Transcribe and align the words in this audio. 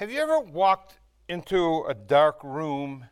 Have 0.00 0.10
you 0.10 0.22
ever 0.22 0.40
walked 0.40 0.94
into 1.28 1.84
a 1.86 1.92
dark 1.92 2.42
room? 2.42 3.04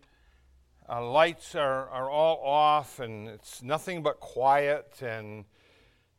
Uh, 0.88 1.06
lights 1.06 1.54
are, 1.54 1.86
are 1.90 2.08
all 2.08 2.42
off, 2.42 2.98
and 2.98 3.28
it's 3.28 3.62
nothing 3.62 4.02
but 4.02 4.20
quiet, 4.20 5.02
and 5.02 5.44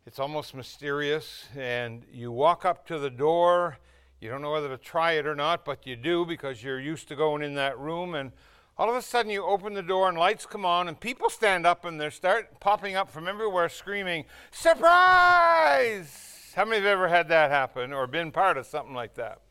it's 0.05 0.19
almost 0.19 0.53
mysterious. 0.53 1.45
And 1.57 2.03
you 2.13 2.31
walk 2.31 2.65
up 2.65 2.85
to 2.85 2.99
the 2.99 3.09
door. 3.09 3.79
You 4.21 4.29
don't 4.29 4.43
know 4.43 4.51
whether 4.51 4.69
to 4.69 4.77
try 4.77 5.13
it 5.13 5.25
or 5.25 5.33
not, 5.33 5.65
but 5.65 5.87
you 5.87 5.95
do 5.95 6.23
because 6.23 6.63
you're 6.63 6.79
used 6.79 7.07
to 7.07 7.15
going 7.15 7.41
in 7.41 7.55
that 7.55 7.79
room. 7.79 8.13
And 8.13 8.31
all 8.77 8.91
of 8.91 8.95
a 8.95 9.01
sudden, 9.01 9.31
you 9.31 9.43
open 9.43 9.73
the 9.73 9.81
door, 9.81 10.07
and 10.07 10.19
lights 10.19 10.45
come 10.45 10.65
on, 10.65 10.87
and 10.87 10.99
people 10.99 11.31
stand 11.31 11.65
up, 11.65 11.83
and 11.83 11.99
they 11.99 12.11
start 12.11 12.59
popping 12.59 12.95
up 12.95 13.09
from 13.09 13.27
everywhere 13.27 13.69
screaming, 13.69 14.25
Surprise! 14.51 16.53
How 16.55 16.63
many 16.63 16.75
have 16.75 16.85
ever 16.85 17.07
had 17.07 17.27
that 17.29 17.49
happen 17.49 17.91
or 17.91 18.05
been 18.05 18.31
part 18.31 18.55
of 18.55 18.67
something 18.67 18.93
like 18.93 19.15
that? 19.15 19.41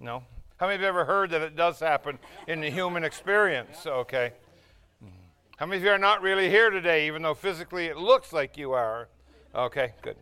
No? 0.00 0.24
How 0.56 0.66
many 0.66 0.76
of 0.76 0.80
you 0.80 0.88
ever 0.88 1.04
heard 1.04 1.30
that 1.30 1.42
it 1.42 1.56
does 1.56 1.78
happen 1.78 2.18
in 2.48 2.60
the 2.60 2.70
human 2.70 3.04
experience? 3.04 3.86
Okay. 3.86 4.32
How 5.58 5.66
many 5.66 5.76
of 5.76 5.84
you 5.84 5.90
are 5.90 5.98
not 5.98 6.22
really 6.22 6.48
here 6.48 6.70
today, 6.70 7.06
even 7.06 7.20
though 7.20 7.34
physically 7.34 7.86
it 7.86 7.98
looks 7.98 8.32
like 8.32 8.56
you 8.56 8.72
are? 8.72 9.10
Okay, 9.54 9.92
good. 10.00 10.16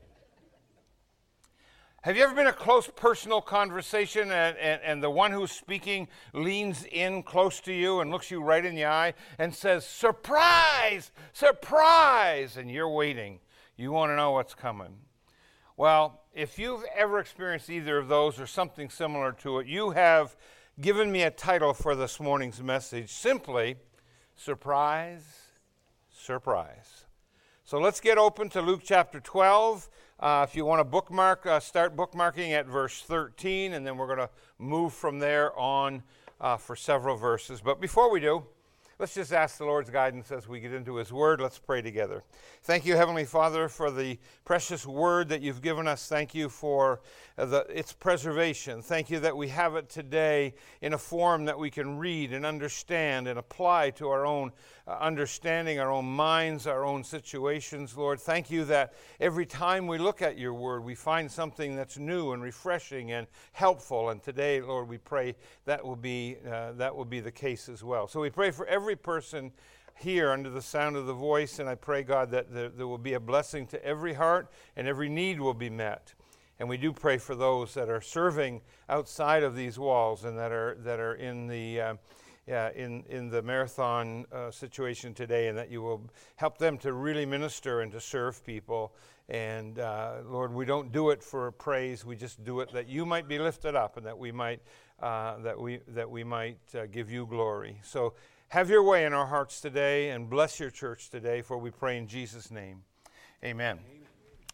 Have 2.02 2.16
you 2.16 2.24
ever 2.24 2.34
been 2.34 2.48
a 2.48 2.52
close 2.52 2.88
personal 2.96 3.40
conversation 3.40 4.32
and, 4.32 4.56
and, 4.58 4.80
and, 4.82 5.02
the 5.02 5.10
one 5.10 5.30
who's 5.30 5.52
speaking 5.52 6.08
leans 6.32 6.84
in 6.90 7.22
close 7.22 7.60
to 7.60 7.72
you 7.72 8.00
and 8.00 8.10
looks 8.10 8.30
you 8.30 8.40
right 8.40 8.64
in 8.64 8.74
the 8.74 8.86
eye 8.86 9.14
and 9.38 9.54
says, 9.54 9.86
Surprise! 9.86 11.12
Surprise! 11.32 12.56
And 12.56 12.70
you're 12.70 12.88
waiting. 12.88 13.40
You 13.76 13.92
want 13.92 14.10
to 14.10 14.16
know 14.16 14.32
what's 14.32 14.54
coming. 14.54 14.96
Well, 15.76 16.22
if 16.38 16.56
you've 16.56 16.84
ever 16.94 17.18
experienced 17.18 17.68
either 17.68 17.98
of 17.98 18.06
those 18.06 18.38
or 18.38 18.46
something 18.46 18.88
similar 18.90 19.32
to 19.32 19.58
it, 19.58 19.66
you 19.66 19.90
have 19.90 20.36
given 20.80 21.10
me 21.10 21.24
a 21.24 21.32
title 21.32 21.74
for 21.74 21.96
this 21.96 22.20
morning's 22.20 22.62
message 22.62 23.10
simply 23.10 23.74
Surprise, 24.36 25.24
Surprise. 26.16 27.06
So 27.64 27.80
let's 27.80 27.98
get 27.98 28.18
open 28.18 28.48
to 28.50 28.62
Luke 28.62 28.82
chapter 28.84 29.18
12. 29.18 29.90
Uh, 30.20 30.46
if 30.48 30.54
you 30.54 30.64
want 30.64 30.78
to 30.78 30.84
bookmark, 30.84 31.44
uh, 31.44 31.58
start 31.58 31.96
bookmarking 31.96 32.52
at 32.52 32.66
verse 32.66 33.02
13, 33.02 33.72
and 33.72 33.84
then 33.84 33.96
we're 33.96 34.06
going 34.06 34.18
to 34.18 34.30
move 34.60 34.92
from 34.92 35.18
there 35.18 35.58
on 35.58 36.04
uh, 36.40 36.56
for 36.56 36.76
several 36.76 37.16
verses. 37.16 37.60
But 37.60 37.80
before 37.80 38.12
we 38.12 38.20
do, 38.20 38.44
Let's 39.00 39.14
just 39.14 39.32
ask 39.32 39.58
the 39.58 39.64
Lord's 39.64 39.90
guidance 39.90 40.32
as 40.32 40.48
we 40.48 40.58
get 40.58 40.72
into 40.72 40.96
His 40.96 41.12
Word. 41.12 41.40
Let's 41.40 41.60
pray 41.60 41.80
together. 41.80 42.24
Thank 42.64 42.84
you, 42.84 42.96
Heavenly 42.96 43.24
Father, 43.24 43.68
for 43.68 43.92
the 43.92 44.18
precious 44.44 44.84
Word 44.84 45.28
that 45.28 45.40
you've 45.40 45.62
given 45.62 45.86
us. 45.86 46.08
Thank 46.08 46.34
you 46.34 46.48
for 46.48 47.00
uh, 47.38 47.46
the, 47.46 47.58
its 47.68 47.92
preservation. 47.92 48.82
Thank 48.82 49.08
you 49.08 49.20
that 49.20 49.36
we 49.36 49.46
have 49.50 49.76
it 49.76 49.88
today 49.88 50.52
in 50.80 50.94
a 50.94 50.98
form 50.98 51.44
that 51.44 51.56
we 51.56 51.70
can 51.70 51.96
read 51.96 52.32
and 52.32 52.44
understand 52.44 53.28
and 53.28 53.38
apply 53.38 53.90
to 53.90 54.08
our 54.08 54.26
own 54.26 54.50
understanding, 54.88 55.78
our 55.78 55.92
own 55.92 56.06
minds, 56.06 56.66
our 56.66 56.84
own 56.84 57.04
situations, 57.04 57.96
Lord. 57.96 58.18
Thank 58.18 58.50
you 58.50 58.64
that 58.64 58.94
every 59.20 59.46
time 59.46 59.86
we 59.86 59.98
look 59.98 60.22
at 60.22 60.38
your 60.38 60.54
Word, 60.54 60.82
we 60.82 60.94
find 60.94 61.30
something 61.30 61.76
that's 61.76 61.98
new 61.98 62.32
and 62.32 62.42
refreshing 62.42 63.12
and 63.12 63.26
helpful. 63.52 64.10
And 64.10 64.22
today, 64.22 64.60
Lord, 64.60 64.88
we 64.88 64.98
pray 64.98 65.36
that 65.66 65.84
will 65.84 65.94
be, 65.94 66.38
uh, 66.50 66.72
that 66.72 66.96
will 66.96 67.04
be 67.04 67.20
the 67.20 67.30
case 67.30 67.68
as 67.68 67.84
well. 67.84 68.08
So 68.08 68.20
we 68.20 68.30
pray 68.30 68.50
for 68.50 68.66
every 68.66 68.88
every 68.88 68.96
person 68.96 69.52
here 69.96 70.30
under 70.30 70.48
the 70.48 70.62
sound 70.62 70.96
of 70.96 71.04
the 71.04 71.12
voice, 71.12 71.58
and 71.58 71.68
I 71.68 71.74
pray, 71.74 72.02
God, 72.02 72.30
that 72.30 72.54
there, 72.54 72.70
there, 72.70 72.86
will 72.86 72.96
be 72.96 73.12
a 73.12 73.20
blessing 73.20 73.66
to 73.66 73.84
every 73.84 74.14
heart 74.14 74.50
and 74.76 74.88
every 74.88 75.10
need 75.10 75.38
will 75.38 75.52
be 75.52 75.68
met. 75.68 76.14
And 76.58 76.70
we 76.70 76.78
do 76.78 76.90
pray 76.90 77.18
for 77.18 77.34
those 77.34 77.74
that 77.74 77.90
are 77.90 78.00
serving 78.00 78.62
outside 78.88 79.42
of 79.42 79.54
these 79.54 79.78
walls 79.78 80.24
and 80.24 80.38
that 80.38 80.52
are, 80.52 80.78
that 80.84 81.00
are 81.00 81.16
in 81.16 81.48
the. 81.48 81.80
Uh, 81.80 81.94
yeah, 82.48 82.70
in, 82.74 83.04
in 83.10 83.28
the 83.28 83.42
marathon 83.42 84.24
uh, 84.32 84.50
situation 84.50 85.12
today, 85.12 85.48
and 85.48 85.58
that 85.58 85.70
you 85.70 85.82
will 85.82 86.08
help 86.36 86.56
them 86.56 86.78
to 86.78 86.94
really 86.94 87.26
minister 87.26 87.82
and 87.82 87.92
to 87.92 88.00
serve 88.00 88.44
people. 88.44 88.94
And 89.28 89.78
uh, 89.78 90.22
Lord, 90.26 90.54
we 90.54 90.64
don't 90.64 90.90
do 90.90 91.10
it 91.10 91.22
for 91.22 91.52
praise; 91.52 92.06
we 92.06 92.16
just 92.16 92.42
do 92.44 92.60
it 92.60 92.72
that 92.72 92.88
you 92.88 93.04
might 93.04 93.28
be 93.28 93.38
lifted 93.38 93.76
up, 93.76 93.98
and 93.98 94.06
that 94.06 94.18
we 94.18 94.32
might 94.32 94.62
uh, 95.00 95.36
that 95.40 95.60
we 95.60 95.80
that 95.88 96.10
we 96.10 96.24
might 96.24 96.58
uh, 96.74 96.86
give 96.86 97.10
you 97.10 97.26
glory. 97.26 97.80
So 97.82 98.14
have 98.48 98.70
your 98.70 98.82
way 98.82 99.04
in 99.04 99.12
our 99.12 99.26
hearts 99.26 99.60
today 99.60 100.08
and 100.08 100.30
bless 100.30 100.58
your 100.58 100.70
church 100.70 101.10
today, 101.10 101.42
for 101.42 101.58
we 101.58 101.70
pray 101.70 101.98
in 101.98 102.06
Jesus' 102.06 102.50
name. 102.50 102.82
Amen. 103.44 103.78
Amen. 103.78 104.06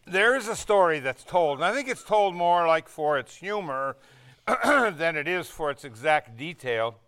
There 0.05 0.35
is 0.35 0.49
a 0.49 0.55
story 0.55 0.99
that's 0.99 1.23
told, 1.23 1.59
and 1.59 1.65
I 1.65 1.73
think 1.73 1.87
it's 1.87 2.03
told 2.03 2.35
more 2.35 2.67
like 2.67 2.89
for 2.89 3.17
its 3.17 3.37
humor 3.37 3.95
than 4.65 5.15
it 5.15 5.29
is 5.29 5.47
for 5.47 5.71
its 5.71 5.85
exact 5.85 6.35
detail. 6.35 6.99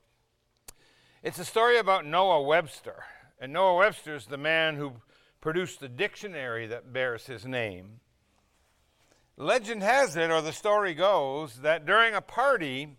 It's 1.24 1.40
a 1.40 1.46
story 1.46 1.80
about 1.80 2.06
Noah 2.06 2.44
Webster. 2.44 3.04
And 3.40 3.52
Noah 3.52 3.78
Webster 3.78 4.16
is 4.16 4.28
the 4.28 4.38
man 4.38 4.76
who 4.76 4.94
produced 5.42 5.80
the 5.80 5.90
dictionary 5.90 6.68
that 6.68 6.94
bears 6.94 7.26
his 7.26 7.44
name. 7.44 8.02
Legend 9.36 9.82
has 9.82 10.16
it, 10.16 10.30
or 10.30 10.42
the 10.42 10.54
story 10.54 10.94
goes, 10.94 11.58
that 11.62 11.88
during 11.88 12.14
a 12.14 12.22
party, 12.22 12.98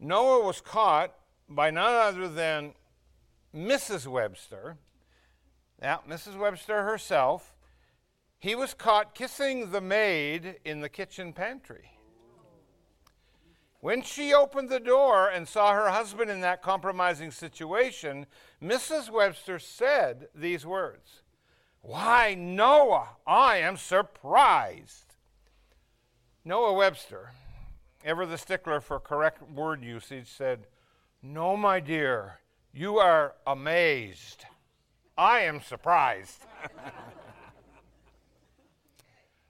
Noah 0.00 0.44
was 0.44 0.60
caught 0.60 1.14
by 1.48 1.70
none 1.70 1.94
other 1.94 2.28
than 2.28 2.72
Mrs. 3.54 4.08
Webster, 4.08 4.76
now 5.80 6.02
Mrs. 6.08 6.36
Webster 6.36 6.82
herself, 6.82 7.54
he 8.40 8.56
was 8.56 8.74
caught 8.74 9.14
kissing 9.14 9.70
the 9.70 9.80
maid 9.80 10.56
in 10.64 10.80
the 10.80 10.88
kitchen 10.88 11.32
pantry. 11.32 11.92
When 13.82 14.02
she 14.02 14.32
opened 14.32 14.68
the 14.68 14.78
door 14.78 15.28
and 15.28 15.48
saw 15.48 15.72
her 15.72 15.90
husband 15.90 16.30
in 16.30 16.40
that 16.42 16.62
compromising 16.62 17.32
situation, 17.32 18.26
Mrs. 18.62 19.10
Webster 19.10 19.58
said 19.58 20.28
these 20.36 20.64
words 20.64 21.22
Why, 21.80 22.36
Noah, 22.38 23.16
I 23.26 23.56
am 23.56 23.76
surprised. 23.76 25.16
Noah 26.44 26.74
Webster, 26.74 27.32
ever 28.04 28.24
the 28.24 28.38
stickler 28.38 28.80
for 28.80 29.00
correct 29.00 29.42
word 29.50 29.82
usage, 29.82 30.28
said, 30.28 30.68
No, 31.20 31.56
my 31.56 31.80
dear, 31.80 32.38
you 32.72 32.98
are 32.98 33.34
amazed. 33.44 34.44
I 35.18 35.40
am 35.40 35.60
surprised. 35.60 36.46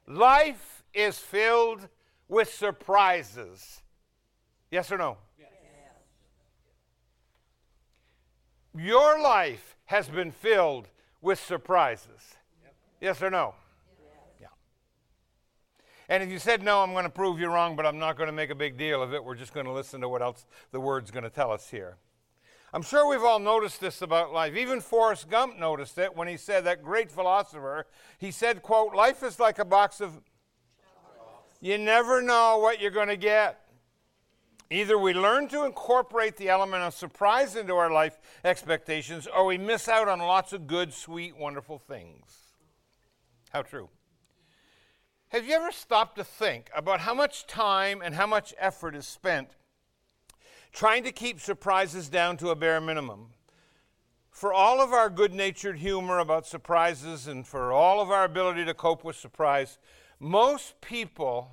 Life 0.07 0.83
is 0.91 1.19
filled 1.19 1.87
with 2.27 2.51
surprises. 2.51 3.82
Yes 4.73 4.91
or 4.91 4.97
no? 4.97 5.17
Yes. 5.37 5.49
Your 8.73 9.21
life 9.21 9.75
has 9.85 10.09
been 10.09 10.31
filled 10.31 10.87
with 11.21 11.39
surprises. 11.39 12.33
Yes 12.99 13.21
or 13.21 13.29
no? 13.29 13.53
Yeah. 14.41 14.47
And 16.09 16.23
if 16.23 16.29
you 16.29 16.39
said 16.39 16.63
no, 16.63 16.81
I'm 16.81 16.93
going 16.93 17.03
to 17.03 17.11
prove 17.11 17.39
you 17.39 17.49
wrong, 17.49 17.75
but 17.75 17.85
I'm 17.85 17.99
not 17.99 18.17
going 18.17 18.25
to 18.25 18.33
make 18.33 18.49
a 18.49 18.55
big 18.55 18.75
deal 18.75 19.03
of 19.03 19.13
it. 19.13 19.23
We're 19.23 19.35
just 19.35 19.53
going 19.53 19.67
to 19.67 19.71
listen 19.71 20.01
to 20.01 20.09
what 20.09 20.23
else 20.23 20.47
the 20.71 20.79
word's 20.79 21.11
going 21.11 21.23
to 21.23 21.29
tell 21.29 21.51
us 21.51 21.69
here. 21.69 21.97
I'm 22.73 22.81
sure 22.81 23.07
we've 23.07 23.21
all 23.23 23.37
noticed 23.37 23.79
this 23.79 24.01
about 24.01 24.33
life. 24.33 24.55
Even 24.55 24.81
Forrest 24.81 25.29
Gump 25.29 25.59
noticed 25.59 25.99
it 25.99 26.17
when 26.17 26.27
he 26.27 26.35
said, 26.35 26.63
that 26.63 26.81
great 26.81 27.11
philosopher, 27.11 27.85
he 28.17 28.31
said, 28.31 28.63
quote, 28.63 28.95
life 28.95 29.21
is 29.21 29.39
like 29.39 29.59
a 29.59 29.65
box 29.65 30.01
of, 30.01 30.19
you 31.61 31.77
never 31.77 32.23
know 32.23 32.57
what 32.57 32.81
you're 32.81 32.89
going 32.89 33.09
to 33.09 33.17
get. 33.17 33.59
Either 34.73 34.97
we 34.97 35.13
learn 35.13 35.47
to 35.47 35.65
incorporate 35.65 36.35
the 36.37 36.49
element 36.49 36.83
of 36.83 36.93
surprise 36.93 37.55
into 37.55 37.75
our 37.75 37.91
life 37.91 38.19
expectations, 38.43 39.27
or 39.27 39.45
we 39.45 39.57
miss 39.57 39.87
out 39.87 40.07
on 40.07 40.19
lots 40.19 40.51
of 40.51 40.67
good, 40.67 40.93
sweet, 40.93 41.37
wonderful 41.37 41.77
things. 41.77 42.53
How 43.51 43.61
true. 43.61 43.89
Have 45.29 45.47
you 45.47 45.53
ever 45.53 45.71
stopped 45.71 46.17
to 46.17 46.23
think 46.23 46.69
about 46.75 47.01
how 47.01 47.13
much 47.13 47.47
time 47.47 48.01
and 48.03 48.15
how 48.15 48.27
much 48.27 48.53
effort 48.57 48.95
is 48.95 49.07
spent 49.07 49.55
trying 50.73 51.03
to 51.03 51.11
keep 51.11 51.39
surprises 51.39 52.09
down 52.09 52.35
to 52.37 52.49
a 52.49 52.55
bare 52.55 52.81
minimum. 52.81 53.27
For 54.31 54.51
all 54.51 54.81
of 54.81 54.91
our 54.91 55.09
good 55.09 55.31
natured 55.31 55.77
humor 55.77 56.17
about 56.17 56.47
surprises 56.47 57.27
and 57.27 57.47
for 57.47 57.71
all 57.71 58.01
of 58.01 58.09
our 58.09 58.23
ability 58.23 58.65
to 58.65 58.73
cope 58.73 59.03
with 59.03 59.15
surprise, 59.15 59.77
most 60.19 60.81
people 60.81 61.51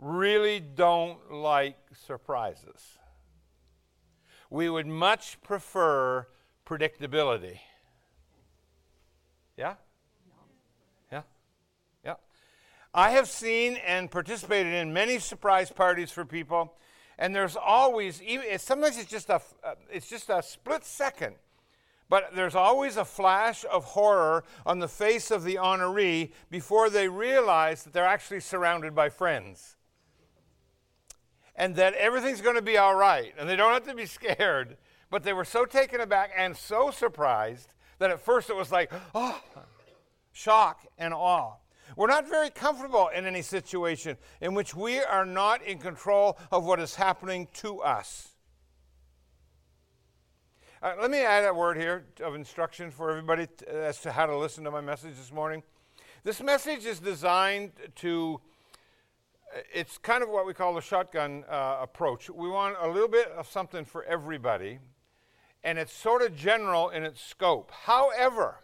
really 0.00 0.60
don't 0.60 1.32
like 1.32 1.76
surprises. 1.92 2.98
We 4.48 4.68
would 4.68 4.86
much 4.86 5.40
prefer 5.42 6.26
predictability. 6.66 7.60
Yeah? 9.56 9.74
Yeah? 11.12 11.22
Yeah. 12.04 12.14
I 12.94 13.10
have 13.10 13.28
seen 13.28 13.76
and 13.86 14.10
participated 14.10 14.72
in 14.72 14.92
many 14.92 15.18
surprise 15.18 15.70
parties 15.70 16.10
for 16.10 16.24
people 16.24 16.74
and 17.18 17.34
there's 17.34 17.54
always 17.54 18.22
even 18.22 18.58
sometimes 18.58 18.96
it's 18.96 19.10
just 19.10 19.28
a 19.28 19.40
uh, 19.62 19.74
it's 19.92 20.08
just 20.08 20.30
a 20.30 20.42
split 20.42 20.84
second 20.84 21.36
but 22.08 22.34
there's 22.34 22.54
always 22.56 22.96
a 22.96 23.04
flash 23.04 23.64
of 23.70 23.84
horror 23.84 24.42
on 24.64 24.78
the 24.80 24.88
face 24.88 25.30
of 25.30 25.44
the 25.44 25.56
honoree 25.56 26.32
before 26.50 26.88
they 26.88 27.08
realize 27.08 27.84
that 27.84 27.92
they're 27.92 28.04
actually 28.04 28.40
surrounded 28.40 28.94
by 28.94 29.08
friends 29.10 29.76
and 31.56 31.76
that 31.76 31.94
everything's 31.94 32.40
going 32.40 32.56
to 32.56 32.62
be 32.62 32.76
all 32.76 32.94
right 32.94 33.34
and 33.38 33.48
they 33.48 33.56
don't 33.56 33.72
have 33.72 33.86
to 33.86 33.94
be 33.94 34.06
scared. 34.06 34.76
But 35.10 35.24
they 35.24 35.32
were 35.32 35.44
so 35.44 35.64
taken 35.64 36.00
aback 36.00 36.30
and 36.36 36.56
so 36.56 36.90
surprised 36.90 37.74
that 37.98 38.10
at 38.10 38.20
first 38.20 38.48
it 38.48 38.56
was 38.56 38.70
like, 38.70 38.92
oh, 39.14 39.40
shock 40.32 40.86
and 40.98 41.12
awe. 41.12 41.54
We're 41.96 42.06
not 42.06 42.28
very 42.28 42.50
comfortable 42.50 43.08
in 43.08 43.26
any 43.26 43.42
situation 43.42 44.16
in 44.40 44.54
which 44.54 44.74
we 44.74 45.00
are 45.00 45.26
not 45.26 45.62
in 45.62 45.78
control 45.78 46.38
of 46.52 46.64
what 46.64 46.78
is 46.80 46.94
happening 46.94 47.48
to 47.54 47.80
us. 47.80 48.28
Uh, 50.82 50.94
let 50.98 51.10
me 51.10 51.18
add 51.18 51.44
a 51.44 51.52
word 51.52 51.76
here 51.76 52.06
of 52.22 52.34
instruction 52.34 52.90
for 52.90 53.10
everybody 53.10 53.46
t- 53.46 53.66
as 53.66 54.00
to 54.00 54.10
how 54.10 54.24
to 54.24 54.34
listen 54.34 54.64
to 54.64 54.70
my 54.70 54.80
message 54.80 55.14
this 55.16 55.30
morning. 55.30 55.62
This 56.22 56.40
message 56.40 56.86
is 56.86 57.00
designed 57.00 57.72
to, 57.96 58.40
it's 59.72 59.98
kind 59.98 60.22
of 60.22 60.28
what 60.28 60.46
we 60.46 60.54
call 60.54 60.74
the 60.74 60.80
shotgun 60.80 61.44
uh, 61.48 61.78
approach. 61.80 62.30
We 62.30 62.48
want 62.48 62.76
a 62.80 62.88
little 62.88 63.08
bit 63.08 63.28
of 63.28 63.48
something 63.48 63.84
for 63.84 64.04
everybody, 64.04 64.78
and 65.64 65.78
it's 65.78 65.92
sort 65.92 66.22
of 66.22 66.36
general 66.36 66.90
in 66.90 67.04
its 67.04 67.22
scope. 67.22 67.70
However, 67.70 68.56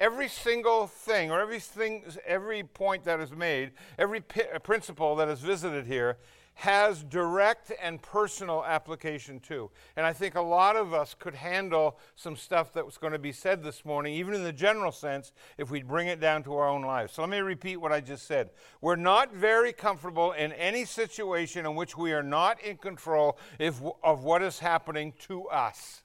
every 0.00 0.28
single 0.28 0.86
thing 0.86 1.30
or 1.30 1.40
everything, 1.40 2.04
every 2.26 2.62
point 2.62 3.04
that 3.04 3.20
is 3.20 3.32
made, 3.32 3.72
every 3.98 4.20
pi- 4.20 4.58
principle 4.62 5.16
that 5.16 5.28
is 5.28 5.40
visited 5.40 5.86
here 5.86 6.18
has 6.58 7.04
direct 7.04 7.70
and 7.80 8.02
personal 8.02 8.64
application 8.64 9.38
too. 9.38 9.70
And 9.96 10.04
I 10.04 10.12
think 10.12 10.34
a 10.34 10.42
lot 10.42 10.74
of 10.74 10.92
us 10.92 11.14
could 11.16 11.36
handle 11.36 11.96
some 12.16 12.34
stuff 12.34 12.72
that 12.72 12.84
was 12.84 12.98
going 12.98 13.12
to 13.12 13.18
be 13.20 13.30
said 13.30 13.62
this 13.62 13.84
morning, 13.84 14.14
even 14.14 14.34
in 14.34 14.42
the 14.42 14.52
general 14.52 14.90
sense, 14.90 15.30
if 15.56 15.70
we 15.70 15.84
bring 15.84 16.08
it 16.08 16.18
down 16.18 16.42
to 16.42 16.56
our 16.56 16.68
own 16.68 16.82
lives. 16.82 17.12
So 17.12 17.22
let 17.22 17.30
me 17.30 17.38
repeat 17.38 17.76
what 17.76 17.92
I 17.92 18.00
just 18.00 18.26
said. 18.26 18.50
We're 18.80 18.96
not 18.96 19.32
very 19.32 19.72
comfortable 19.72 20.32
in 20.32 20.50
any 20.54 20.84
situation 20.84 21.64
in 21.64 21.76
which 21.76 21.96
we 21.96 22.12
are 22.12 22.24
not 22.24 22.60
in 22.60 22.76
control 22.78 23.38
if, 23.60 23.80
of 24.02 24.24
what 24.24 24.42
is 24.42 24.58
happening 24.58 25.12
to 25.28 25.44
us. 25.44 26.02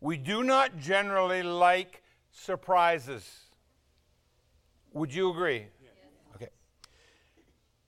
We 0.00 0.16
do 0.16 0.42
not 0.42 0.76
generally 0.80 1.44
like 1.44 2.02
surprises. 2.32 3.42
Would 4.92 5.14
you 5.14 5.30
agree? 5.30 5.66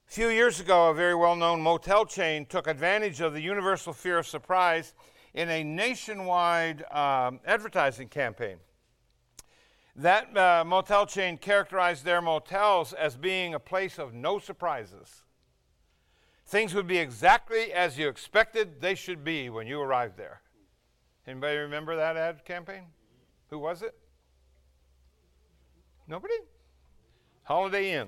A 0.09 0.11
few 0.11 0.29
years 0.29 0.59
ago, 0.59 0.89
a 0.89 0.93
very 0.95 1.13
well 1.13 1.35
known 1.35 1.61
motel 1.61 2.03
chain 2.03 2.47
took 2.47 2.65
advantage 2.65 3.21
of 3.21 3.33
the 3.33 3.41
universal 3.41 3.93
fear 3.93 4.17
of 4.17 4.25
surprise 4.25 4.95
in 5.35 5.49
a 5.49 5.63
nationwide 5.63 6.81
um, 6.91 7.39
advertising 7.45 8.07
campaign. 8.07 8.57
That 9.95 10.35
uh, 10.35 10.63
motel 10.65 11.05
chain 11.05 11.37
characterized 11.37 12.05
their 12.05 12.23
motels 12.23 12.91
as 12.91 13.17
being 13.17 13.53
a 13.53 13.59
place 13.59 13.99
of 13.99 14.15
no 14.15 14.39
surprises. 14.39 15.21
Things 16.47 16.73
would 16.73 16.87
be 16.87 16.97
exactly 16.97 17.71
as 17.71 17.99
you 17.99 18.09
expected 18.09 18.81
they 18.81 18.95
should 18.95 19.23
be 19.23 19.51
when 19.51 19.67
you 19.67 19.79
arrived 19.79 20.17
there. 20.17 20.41
Anybody 21.27 21.57
remember 21.57 21.95
that 21.95 22.17
ad 22.17 22.43
campaign? 22.45 22.85
Who 23.51 23.59
was 23.59 23.83
it? 23.83 23.93
Nobody? 26.07 26.33
Holiday 27.43 27.91
Inn. 27.91 28.07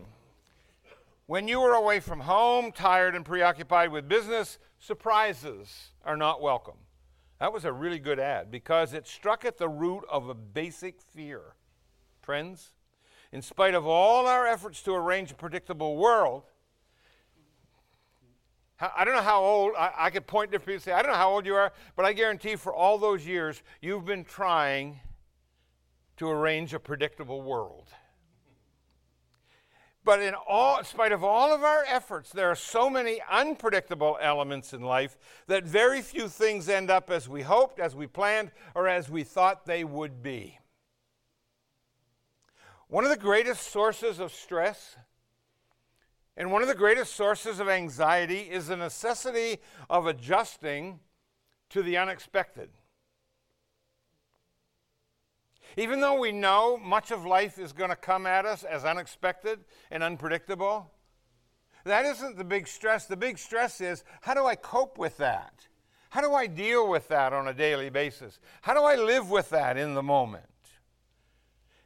When 1.31 1.47
you 1.47 1.61
are 1.61 1.75
away 1.75 2.01
from 2.01 2.19
home, 2.19 2.73
tired 2.73 3.15
and 3.15 3.23
preoccupied 3.23 3.89
with 3.89 4.09
business, 4.09 4.59
surprises 4.79 5.91
are 6.03 6.17
not 6.17 6.41
welcome. 6.41 6.75
That 7.39 7.53
was 7.53 7.63
a 7.63 7.71
really 7.71 7.99
good 7.99 8.19
ad 8.19 8.51
because 8.51 8.93
it 8.93 9.07
struck 9.07 9.45
at 9.45 9.57
the 9.57 9.69
root 9.69 10.03
of 10.11 10.27
a 10.27 10.33
basic 10.33 10.99
fear. 10.99 11.55
Friends, 12.19 12.73
in 13.31 13.41
spite 13.41 13.75
of 13.75 13.87
all 13.87 14.27
our 14.27 14.45
efforts 14.45 14.81
to 14.81 14.93
arrange 14.93 15.31
a 15.31 15.35
predictable 15.35 15.95
world, 15.95 16.43
I 18.81 19.05
don't 19.05 19.15
know 19.15 19.21
how 19.21 19.41
old, 19.41 19.71
I, 19.79 19.93
I 19.97 20.09
could 20.09 20.27
point 20.27 20.51
to 20.51 20.59
people 20.59 20.73
and 20.73 20.83
say, 20.83 20.91
I 20.91 21.01
don't 21.01 21.11
know 21.11 21.17
how 21.17 21.31
old 21.31 21.45
you 21.45 21.55
are, 21.55 21.71
but 21.95 22.03
I 22.03 22.11
guarantee 22.11 22.57
for 22.57 22.73
all 22.73 22.97
those 22.97 23.25
years, 23.25 23.63
you've 23.81 24.03
been 24.03 24.25
trying 24.25 24.99
to 26.17 26.29
arrange 26.29 26.73
a 26.73 26.79
predictable 26.79 27.41
world. 27.41 27.87
But 30.03 30.21
in 30.21 30.33
all, 30.33 30.79
in 30.79 30.85
spite 30.85 31.11
of 31.11 31.23
all 31.23 31.53
of 31.53 31.63
our 31.63 31.83
efforts, 31.87 32.31
there 32.31 32.49
are 32.49 32.55
so 32.55 32.89
many 32.89 33.21
unpredictable 33.29 34.17
elements 34.19 34.73
in 34.73 34.81
life 34.81 35.17
that 35.47 35.63
very 35.63 36.01
few 36.01 36.27
things 36.27 36.67
end 36.67 36.89
up 36.89 37.11
as 37.11 37.29
we 37.29 37.43
hoped, 37.43 37.79
as 37.79 37.95
we 37.95 38.07
planned, 38.07 38.51
or 38.73 38.87
as 38.87 39.09
we 39.09 39.23
thought 39.23 39.65
they 39.65 39.83
would 39.83 40.23
be. 40.23 40.57
One 42.87 43.03
of 43.03 43.11
the 43.11 43.17
greatest 43.17 43.71
sources 43.71 44.19
of 44.19 44.33
stress 44.33 44.97
and 46.35 46.51
one 46.51 46.61
of 46.61 46.67
the 46.67 46.75
greatest 46.75 47.15
sources 47.15 47.59
of 47.59 47.69
anxiety 47.69 48.49
is 48.49 48.67
the 48.67 48.77
necessity 48.77 49.59
of 49.89 50.07
adjusting 50.07 50.99
to 51.69 51.83
the 51.83 51.97
unexpected. 51.97 52.69
Even 55.77 56.01
though 56.01 56.19
we 56.19 56.31
know 56.31 56.77
much 56.77 57.11
of 57.11 57.25
life 57.25 57.57
is 57.57 57.73
going 57.73 57.89
to 57.89 57.95
come 57.95 58.25
at 58.25 58.45
us 58.45 58.63
as 58.63 58.83
unexpected 58.83 59.59
and 59.89 60.03
unpredictable, 60.03 60.91
that 61.85 62.05
isn't 62.05 62.37
the 62.37 62.43
big 62.43 62.67
stress. 62.67 63.05
The 63.05 63.17
big 63.17 63.37
stress 63.37 63.81
is 63.81 64.03
how 64.21 64.33
do 64.33 64.45
I 64.45 64.55
cope 64.55 64.97
with 64.97 65.17
that? 65.17 65.67
How 66.09 66.21
do 66.21 66.33
I 66.33 66.45
deal 66.45 66.89
with 66.89 67.07
that 67.07 67.31
on 67.31 67.47
a 67.47 67.53
daily 67.53 67.89
basis? 67.89 68.39
How 68.61 68.73
do 68.73 68.81
I 68.81 68.95
live 68.95 69.29
with 69.29 69.49
that 69.51 69.77
in 69.77 69.93
the 69.93 70.03
moment? 70.03 70.45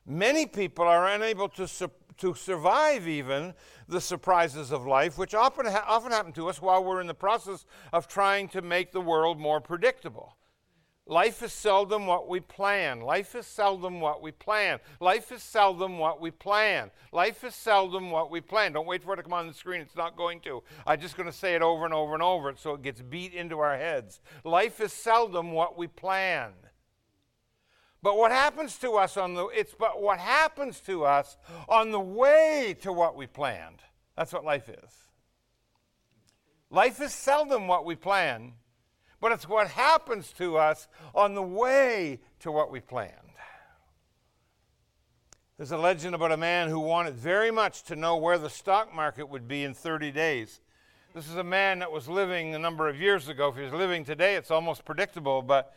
Many 0.06 0.46
people 0.46 0.86
are 0.86 1.08
unable 1.08 1.48
to, 1.50 1.68
su- 1.68 1.92
to 2.18 2.34
survive 2.34 3.08
even 3.08 3.54
the 3.88 4.02
surprises 4.02 4.72
of 4.72 4.86
life, 4.86 5.18
which 5.18 5.36
often, 5.36 5.68
ha- 5.68 5.86
often 5.88 6.12
happen 6.12 6.34
to 6.34 6.50
us 6.50 6.62
while 6.62 6.84
we're 6.84 7.02
in 7.02 7.08
the 7.08 7.14
process 7.14 7.66
of 7.94 8.08
trying 8.08 8.48
to 8.50 8.62
make 8.62 8.92
the 8.92 9.02
world 9.02 9.40
more 9.40 9.62
predictable. 9.62 10.38
Life 11.08 11.44
is 11.44 11.54
seldom 11.54 12.08
what 12.08 12.28
we 12.28 12.40
plan. 12.40 13.00
Life 13.00 13.36
is 13.36 13.46
seldom 13.46 14.02
what 14.02 14.24
we 14.24 14.32
plan. 14.32 14.80
Life 15.00 15.32
is 15.32 15.44
seldom 15.44 16.00
what 16.00 16.20
we 16.20 16.32
plan. 16.32 16.90
Life 17.12 17.44
is 17.44 17.54
seldom 17.54 18.10
what 18.10 18.32
we 18.32 18.42
plan. 18.42 18.74
Don't 18.74 18.88
wait 18.88 19.04
for 19.04 19.14
it 19.14 19.18
to 19.18 19.24
come 19.24 19.34
on 19.34 19.46
the 19.46 19.54
screen. 19.54 19.82
It's 19.82 19.96
not 19.96 20.18
going 20.18 20.40
to. 20.42 20.64
I'm 20.88 21.00
just 21.00 21.16
going 21.16 21.30
to 21.30 21.36
say 21.36 21.54
it 21.54 21.62
over 21.62 21.86
and 21.86 21.94
over 21.94 22.16
and 22.16 22.24
over 22.24 22.56
so 22.58 22.74
it 22.74 22.82
gets 22.82 23.02
beat 23.04 23.34
into 23.34 23.60
our 23.60 23.78
heads. 23.78 24.20
Life 24.44 24.82
is 24.82 24.92
seldom 24.94 25.52
what 25.52 25.78
we 25.78 25.86
plan. 25.86 26.54
But 28.02 28.18
what 28.18 28.32
happens 28.32 28.78
to 28.80 28.94
us 28.94 29.16
on 29.16 29.36
the 29.36 29.46
it's 29.48 29.76
but 29.78 30.02
what 30.02 30.20
happens 30.20 30.80
to 30.82 31.06
us 31.06 31.38
on 31.68 31.92
the 31.92 32.00
way 32.00 32.76
to 32.82 32.92
what 32.92 33.16
we 33.16 33.28
planned. 33.28 33.82
That's 34.18 34.34
what 34.34 34.44
life 34.44 34.70
is. 34.70 34.92
Life 36.72 37.00
is 37.00 37.14
seldom 37.14 37.68
what 37.68 37.86
we 37.86 37.96
plan 37.96 38.54
but 39.26 39.32
it's 39.32 39.50
what 39.50 39.70
happens 39.70 40.32
to 40.34 40.56
us 40.56 40.88
on 41.16 41.34
the 41.34 41.42
way 41.42 42.20
to 42.40 42.52
what 42.52 42.70
we 42.70 42.80
planned. 42.80 43.12
There's 45.58 45.72
a 45.72 45.80
legend 45.80 46.14
about 46.14 46.32
a 46.32 46.38
man 46.38 46.70
who 46.70 46.80
wanted 46.80 47.16
very 47.16 47.50
much 47.50 47.82
to 47.86 47.96
know 47.96 48.18
where 48.18 48.38
the 48.38 48.52
stock 48.52 48.94
market 48.94 49.28
would 49.28 49.48
be 49.48 49.64
in 49.64 49.74
30 49.74 50.12
days. 50.12 50.62
This 51.16 51.28
is 51.28 51.38
a 51.38 51.44
man 51.44 51.80
that 51.80 51.92
was 51.92 52.08
living 52.08 52.54
a 52.54 52.60
number 52.60 52.88
of 52.88 53.02
years 53.02 53.28
ago. 53.28 53.48
If 53.48 53.56
he's 53.56 53.74
living 53.74 54.06
today, 54.06 54.36
it's 54.36 54.52
almost 54.52 54.86
predictable, 54.86 55.42
but 55.42 55.74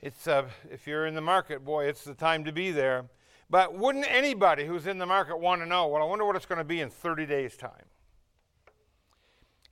it's, 0.00 0.26
uh, 0.26 0.48
if 0.68 0.84
you're 0.88 1.06
in 1.06 1.14
the 1.14 1.20
market, 1.20 1.64
boy, 1.64 1.84
it's 1.84 2.02
the 2.02 2.14
time 2.14 2.42
to 2.42 2.50
be 2.50 2.72
there. 2.72 3.04
But 3.48 3.78
wouldn't 3.78 4.10
anybody 4.10 4.66
who's 4.66 4.88
in 4.88 4.98
the 4.98 5.06
market 5.06 5.38
want 5.38 5.62
to 5.62 5.66
know, 5.66 5.86
well, 5.86 6.02
I 6.02 6.06
wonder 6.06 6.24
what 6.24 6.34
it's 6.34 6.44
going 6.44 6.58
to 6.58 6.64
be 6.64 6.80
in 6.80 6.90
30 6.90 7.24
days' 7.24 7.56
time? 7.56 7.84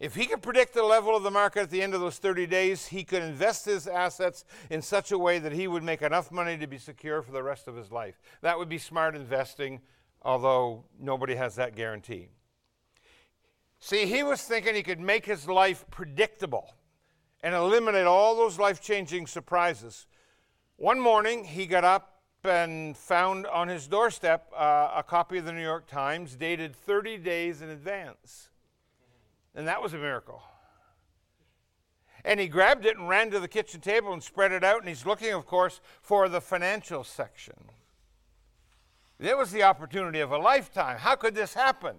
If 0.02 0.16
he 0.16 0.26
could 0.26 0.42
predict 0.42 0.74
the 0.74 0.82
level 0.82 1.14
of 1.14 1.22
the 1.22 1.30
market 1.30 1.60
at 1.60 1.70
the 1.70 1.80
end 1.80 1.94
of 1.94 2.00
those 2.00 2.18
30 2.18 2.48
days, 2.48 2.88
he 2.88 3.04
could 3.04 3.22
invest 3.22 3.66
his 3.66 3.86
assets 3.86 4.44
in 4.68 4.82
such 4.82 5.12
a 5.12 5.16
way 5.16 5.38
that 5.38 5.52
he 5.52 5.68
would 5.68 5.84
make 5.84 6.02
enough 6.02 6.32
money 6.32 6.58
to 6.58 6.66
be 6.66 6.76
secure 6.76 7.22
for 7.22 7.30
the 7.30 7.44
rest 7.44 7.68
of 7.68 7.76
his 7.76 7.92
life. 7.92 8.20
That 8.40 8.58
would 8.58 8.68
be 8.68 8.78
smart 8.78 9.14
investing, 9.14 9.80
although 10.20 10.86
nobody 10.98 11.36
has 11.36 11.54
that 11.54 11.76
guarantee. 11.76 12.30
See, 13.78 14.06
he 14.06 14.24
was 14.24 14.42
thinking 14.42 14.74
he 14.74 14.82
could 14.82 14.98
make 14.98 15.24
his 15.24 15.46
life 15.46 15.84
predictable 15.88 16.74
and 17.40 17.54
eliminate 17.54 18.06
all 18.06 18.34
those 18.34 18.58
life 18.58 18.80
changing 18.80 19.28
surprises. 19.28 20.08
One 20.78 20.98
morning, 20.98 21.44
he 21.44 21.64
got 21.64 21.84
up 21.84 22.22
and 22.42 22.96
found 22.96 23.46
on 23.46 23.68
his 23.68 23.86
doorstep 23.86 24.52
uh, 24.52 24.94
a 24.96 25.04
copy 25.04 25.38
of 25.38 25.44
the 25.44 25.52
New 25.52 25.62
York 25.62 25.86
Times 25.86 26.34
dated 26.34 26.74
30 26.74 27.18
days 27.18 27.62
in 27.62 27.68
advance. 27.68 28.48
And 29.54 29.66
that 29.68 29.82
was 29.82 29.94
a 29.94 29.98
miracle. 29.98 30.42
And 32.24 32.38
he 32.38 32.48
grabbed 32.48 32.86
it 32.86 32.96
and 32.96 33.08
ran 33.08 33.30
to 33.30 33.40
the 33.40 33.48
kitchen 33.48 33.80
table 33.80 34.12
and 34.12 34.22
spread 34.22 34.52
it 34.52 34.62
out, 34.62 34.78
and 34.78 34.88
he's 34.88 35.04
looking, 35.04 35.32
of 35.32 35.44
course, 35.44 35.80
for 36.00 36.28
the 36.28 36.40
financial 36.40 37.02
section. 37.04 37.56
It 39.18 39.36
was 39.36 39.50
the 39.50 39.62
opportunity 39.62 40.20
of 40.20 40.32
a 40.32 40.38
lifetime. 40.38 40.98
How 40.98 41.16
could 41.16 41.34
this 41.34 41.54
happen? 41.54 41.96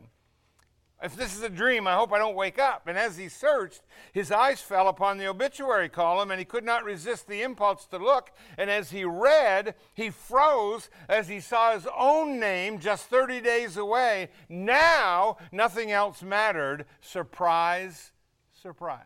If 1.03 1.17
this 1.17 1.35
is 1.35 1.43
a 1.43 1.49
dream, 1.49 1.85
I 1.85 1.95
hope 1.95 2.13
I 2.13 2.17
don't 2.17 2.33
wake 2.33 2.57
up. 2.57 2.87
And 2.87 2.97
as 2.97 3.17
he 3.17 3.27
searched, 3.27 3.81
his 4.13 4.31
eyes 4.31 4.61
fell 4.61 4.87
upon 4.87 5.17
the 5.17 5.27
obituary 5.27 5.89
column, 5.89 6.31
and 6.31 6.39
he 6.39 6.45
could 6.45 6.63
not 6.63 6.85
resist 6.85 7.27
the 7.27 7.41
impulse 7.41 7.85
to 7.87 7.97
look. 7.97 8.31
And 8.57 8.69
as 8.69 8.91
he 8.91 9.03
read, 9.03 9.75
he 9.93 10.09
froze 10.09 10.89
as 11.09 11.27
he 11.27 11.41
saw 11.41 11.73
his 11.73 11.85
own 11.93 12.39
name 12.39 12.79
just 12.79 13.07
30 13.07 13.41
days 13.41 13.75
away. 13.75 14.29
Now, 14.47 15.35
nothing 15.51 15.91
else 15.91 16.23
mattered. 16.23 16.85
Surprise, 17.01 18.13
surprise. 18.61 19.01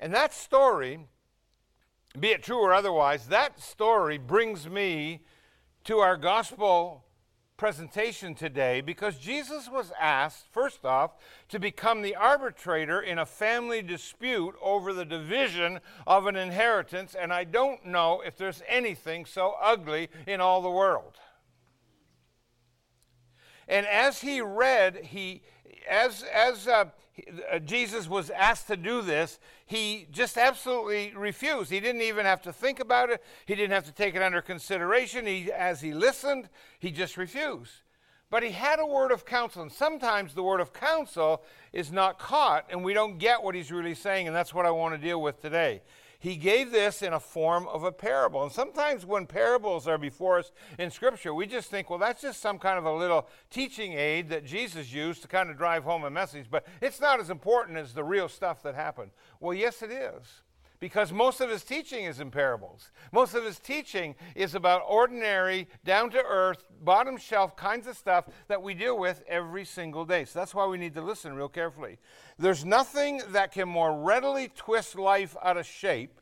And 0.00 0.14
that 0.14 0.32
story, 0.32 1.00
be 2.18 2.28
it 2.28 2.42
true 2.42 2.60
or 2.60 2.72
otherwise, 2.72 3.26
that 3.26 3.60
story 3.60 4.16
brings 4.16 4.66
me 4.66 5.20
to 5.84 5.98
our 5.98 6.16
gospel 6.16 7.04
presentation 7.56 8.34
today 8.34 8.80
because 8.80 9.18
Jesus 9.18 9.68
was 9.68 9.92
asked, 10.00 10.46
first 10.50 10.84
off, 10.84 11.12
to 11.48 11.58
become 11.58 12.02
the 12.02 12.16
arbitrator 12.16 13.00
in 13.00 13.18
a 13.18 13.26
family 13.26 13.82
dispute 13.82 14.54
over 14.60 14.92
the 14.92 15.04
division 15.04 15.80
of 16.06 16.26
an 16.26 16.36
inheritance, 16.36 17.14
and 17.14 17.32
I 17.32 17.44
don't 17.44 17.86
know 17.86 18.20
if 18.20 18.36
there's 18.36 18.62
anything 18.68 19.24
so 19.24 19.54
ugly 19.60 20.08
in 20.26 20.40
all 20.40 20.62
the 20.62 20.70
world. 20.70 21.18
And 23.68 23.86
as 23.86 24.20
he 24.20 24.40
read, 24.40 24.96
he, 25.04 25.42
as, 25.88 26.24
as 26.24 26.66
uh, 26.66 26.86
Uh, 27.50 27.58
Jesus 27.58 28.08
was 28.08 28.30
asked 28.30 28.68
to 28.68 28.76
do 28.76 29.02
this, 29.02 29.38
he 29.66 30.06
just 30.10 30.38
absolutely 30.38 31.12
refused. 31.14 31.70
He 31.70 31.80
didn't 31.80 32.02
even 32.02 32.24
have 32.24 32.40
to 32.42 32.52
think 32.52 32.80
about 32.80 33.10
it. 33.10 33.22
He 33.44 33.54
didn't 33.54 33.72
have 33.72 33.84
to 33.84 33.92
take 33.92 34.14
it 34.14 34.22
under 34.22 34.40
consideration. 34.40 35.26
He, 35.26 35.52
as 35.52 35.80
he 35.80 35.92
listened, 35.92 36.48
he 36.78 36.90
just 36.90 37.16
refused. 37.16 37.72
But 38.30 38.42
he 38.42 38.52
had 38.52 38.80
a 38.80 38.86
word 38.86 39.12
of 39.12 39.26
counsel, 39.26 39.60
and 39.60 39.70
sometimes 39.70 40.32
the 40.32 40.42
word 40.42 40.60
of 40.60 40.72
counsel 40.72 41.42
is 41.70 41.92
not 41.92 42.18
caught, 42.18 42.64
and 42.70 42.82
we 42.82 42.94
don't 42.94 43.18
get 43.18 43.42
what 43.42 43.54
he's 43.54 43.70
really 43.70 43.94
saying, 43.94 44.26
and 44.26 44.34
that's 44.34 44.54
what 44.54 44.64
I 44.64 44.70
want 44.70 44.94
to 44.94 44.98
deal 44.98 45.20
with 45.20 45.42
today. 45.42 45.82
He 46.22 46.36
gave 46.36 46.70
this 46.70 47.02
in 47.02 47.12
a 47.12 47.18
form 47.18 47.66
of 47.66 47.82
a 47.82 47.90
parable. 47.90 48.44
And 48.44 48.52
sometimes 48.52 49.04
when 49.04 49.26
parables 49.26 49.88
are 49.88 49.98
before 49.98 50.38
us 50.38 50.52
in 50.78 50.92
Scripture, 50.92 51.34
we 51.34 51.48
just 51.48 51.68
think, 51.68 51.90
well, 51.90 51.98
that's 51.98 52.22
just 52.22 52.40
some 52.40 52.60
kind 52.60 52.78
of 52.78 52.84
a 52.84 52.94
little 52.94 53.26
teaching 53.50 53.94
aid 53.94 54.28
that 54.28 54.44
Jesus 54.46 54.92
used 54.92 55.22
to 55.22 55.28
kind 55.28 55.50
of 55.50 55.58
drive 55.58 55.82
home 55.82 56.04
a 56.04 56.10
message, 56.10 56.46
but 56.48 56.64
it's 56.80 57.00
not 57.00 57.18
as 57.18 57.28
important 57.28 57.76
as 57.76 57.92
the 57.92 58.04
real 58.04 58.28
stuff 58.28 58.62
that 58.62 58.76
happened. 58.76 59.10
Well, 59.40 59.52
yes, 59.52 59.82
it 59.82 59.90
is 59.90 60.42
because 60.82 61.12
most 61.12 61.40
of 61.40 61.48
his 61.48 61.62
teaching 61.62 62.06
is 62.06 62.18
in 62.18 62.28
parables. 62.28 62.90
Most 63.12 63.34
of 63.34 63.44
his 63.44 63.60
teaching 63.60 64.16
is 64.34 64.56
about 64.56 64.82
ordinary, 64.88 65.68
down 65.84 66.10
to 66.10 66.20
earth, 66.20 66.64
bottom 66.82 67.16
shelf 67.16 67.54
kinds 67.54 67.86
of 67.86 67.96
stuff 67.96 68.24
that 68.48 68.60
we 68.60 68.74
deal 68.74 68.98
with 68.98 69.22
every 69.28 69.64
single 69.64 70.04
day. 70.04 70.24
So 70.24 70.40
that's 70.40 70.56
why 70.56 70.66
we 70.66 70.78
need 70.78 70.94
to 70.94 71.00
listen 71.00 71.34
real 71.34 71.48
carefully. 71.48 71.98
There's 72.36 72.64
nothing 72.64 73.22
that 73.28 73.52
can 73.52 73.68
more 73.68 73.96
readily 73.96 74.50
twist 74.56 74.98
life 74.98 75.36
out 75.40 75.56
of 75.56 75.66
shape. 75.66 76.20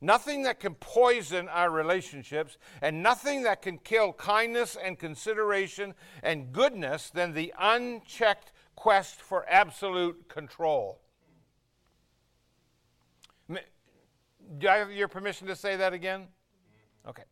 Nothing 0.00 0.44
that 0.44 0.60
can 0.60 0.76
poison 0.76 1.48
our 1.48 1.70
relationships, 1.70 2.58
and 2.80 3.02
nothing 3.02 3.42
that 3.42 3.60
can 3.60 3.76
kill 3.76 4.12
kindness 4.12 4.76
and 4.80 4.96
consideration 4.96 5.94
and 6.22 6.52
goodness 6.52 7.10
than 7.10 7.32
the 7.32 7.52
unchecked 7.58 8.52
quest 8.76 9.20
for 9.20 9.44
absolute 9.48 10.28
control. 10.28 11.00
Do 14.58 14.68
I 14.68 14.76
have 14.76 14.90
your 14.92 15.08
permission 15.08 15.46
to 15.48 15.56
say 15.56 15.76
that 15.76 15.92
again? 15.92 16.28
Okay. 17.08 17.24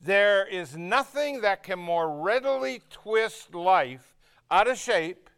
There 0.00 0.46
is 0.46 0.76
nothing 0.76 1.40
that 1.40 1.62
can 1.62 1.78
more 1.78 2.22
readily 2.22 2.82
twist 2.90 3.54
life 3.54 4.14
out 4.50 4.68
of 4.68 4.78
shape, 4.78 5.30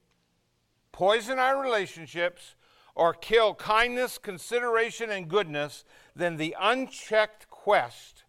poison 0.92 1.38
our 1.38 1.60
relationships, 1.60 2.56
or 2.94 3.12
kill 3.12 3.54
kindness, 3.54 4.18
consideration, 4.18 5.10
and 5.10 5.28
goodness 5.28 5.84
than 6.14 6.36
the 6.36 6.56
unchecked 6.58 7.48
quest 7.50 8.24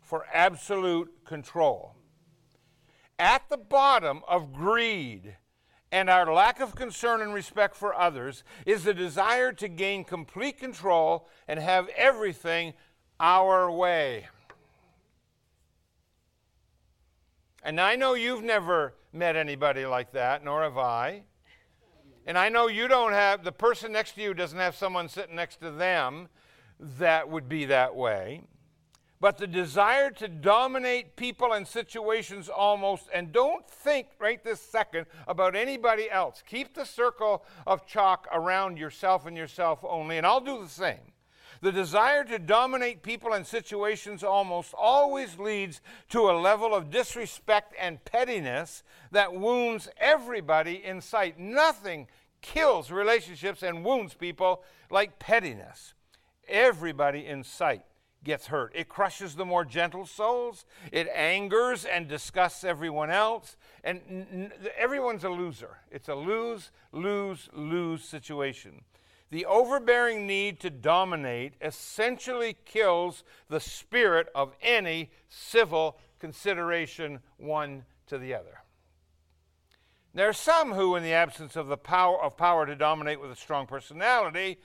for 0.00 0.26
absolute 0.32 1.24
control. 1.24 1.96
At 3.18 3.48
the 3.48 3.56
bottom 3.56 4.22
of 4.28 4.52
greed, 4.52 5.36
and 5.92 6.10
our 6.10 6.32
lack 6.32 6.60
of 6.60 6.74
concern 6.74 7.20
and 7.20 7.32
respect 7.32 7.76
for 7.76 7.94
others 7.94 8.42
is 8.64 8.84
the 8.84 8.94
desire 8.94 9.52
to 9.52 9.68
gain 9.68 10.04
complete 10.04 10.58
control 10.58 11.28
and 11.46 11.60
have 11.60 11.88
everything 11.96 12.74
our 13.20 13.70
way. 13.70 14.26
And 17.62 17.80
I 17.80 17.96
know 17.96 18.14
you've 18.14 18.44
never 18.44 18.94
met 19.12 19.36
anybody 19.36 19.86
like 19.86 20.12
that, 20.12 20.44
nor 20.44 20.62
have 20.62 20.78
I. 20.78 21.22
And 22.26 22.36
I 22.36 22.48
know 22.48 22.66
you 22.66 22.88
don't 22.88 23.12
have, 23.12 23.44
the 23.44 23.52
person 23.52 23.92
next 23.92 24.12
to 24.12 24.22
you 24.22 24.34
doesn't 24.34 24.58
have 24.58 24.74
someone 24.74 25.08
sitting 25.08 25.36
next 25.36 25.60
to 25.60 25.70
them 25.70 26.28
that 26.78 27.28
would 27.28 27.48
be 27.48 27.64
that 27.66 27.94
way 27.94 28.42
but 29.26 29.38
the 29.38 29.46
desire 29.48 30.08
to 30.08 30.28
dominate 30.28 31.16
people 31.16 31.52
and 31.52 31.66
situations 31.66 32.48
almost, 32.48 33.08
and 33.12 33.32
don't 33.32 33.68
think 33.68 34.06
right 34.20 34.44
this 34.44 34.60
second 34.60 35.04
about 35.26 35.56
anybody 35.56 36.08
else. 36.08 36.44
Keep 36.46 36.74
the 36.74 36.84
circle 36.84 37.44
of 37.66 37.84
chalk 37.88 38.28
around 38.32 38.78
yourself 38.78 39.26
and 39.26 39.36
yourself 39.36 39.80
only, 39.82 40.16
and 40.16 40.24
I'll 40.24 40.40
do 40.40 40.62
the 40.62 40.68
same. 40.68 41.10
The 41.60 41.72
desire 41.72 42.22
to 42.22 42.38
dominate 42.38 43.02
people 43.02 43.32
and 43.32 43.44
situations 43.44 44.22
almost 44.22 44.72
always 44.78 45.40
leads 45.40 45.80
to 46.10 46.30
a 46.30 46.38
level 46.40 46.72
of 46.72 46.92
disrespect 46.92 47.74
and 47.80 48.04
pettiness 48.04 48.84
that 49.10 49.34
wounds 49.34 49.88
everybody 49.98 50.84
in 50.84 51.00
sight. 51.00 51.36
Nothing 51.36 52.06
kills 52.42 52.92
relationships 52.92 53.64
and 53.64 53.84
wounds 53.84 54.14
people 54.14 54.62
like 54.88 55.18
pettiness. 55.18 55.94
Everybody 56.46 57.26
in 57.26 57.42
sight 57.42 57.82
gets 58.24 58.46
hurt. 58.48 58.72
It 58.74 58.88
crushes 58.88 59.34
the 59.34 59.44
more 59.44 59.64
gentle 59.64 60.06
souls. 60.06 60.64
It 60.92 61.08
angers 61.14 61.84
and 61.84 62.08
disgusts 62.08 62.64
everyone 62.64 63.10
else. 63.10 63.56
And 63.84 64.00
n- 64.08 64.26
n- 64.32 64.52
everyone's 64.76 65.24
a 65.24 65.30
loser. 65.30 65.78
It's 65.90 66.08
a 66.08 66.14
lose, 66.14 66.70
lose, 66.92 67.48
lose 67.52 68.04
situation. 68.04 68.82
The 69.30 69.46
overbearing 69.46 70.26
need 70.26 70.60
to 70.60 70.70
dominate 70.70 71.54
essentially 71.60 72.56
kills 72.64 73.24
the 73.48 73.60
spirit 73.60 74.28
of 74.34 74.54
any 74.62 75.10
civil 75.28 75.98
consideration 76.18 77.20
one 77.36 77.84
to 78.06 78.18
the 78.18 78.34
other. 78.34 78.62
There 80.14 80.28
are 80.28 80.32
some 80.32 80.72
who, 80.72 80.96
in 80.96 81.02
the 81.02 81.12
absence 81.12 81.56
of 81.56 81.66
the 81.66 81.76
power 81.76 82.22
of 82.22 82.38
power 82.38 82.64
to 82.64 82.74
dominate 82.74 83.20
with 83.20 83.30
a 83.30 83.36
strong 83.36 83.66
personality, 83.66 84.58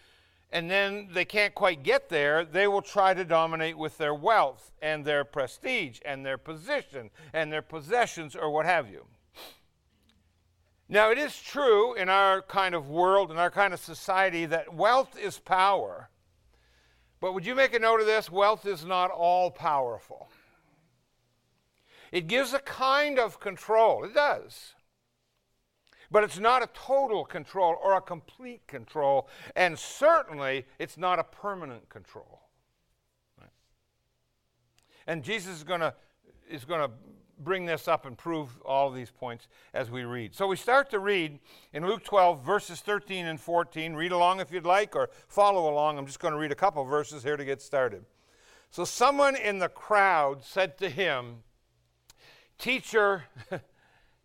and 0.52 0.70
then 0.70 1.10
they 1.14 1.26
can't 1.26 1.56
quite 1.56 1.84
get 1.84 2.10
there, 2.10 2.44
they 2.44 2.68
will 2.68 2.82
try 2.82 3.14
to 3.14 3.24
dominate 3.24 3.78
with 3.78 3.98
their 3.98 4.14
wealth 4.14 4.72
and 4.82 5.06
their 5.06 5.24
prestige 5.24 6.00
and 6.04 6.26
their 6.26 6.38
position 6.38 7.10
and 7.34 7.52
their 7.52 7.62
possessions 7.62 8.36
or 8.36 8.52
what 8.52 8.66
have 8.66 8.90
you. 8.90 9.06
Now, 10.90 11.10
it 11.10 11.18
is 11.18 11.42
true 11.42 11.94
in 11.94 12.10
our 12.10 12.42
kind 12.42 12.76
of 12.76 12.90
world, 12.90 13.32
in 13.32 13.38
our 13.38 13.50
kind 13.50 13.74
of 13.74 13.80
society, 13.80 14.46
that 14.48 14.74
wealth 14.74 15.18
is 15.18 15.40
power. 15.40 16.10
But 17.22 17.34
would 17.34 17.46
you 17.46 17.56
make 17.56 17.74
a 17.74 17.80
note 17.80 18.02
of 18.02 18.08
this? 18.08 18.30
Wealth 18.30 18.66
is 18.66 18.84
not 18.84 19.10
all 19.10 19.52
powerful. 19.52 20.30
It 22.12 22.28
gives 22.28 22.54
a 22.54 22.60
kind 22.60 23.20
of 23.20 23.40
control, 23.40 24.04
it 24.04 24.14
does. 24.14 24.74
But 26.12 26.26
it's 26.26 26.40
not 26.40 26.62
a 26.62 26.68
total 26.74 27.24
control 27.24 27.78
or 27.82 27.96
a 27.96 28.02
complete 28.02 28.68
control, 28.68 29.30
and 29.56 29.80
certainly 29.80 30.66
it's 30.78 30.98
not 30.98 31.20
a 31.20 31.24
permanent 31.24 31.88
control. 31.90 32.42
Right? 33.40 33.50
And 35.08 35.24
Jesus 35.24 35.56
is 35.56 35.64
going 35.64 35.80
to 35.80 35.94
is 36.50 36.66
going 36.66 36.82
to 36.82 36.92
bring 37.40 37.66
this 37.66 37.88
up 37.88 38.06
and 38.06 38.18
prove 38.18 38.50
all 38.64 38.92
these 38.92 39.10
points 39.10 39.48
as 39.74 39.90
we 39.90 40.04
read. 40.04 40.36
So 40.36 40.48
we 40.48 40.56
start 40.56 40.90
to 40.92 41.00
read 41.00 41.40
in 41.74 41.86
Luke 41.86 42.04
12, 42.04 42.44
verses 42.44 42.82
13 42.82 43.26
and 43.26 43.40
14. 43.40 43.94
Read 43.94 44.12
along 44.12 44.40
if 44.42 44.52
you'd 44.52 44.66
like, 44.66 44.96
or 44.96 45.10
follow 45.28 45.72
along. 45.72 45.98
I'm 45.98 46.06
just 46.06 46.20
going 46.20 46.34
to 46.34 46.40
read 46.40 46.52
a 46.52 46.56
couple 46.56 46.84
verses 46.84 47.24
here 47.24 47.38
to 47.38 47.46
get 47.46 47.62
started. 47.62 48.06
So 48.70 48.86
someone 48.86 49.36
in 49.36 49.60
the 49.60 49.70
crowd 49.70 50.44
said 50.44 50.78
to 50.80 50.90
him, 50.90 51.38
Teacher, 52.58 53.24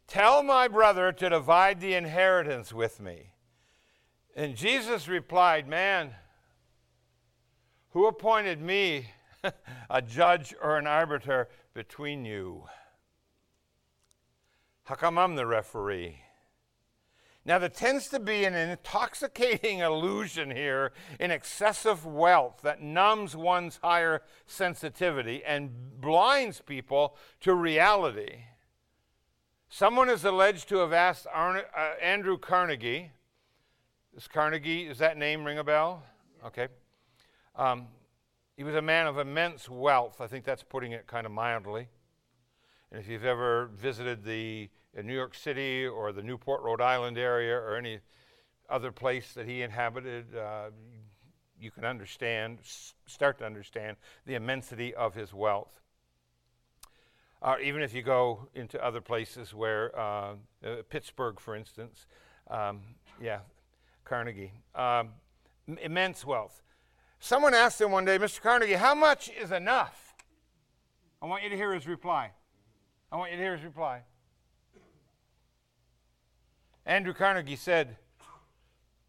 Tell 0.07 0.43
my 0.43 0.69
brother 0.69 1.13
to 1.13 1.29
divide 1.29 1.81
the 1.81 1.95
inheritance 1.95 2.73
with 2.73 3.01
me. 3.01 3.33
And 4.37 4.55
Jesus 4.55 5.09
replied, 5.09 5.67
Man, 5.67 6.15
who 7.91 8.07
appointed 8.07 8.61
me 8.61 9.11
a 9.91 10.03
judge 10.03 10.55
or 10.63 10.77
an 10.77 10.87
arbiter 10.87 11.49
between 11.75 12.25
you? 12.25 12.65
How 14.85 14.95
come 14.95 15.19
I'm 15.19 15.35
the 15.35 15.47
referee? 15.47 16.21
Now, 17.45 17.59
there 17.59 17.69
tends 17.69 18.09
to 18.09 18.19
be 18.19 18.45
an 18.45 18.55
intoxicating 18.55 19.79
illusion 19.81 20.51
here 20.51 20.93
in 21.19 21.31
excessive 21.31 22.05
wealth 22.05 22.61
that 22.63 22.83
numbs 22.83 23.37
one's 23.37 23.79
higher 23.83 24.23
sensitivity 24.47 25.45
and 25.45 26.01
blinds 26.01 26.61
people 26.61 27.17
to 27.41 27.55
reality. 27.55 28.43
Someone 29.79 30.09
is 30.09 30.25
alleged 30.25 30.71
to 30.71 30.79
have 30.79 30.95
asked 30.95 31.27
Arne, 31.31 31.61
uh, 31.77 31.93
Andrew 32.01 32.39
Carnegie. 32.39 33.11
Is 34.17 34.27
Carnegie, 34.27 34.89
does 34.89 34.97
that 35.01 35.19
name 35.19 35.45
ring 35.45 35.59
a 35.59 35.65
bell? 35.65 36.03
Okay. 36.47 36.69
Um, 37.55 37.89
he 38.57 38.65
was 38.65 38.75
a 38.75 38.81
man 38.81 39.07
of 39.07 39.19
immense 39.19 39.69
wealth. 39.69 40.23
I 40.23 40.29
think 40.29 40.47
that's 40.47 40.63
putting 40.63 40.93
it 40.93 41.07
kind 41.07 41.27
of 41.27 41.33
mildly. 41.33 41.89
And 42.91 42.99
if 42.99 43.07
you've 43.07 43.27
ever 43.27 43.67
visited 43.67 44.25
the 44.25 44.71
New 45.05 45.13
York 45.13 45.35
City 45.35 45.87
or 45.87 46.11
the 46.11 46.23
Newport, 46.23 46.63
Rhode 46.63 46.81
Island 46.81 47.19
area 47.19 47.55
or 47.55 47.77
any 47.77 48.01
other 48.71 48.93
place 48.93 49.35
that 49.35 49.45
he 49.45 49.61
inhabited, 49.61 50.35
uh, 50.35 50.71
you 51.61 51.71
can 51.71 51.85
understand, 51.85 52.61
start 53.05 53.41
to 53.41 53.45
understand 53.45 53.99
the 54.25 54.37
immensity 54.37 54.95
of 54.95 55.15
his 55.15 55.35
wealth. 55.35 55.83
Or 57.43 57.61
even 57.61 57.83
if 57.83 57.95
you 57.95 58.03
go 58.03 58.49
into 58.55 58.83
other 58.85 59.01
places 59.01 59.55
where, 59.55 59.97
uh, 59.99 60.35
uh, 60.65 60.83
Pittsburgh, 60.89 61.39
for 61.39 61.55
instance, 61.55 62.07
um, 62.49 62.83
yeah, 63.21 63.41
Carnegie, 64.05 64.53
um, 64.75 65.11
immense 65.67 66.25
wealth. 66.25 66.63
Someone 67.21 67.55
asked 67.55 67.81
him 67.81 67.91
one 67.91 68.05
day, 68.05 68.19
Mr. 68.19 68.41
Carnegie, 68.41 68.75
how 68.75 68.95
much 68.95 69.31
is 69.31 69.53
enough? 69.53 70.15
I 71.21 71.27
want 71.27 71.43
you 71.43 71.51
to 71.51 71.57
hear 71.57 71.75
his 71.75 71.87
reply. 71.87 72.31
I 73.11 73.17
want 73.17 73.31
you 73.33 73.37
to 73.37 73.43
hear 73.43 73.57
his 73.57 73.65
reply. 73.65 74.03
Andrew 76.85 77.15
Carnegie 77.15 77.57
said, 77.57 77.97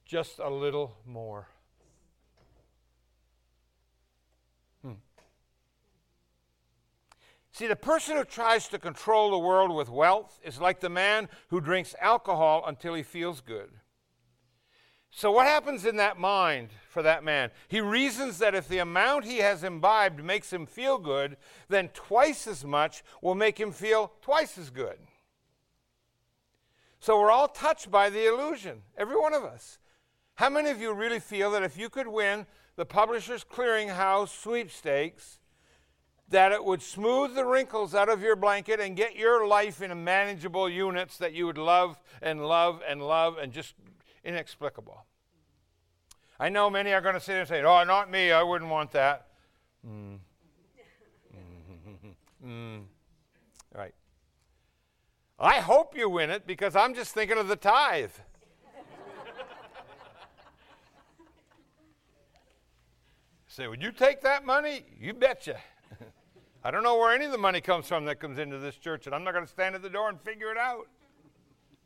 just 0.05 0.39
a 0.39 0.50
little 0.50 0.98
more. 1.05 1.48
See, 7.57 7.65
the 7.65 7.75
person 7.75 8.17
who 8.17 8.23
tries 8.23 8.67
to 8.67 8.77
control 8.77 9.31
the 9.31 9.39
world 9.39 9.73
with 9.73 9.89
wealth 9.89 10.39
is 10.43 10.61
like 10.61 10.79
the 10.79 10.91
man 10.91 11.27
who 11.47 11.59
drinks 11.59 11.95
alcohol 11.99 12.63
until 12.67 12.93
he 12.93 13.01
feels 13.01 13.41
good. 13.41 13.71
So, 15.09 15.31
what 15.31 15.47
happens 15.47 15.83
in 15.83 15.95
that 15.95 16.19
mind 16.19 16.69
for 16.87 17.01
that 17.01 17.23
man? 17.23 17.49
He 17.67 17.81
reasons 17.81 18.37
that 18.37 18.53
if 18.53 18.67
the 18.67 18.77
amount 18.77 19.25
he 19.25 19.39
has 19.39 19.63
imbibed 19.63 20.23
makes 20.23 20.53
him 20.53 20.67
feel 20.67 20.99
good, 20.99 21.35
then 21.67 21.89
twice 21.95 22.45
as 22.45 22.63
much 22.63 23.03
will 23.23 23.33
make 23.33 23.59
him 23.59 23.71
feel 23.71 24.11
twice 24.21 24.59
as 24.59 24.69
good. 24.69 24.99
So, 26.99 27.19
we're 27.19 27.31
all 27.31 27.47
touched 27.47 27.89
by 27.89 28.11
the 28.11 28.27
illusion, 28.27 28.83
every 28.95 29.19
one 29.19 29.33
of 29.33 29.43
us. 29.43 29.79
How 30.35 30.51
many 30.51 30.69
of 30.69 30.79
you 30.79 30.93
really 30.93 31.19
feel 31.19 31.49
that 31.49 31.63
if 31.63 31.75
you 31.75 31.89
could 31.89 32.07
win 32.07 32.45
the 32.75 32.85
Publishers 32.85 33.43
Clearinghouse 33.43 34.29
sweepstakes, 34.29 35.37
that 36.29 36.51
it 36.51 36.63
would 36.63 36.81
smooth 36.81 37.36
the 37.36 37.46
wrinkles 37.46 37.96
out 37.96 38.10
of 38.10 38.22
your 38.22 38.36
blanket 38.36 38.79
and 38.79 38.96
get 38.98 39.15
your 39.15 39.48
life 39.48 39.81
in 39.81 40.03
manageable 40.03 40.69
units 40.69 41.17
that 41.17 41.34
you 41.34 41.46
would 41.46 41.57
love 41.57 41.98
and 42.22 42.46
love 42.46 42.81
and 42.88 43.01
love 43.01 43.38
and 43.38 43.53
just 43.53 43.74
inexplicable. 44.25 45.05
I 46.39 46.50
know 46.50 46.69
many 46.69 46.91
are 46.93 47.01
going 47.01 47.15
to 47.15 47.19
sit 47.19 47.31
there 47.34 47.39
and 47.39 47.50
say, 47.50 47.63
Oh, 47.63 47.84
not 47.84 48.12
me, 48.12 48.31
I 48.31 48.43
wouldn't 48.43 48.69
want 48.69 48.91
that. 48.91 49.27
Mm. 49.88 50.19
mm. 52.46 52.81
Right. 53.75 53.93
I 55.38 55.60
hope 55.60 55.96
you 55.96 56.10
win 56.10 56.31
it 56.31 56.48
because 56.48 56.75
I'm 56.75 56.96
just 56.96 57.13
thinking 57.13 57.38
of 57.38 57.48
the 57.48 57.55
tithe. 57.55 58.10
say, 63.48 63.67
Would 63.67 63.84
you 63.84 63.91
take 63.91 64.22
that 64.22 64.46
money? 64.46 64.84
You 65.00 65.13
betcha. 65.13 65.57
I 66.67 66.71
don't 66.71 66.83
know 66.83 66.97
where 66.97 67.15
any 67.15 67.24
of 67.24 67.31
the 67.31 67.38
money 67.38 67.62
comes 67.62 67.88
from 67.88 68.03
that 68.07 68.19
comes 68.19 68.38
into 68.38 68.57
this 68.57 68.75
church, 68.75 69.05
and 69.05 69.15
I'm 69.15 69.24
not 69.24 69.31
going 69.33 69.45
to 69.45 69.50
stand 69.50 69.74
at 69.74 69.81
the 69.81 69.89
door 69.89 70.09
and 70.09 70.19
figure 70.19 70.51
it 70.51 70.57
out. 70.57 70.89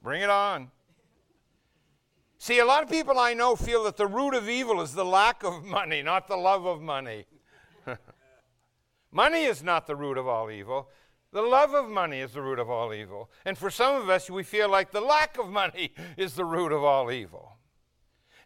Bring 0.02 0.24
it 0.24 0.30
on. 0.32 0.72
See, 2.40 2.58
a 2.58 2.66
lot 2.66 2.82
of 2.82 2.90
people 2.90 3.20
I 3.20 3.36
know 3.36 3.56
feel 3.56 3.84
that 3.84 3.96
the 3.96 4.08
root 4.08 4.34
of 4.34 4.50
evil 4.50 4.82
is 4.82 4.94
the 4.94 5.06
lack 5.06 5.44
of 5.44 5.64
money, 5.64 6.02
not 6.02 6.28
the 6.28 6.36
love 6.36 6.66
of 6.66 6.82
money. 6.82 7.28
money 9.12 9.44
is 9.44 9.62
not 9.62 9.86
the 9.86 9.96
root 9.96 10.18
of 10.18 10.28
all 10.28 10.50
evil. 10.50 10.90
The 11.32 11.44
love 11.44 11.76
of 11.76 11.88
money 11.88 12.20
is 12.20 12.32
the 12.32 12.42
root 12.42 12.58
of 12.58 12.68
all 12.68 12.92
evil. 12.92 13.30
And 13.46 13.60
for 13.60 13.70
some 13.70 14.02
of 14.02 14.10
us, 14.10 14.32
we 14.32 14.42
feel 14.42 14.68
like 14.68 14.90
the 14.90 15.00
lack 15.00 15.38
of 15.38 15.48
money 15.48 15.94
is 16.18 16.34
the 16.34 16.46
root 16.46 16.72
of 16.72 16.84
all 16.84 17.12
evil. 17.12 17.60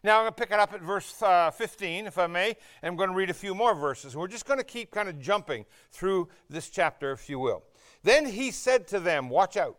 Now, 0.06 0.18
I'm 0.18 0.22
going 0.22 0.34
to 0.34 0.40
pick 0.40 0.52
it 0.52 0.60
up 0.60 0.72
at 0.72 0.82
verse 0.82 1.20
uh, 1.20 1.50
15, 1.50 2.06
if 2.06 2.16
I 2.16 2.28
may, 2.28 2.50
and 2.50 2.92
I'm 2.92 2.94
going 2.94 3.10
to 3.10 3.16
read 3.16 3.28
a 3.28 3.34
few 3.34 3.56
more 3.56 3.74
verses. 3.74 4.16
We're 4.16 4.28
just 4.28 4.46
going 4.46 4.60
to 4.60 4.64
keep 4.64 4.92
kind 4.92 5.08
of 5.08 5.18
jumping 5.20 5.66
through 5.90 6.28
this 6.48 6.70
chapter, 6.70 7.10
if 7.10 7.28
you 7.28 7.40
will. 7.40 7.64
Then 8.04 8.24
he 8.24 8.52
said 8.52 8.86
to 8.86 9.00
them, 9.00 9.28
Watch 9.28 9.56
out. 9.56 9.78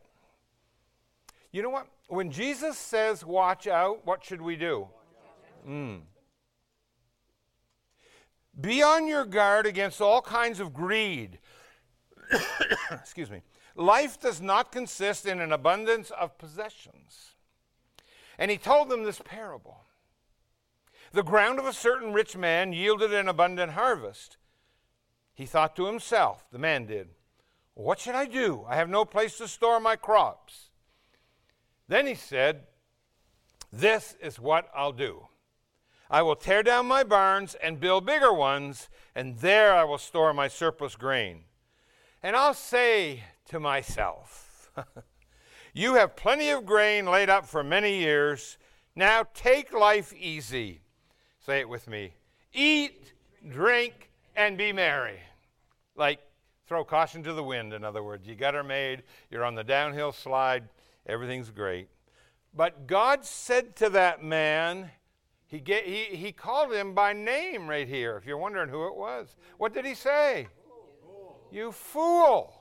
You 1.53 1.61
know 1.61 1.69
what? 1.69 1.87
When 2.09 2.29
Jesus 2.29 2.77
says, 2.77 3.25
watch 3.25 3.67
out, 3.67 4.05
what 4.05 4.21
should 4.21 4.41
we 4.41 4.57
do? 4.57 4.89
Mm. 5.65 6.01
Be 8.59 8.83
on 8.83 9.07
your 9.07 9.23
guard 9.23 9.65
against 9.65 10.01
all 10.01 10.21
kinds 10.21 10.59
of 10.59 10.73
greed. 10.73 11.39
Excuse 12.91 13.31
me. 13.31 13.43
Life 13.77 14.19
does 14.19 14.41
not 14.41 14.73
consist 14.73 15.25
in 15.25 15.39
an 15.39 15.53
abundance 15.53 16.11
of 16.11 16.37
possessions. 16.37 17.35
And 18.37 18.51
he 18.51 18.57
told 18.57 18.89
them 18.89 19.05
this 19.05 19.21
parable 19.23 19.86
The 21.11 21.23
ground 21.23 21.59
of 21.59 21.65
a 21.65 21.73
certain 21.73 22.13
rich 22.13 22.35
man 22.35 22.73
yielded 22.73 23.13
an 23.13 23.27
abundant 23.27 23.73
harvest. 23.73 24.37
He 25.33 25.45
thought 25.45 25.75
to 25.75 25.85
himself, 25.85 26.45
the 26.51 26.57
man 26.57 26.85
did, 26.85 27.09
What 27.73 27.99
should 27.99 28.15
I 28.15 28.25
do? 28.25 28.65
I 28.67 28.75
have 28.75 28.89
no 28.89 29.05
place 29.05 29.37
to 29.37 29.47
store 29.47 29.79
my 29.79 29.95
crops. 29.95 30.71
Then 31.87 32.07
he 32.07 32.15
said, 32.15 32.63
This 33.71 34.15
is 34.21 34.39
what 34.39 34.69
I'll 34.75 34.91
do. 34.91 35.27
I 36.09 36.21
will 36.21 36.35
tear 36.35 36.63
down 36.63 36.85
my 36.85 37.03
barns 37.03 37.55
and 37.55 37.79
build 37.79 38.05
bigger 38.05 38.33
ones, 38.33 38.89
and 39.13 39.37
there 39.37 39.73
I 39.73 39.83
will 39.83 39.97
store 39.97 40.33
my 40.33 40.47
surplus 40.47 40.95
grain. 40.95 41.43
And 42.23 42.35
I'll 42.35 42.53
say 42.53 43.23
to 43.49 43.59
myself, 43.59 44.71
You 45.73 45.93
have 45.95 46.15
plenty 46.15 46.49
of 46.49 46.65
grain 46.65 47.05
laid 47.05 47.29
up 47.29 47.45
for 47.45 47.63
many 47.63 47.99
years. 47.99 48.57
Now 48.95 49.25
take 49.33 49.71
life 49.71 50.11
easy. 50.13 50.81
Say 51.47 51.61
it 51.61 51.69
with 51.69 51.87
me 51.87 52.11
eat, 52.53 53.13
drink, 53.49 54.11
and 54.35 54.57
be 54.57 54.73
merry. 54.73 55.19
Like 55.95 56.19
throw 56.67 56.83
caution 56.83 57.23
to 57.23 57.31
the 57.31 57.43
wind, 57.43 57.73
in 57.73 57.85
other 57.85 58.03
words. 58.03 58.27
You 58.27 58.35
got 58.35 58.53
her 58.53 58.63
made, 58.63 59.03
you're 59.31 59.45
on 59.45 59.55
the 59.55 59.63
downhill 59.63 60.11
slide 60.11 60.67
Everything's 61.05 61.49
great. 61.49 61.87
But 62.53 62.85
God 62.85 63.23
said 63.23 63.77
to 63.77 63.89
that 63.91 64.21
man, 64.21 64.91
he, 65.45 65.59
get, 65.59 65.85
he, 65.85 66.03
he 66.17 66.33
called 66.33 66.73
him 66.73 66.93
by 66.93 67.13
name 67.13 67.69
right 67.69 67.87
here, 67.87 68.17
if 68.17 68.25
you're 68.25 68.37
wondering 68.37 68.67
who 68.67 68.87
it 68.87 68.95
was. 68.95 69.37
What 69.57 69.73
did 69.73 69.85
he 69.85 69.93
say? 69.93 70.47
You 71.49 71.71
fool. 71.71 72.53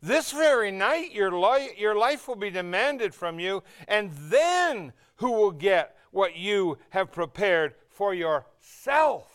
This 0.00 0.30
very 0.30 0.70
night, 0.70 1.12
your, 1.12 1.32
li- 1.32 1.74
your 1.76 1.96
life 1.96 2.28
will 2.28 2.36
be 2.36 2.50
demanded 2.50 3.14
from 3.14 3.40
you, 3.40 3.62
and 3.86 4.12
then 4.14 4.92
who 5.16 5.32
will 5.32 5.50
get 5.50 5.96
what 6.10 6.36
you 6.36 6.78
have 6.90 7.10
prepared 7.10 7.74
for 7.88 8.14
yourself? 8.14 9.34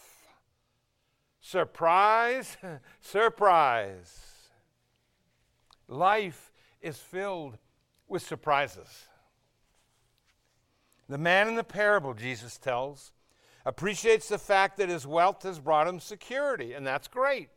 Surprise, 1.41 2.57
surprise. 3.01 4.19
Life 5.87 6.51
is 6.81 6.97
filled 6.97 7.57
with 8.07 8.21
surprises. 8.21 9.07
The 11.09 11.17
man 11.17 11.49
in 11.49 11.55
the 11.55 11.63
parable, 11.63 12.13
Jesus 12.13 12.57
tells, 12.57 13.11
appreciates 13.65 14.29
the 14.29 14.37
fact 14.37 14.77
that 14.77 14.89
his 14.89 15.05
wealth 15.05 15.43
has 15.43 15.59
brought 15.59 15.87
him 15.87 15.99
security, 15.99 16.73
and 16.73 16.87
that's 16.87 17.07
great. 17.07 17.49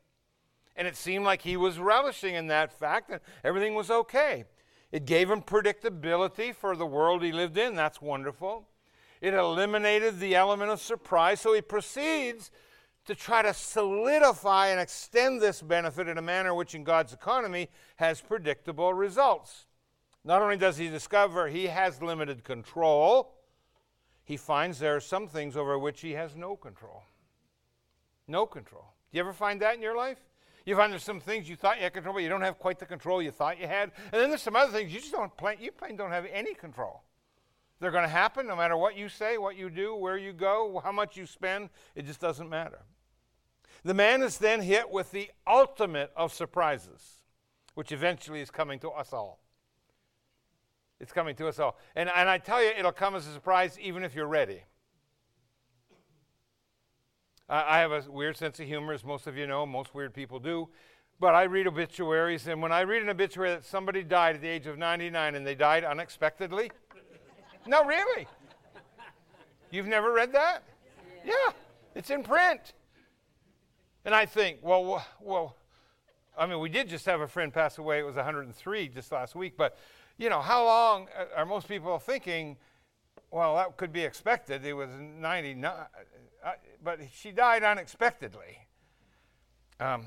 And 0.77 0.87
it 0.87 0.97
seemed 0.97 1.25
like 1.25 1.43
he 1.43 1.57
was 1.57 1.79
relishing 1.79 2.35
in 2.35 2.49
that 2.49 2.73
fact 2.73 3.09
that 3.09 3.23
everything 3.43 3.75
was 3.75 3.91
okay. 3.91 4.45
It 4.93 5.07
gave 5.07 5.31
him 5.31 5.43
predictability 5.43 6.55
for 6.55 6.77
the 6.77 6.87
world 6.87 7.23
he 7.23 7.33
lived 7.33 7.57
in. 7.57 7.75
That's 7.75 8.01
wonderful. 8.01 8.69
It 9.21 9.35
eliminated 9.35 10.21
the 10.21 10.35
element 10.35 10.71
of 10.71 10.81
surprise, 10.81 11.41
so 11.41 11.55
he 11.55 11.63
proceeds 11.63 12.51
to 13.07 13.15
try 13.15 13.43
to 13.43 13.55
solidify 13.55 14.69
and 14.69 14.81
extend 14.81 15.41
this 15.41 15.63
benefit 15.63 16.09
in 16.09 16.19
a 16.19 16.23
manner 16.23 16.55
which, 16.55 16.75
in 16.75 16.85
God's 16.85 17.13
economy, 17.13 17.69
has 17.97 18.21
predictable 18.21 18.93
results. 18.93 19.67
Not 20.25 20.43
only 20.43 20.57
does 20.57 20.77
he 20.77 20.89
discover 20.89 21.49
he 21.49 21.67
has 21.67 22.03
limited 22.03 22.45
control, 22.45 23.33
he 24.25 24.37
finds 24.37 24.79
there 24.79 24.97
are 24.97 25.01
some 25.01 25.29
things 25.29 25.57
over 25.57 25.79
which 25.79 26.01
he 26.01 26.13
has 26.13 26.35
no 26.35 26.57
control. 26.57 27.05
No 28.27 28.45
control. 28.45 28.93
Do 29.11 29.19
you 29.19 29.21
ever 29.23 29.33
find 29.33 29.63
that 29.63 29.77
in 29.77 29.83
your 29.83 29.97
life? 29.97 30.19
You 30.67 30.75
find 30.75 30.93
there's 30.93 31.05
some 31.05 31.21
things 31.21 31.49
you 31.49 31.55
thought 31.55 31.77
you 31.77 31.85
had 31.85 31.95
control, 31.95 32.15
but 32.15 32.23
you 32.25 32.29
don't 32.29 32.43
have 32.43 32.59
quite 32.59 32.81
the 32.81 32.87
control 32.87 33.23
you 33.23 33.31
thought 33.31 33.61
you 33.61 33.69
had. 33.69 33.93
And 34.13 34.21
then 34.21 34.29
there's 34.29 34.43
some 34.43 34.57
other 34.57 34.73
things 34.73 34.93
you 34.93 34.99
just 34.99 35.13
don't 35.13 35.35
plan, 35.37 35.57
you 35.61 35.71
plain 35.71 35.97
don't 35.97 36.11
have 36.11 36.27
any 36.31 36.55
control. 36.55 37.03
They're 37.79 37.93
going 37.93 38.05
to 38.05 38.09
happen 38.09 38.47
no 38.47 38.57
matter 38.57 38.77
what 38.77 38.97
you 38.97 39.09
say, 39.09 39.39
what 39.39 39.57
you 39.57 39.71
do, 39.71 39.95
where 39.95 40.17
you 40.17 40.33
go, 40.33 40.81
how 40.83 40.91
much 40.93 41.17
you 41.17 41.25
spend. 41.25 41.71
It 41.95 42.05
just 42.05 42.21
doesn't 42.21 42.49
matter. 42.49 42.81
The 43.85 43.95
man 43.95 44.23
is 44.23 44.39
then 44.39 44.61
hit 44.61 44.91
with 44.91 45.13
the 45.13 45.31
ultimate 45.47 46.11
of 46.17 46.33
surprises, 46.33 47.21
which 47.75 47.93
eventually 47.93 48.41
is 48.41 48.51
coming 48.51 48.81
to 48.81 48.91
us 48.91 49.13
all. 49.13 49.39
It's 50.99 51.13
coming 51.13 51.37
to 51.37 51.47
us 51.47 51.61
all. 51.61 51.79
And, 51.95 52.11
and 52.15 52.29
I 52.29 52.39
tell 52.39 52.63
you, 52.63 52.71
it'll 52.77 52.91
come 52.91 53.15
as 53.15 53.27
a 53.29 53.33
surprise 53.33 53.79
even 53.79 54.03
if 54.03 54.15
you're 54.15 54.27
ready. 54.27 54.63
Uh, 57.49 57.63
I 57.67 57.79
have 57.79 57.93
a 57.93 58.03
weird 58.11 58.37
sense 58.37 58.59
of 58.59 58.67
humor, 58.67 58.93
as 58.93 59.05
most 59.05 59.27
of 59.27 59.37
you 59.37 59.47
know, 59.47 59.65
most 59.67 59.95
weird 59.95 60.13
people 60.13 60.39
do. 60.39 60.69
But 61.19 61.35
I 61.35 61.45
read 61.45 61.67
obituaries, 61.67 62.47
and 62.47 62.61
when 62.61 62.73
I 62.73 62.81
read 62.81 63.03
an 63.03 63.09
obituary 63.09 63.51
that 63.51 63.65
somebody 63.65 64.03
died 64.03 64.37
at 64.37 64.43
the 64.43 64.49
age 64.49 64.67
of 64.67 64.77
99 64.77 65.35
and 65.35 65.47
they 65.47 65.55
died 65.55 65.85
unexpectedly, 65.85 66.71
No, 67.67 67.85
really. 67.85 68.29
You've 69.71 69.87
never 69.87 70.13
read 70.13 70.33
that? 70.33 70.63
Yeah, 71.25 71.53
it's 71.95 72.11
in 72.11 72.23
print. 72.23 72.75
And 74.05 74.15
I 74.15 74.25
think, 74.25 74.59
well, 74.63 75.05
well, 75.21 75.57
I 76.39 76.47
mean, 76.47 76.61
we 76.61 76.69
did 76.69 76.89
just 76.89 77.05
have 77.07 77.21
a 77.21 77.27
friend 77.27 77.53
pass 77.53 77.79
away. 77.79 77.99
It 77.99 78.05
was 78.05 78.15
103 78.15 78.89
just 78.89 79.11
last 79.11 79.35
week. 79.35 79.57
But, 79.57 79.77
you 80.17 80.31
know, 80.31 80.41
how 80.41 80.65
long 80.65 81.09
are 81.35 81.45
most 81.45 81.67
people 81.67 81.99
thinking, 81.99 82.57
well, 83.31 83.57
that 83.57 83.77
could 83.77 83.93
be 83.93 84.03
expected? 84.03 84.65
It 84.65 84.73
was 84.73 84.89
99, 84.99 85.65
uh, 85.65 86.53
but 86.83 87.01
she 87.13 87.33
died 87.33 87.63
unexpectedly. 87.65 88.67
Um, 89.81 90.07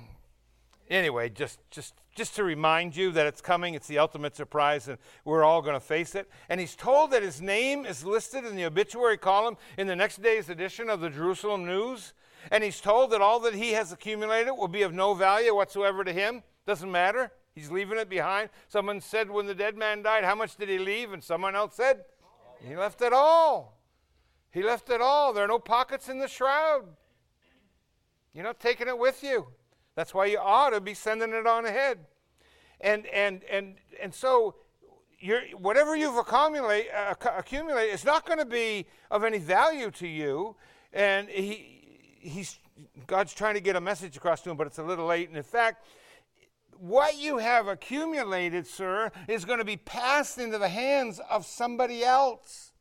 anyway, 0.89 1.29
just, 1.29 1.59
just, 1.69 1.93
just 2.15 2.35
to 2.35 2.43
remind 2.43 2.95
you 2.95 3.11
that 3.11 3.27
it's 3.27 3.41
coming, 3.41 3.73
it's 3.73 3.87
the 3.87 3.99
ultimate 3.99 4.35
surprise, 4.35 4.87
and 4.87 4.97
we're 5.25 5.43
all 5.43 5.61
going 5.61 5.75
to 5.75 5.79
face 5.79 6.15
it. 6.15 6.29
And 6.47 6.59
he's 6.59 6.75
told 6.75 7.11
that 7.11 7.21
his 7.21 7.41
name 7.41 7.85
is 7.85 8.03
listed 8.03 8.45
in 8.45 8.55
the 8.55 8.65
obituary 8.65 9.17
column 9.17 9.57
in 9.77 9.87
the 9.87 9.95
next 9.95 10.21
day's 10.21 10.49
edition 10.49 10.89
of 10.89 11.01
the 11.01 11.09
Jerusalem 11.09 11.65
News. 11.65 12.13
And 12.51 12.63
he's 12.63 12.79
told 12.79 13.11
that 13.11 13.21
all 13.21 13.39
that 13.41 13.53
he 13.53 13.71
has 13.73 13.91
accumulated 13.91 14.53
will 14.57 14.69
be 14.69 14.81
of 14.81 14.93
no 14.93 15.13
value 15.13 15.53
whatsoever 15.53 16.03
to 16.03 16.13
him. 16.13 16.43
Doesn't 16.65 16.91
matter. 16.91 17.31
He's 17.53 17.69
leaving 17.69 17.97
it 17.97 18.09
behind. 18.09 18.49
Someone 18.69 19.01
said 19.01 19.29
when 19.29 19.45
the 19.45 19.55
dead 19.55 19.75
man 19.75 20.01
died, 20.01 20.23
How 20.23 20.35
much 20.35 20.55
did 20.55 20.69
he 20.69 20.79
leave? 20.79 21.11
And 21.11 21.23
someone 21.23 21.55
else 21.55 21.75
said, 21.75 22.05
He 22.67 22.75
left 22.75 23.01
it 23.01 23.13
all. 23.13 23.77
He 24.51 24.63
left 24.63 24.89
it 24.89 25.01
all. 25.01 25.33
There 25.33 25.43
are 25.43 25.47
no 25.47 25.59
pockets 25.59 26.09
in 26.09 26.19
the 26.19 26.27
shroud. 26.27 26.85
You're 28.33 28.43
not 28.43 28.59
taking 28.59 28.87
it 28.87 28.97
with 28.97 29.23
you. 29.23 29.47
That's 29.95 30.13
why 30.13 30.25
you 30.25 30.39
ought 30.39 30.71
to 30.71 30.81
be 30.81 30.93
sending 30.93 31.33
it 31.33 31.45
on 31.45 31.65
ahead. 31.65 31.99
And, 32.81 33.05
and, 33.07 33.43
and, 33.51 33.75
and 34.01 34.13
so 34.13 34.55
whatever 35.57 35.95
you've 35.95 36.17
accumulate, 36.17 36.87
uh, 36.91 37.13
accumulate 37.37 37.89
is 37.89 38.05
not 38.05 38.25
going 38.25 38.39
to 38.39 38.45
be 38.45 38.85
of 39.11 39.23
any 39.23 39.37
value 39.37 39.91
to 39.91 40.07
you. 40.07 40.55
And 40.93 41.27
he, 41.29 42.17
he's, 42.19 42.59
God's 43.07 43.33
trying 43.33 43.55
to 43.55 43.61
get 43.61 43.75
a 43.75 43.81
message 43.81 44.15
across 44.15 44.41
to 44.41 44.49
him, 44.49 44.57
but 44.57 44.67
it's 44.67 44.77
a 44.77 44.83
little 44.83 45.05
late. 45.05 45.27
And 45.27 45.37
in 45.37 45.43
fact, 45.43 45.85
what 46.79 47.19
you 47.19 47.37
have 47.37 47.67
accumulated, 47.67 48.65
sir, 48.65 49.11
is 49.27 49.43
going 49.43 49.59
to 49.59 49.65
be 49.65 49.77
passed 49.77 50.37
into 50.37 50.57
the 50.57 50.69
hands 50.69 51.19
of 51.29 51.45
somebody 51.45 52.03
else. 52.03 52.71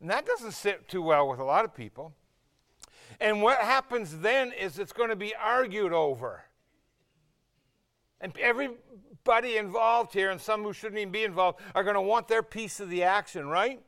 And 0.00 0.10
that 0.10 0.26
doesn't 0.26 0.52
sit 0.52 0.88
too 0.88 1.02
well 1.02 1.28
with 1.28 1.38
a 1.38 1.44
lot 1.44 1.64
of 1.64 1.74
people. 1.74 2.14
And 3.20 3.40
what 3.42 3.58
happens 3.58 4.18
then 4.18 4.52
is 4.52 4.78
it's 4.78 4.92
going 4.92 5.10
to 5.10 5.16
be 5.16 5.34
argued 5.34 5.92
over. 5.92 6.44
And 8.20 8.32
everybody 8.38 9.56
involved 9.56 10.12
here, 10.12 10.30
and 10.30 10.40
some 10.40 10.64
who 10.64 10.72
shouldn't 10.72 10.98
even 10.98 11.12
be 11.12 11.24
involved, 11.24 11.60
are 11.74 11.84
going 11.84 11.94
to 11.94 12.00
want 12.00 12.26
their 12.26 12.42
piece 12.42 12.80
of 12.80 12.90
the 12.90 13.04
action, 13.04 13.46
right? 13.48 13.80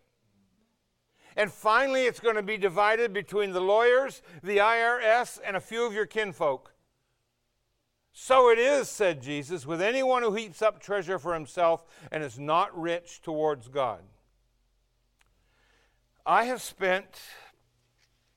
And 1.36 1.50
finally, 1.50 2.06
it's 2.06 2.20
going 2.20 2.36
to 2.36 2.42
be 2.42 2.56
divided 2.56 3.12
between 3.12 3.52
the 3.52 3.60
lawyers, 3.60 4.22
the 4.42 4.58
IRS, 4.58 5.40
and 5.44 5.56
a 5.56 5.60
few 5.60 5.84
of 5.84 5.92
your 5.92 6.06
kinfolk. 6.06 6.69
So 8.12 8.50
it 8.50 8.58
is, 8.58 8.88
said 8.88 9.22
Jesus, 9.22 9.66
with 9.66 9.80
anyone 9.80 10.22
who 10.22 10.34
heaps 10.34 10.62
up 10.62 10.80
treasure 10.80 11.18
for 11.18 11.34
himself 11.34 11.84
and 12.10 12.22
is 12.22 12.38
not 12.38 12.76
rich 12.78 13.22
towards 13.22 13.68
God. 13.68 14.00
I 16.26 16.44
have 16.44 16.60
spent 16.60 17.20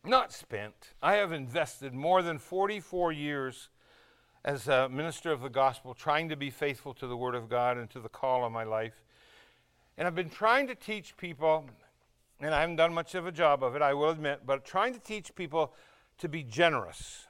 not 0.05 0.33
spent. 0.33 0.93
I 1.01 1.13
have 1.13 1.31
invested 1.31 1.93
more 1.93 2.21
than 2.21 2.37
44 2.37 3.11
years 3.13 3.69
as 4.43 4.67
a 4.67 4.89
minister 4.89 5.31
of 5.31 5.41
the 5.41 5.49
gospel, 5.49 5.93
trying 5.93 6.27
to 6.29 6.35
be 6.35 6.49
faithful 6.49 6.93
to 6.95 7.07
the 7.07 7.15
Word 7.15 7.35
of 7.35 7.49
God 7.49 7.77
and 7.77 7.89
to 7.91 7.99
the 7.99 8.09
call 8.09 8.45
of 8.45 8.51
my 8.51 8.65
life. 8.65 9.01
And 9.97 10.05
I've 10.05 10.15
been 10.15 10.29
trying 10.29 10.67
to 10.67 10.75
teach 10.75 11.15
people, 11.15 11.69
and 12.41 12.53
I 12.53 12.59
haven't 12.59 12.75
done 12.75 12.93
much 12.93 13.15
of 13.15 13.25
a 13.25 13.31
job 13.31 13.63
of 13.63 13.75
it, 13.75 13.81
I 13.81 13.93
will 13.93 14.09
admit, 14.09 14.41
but 14.45 14.65
trying 14.65 14.93
to 14.93 14.99
teach 14.99 15.33
people 15.35 15.73
to 16.17 16.27
be 16.27 16.43
generous. 16.43 17.27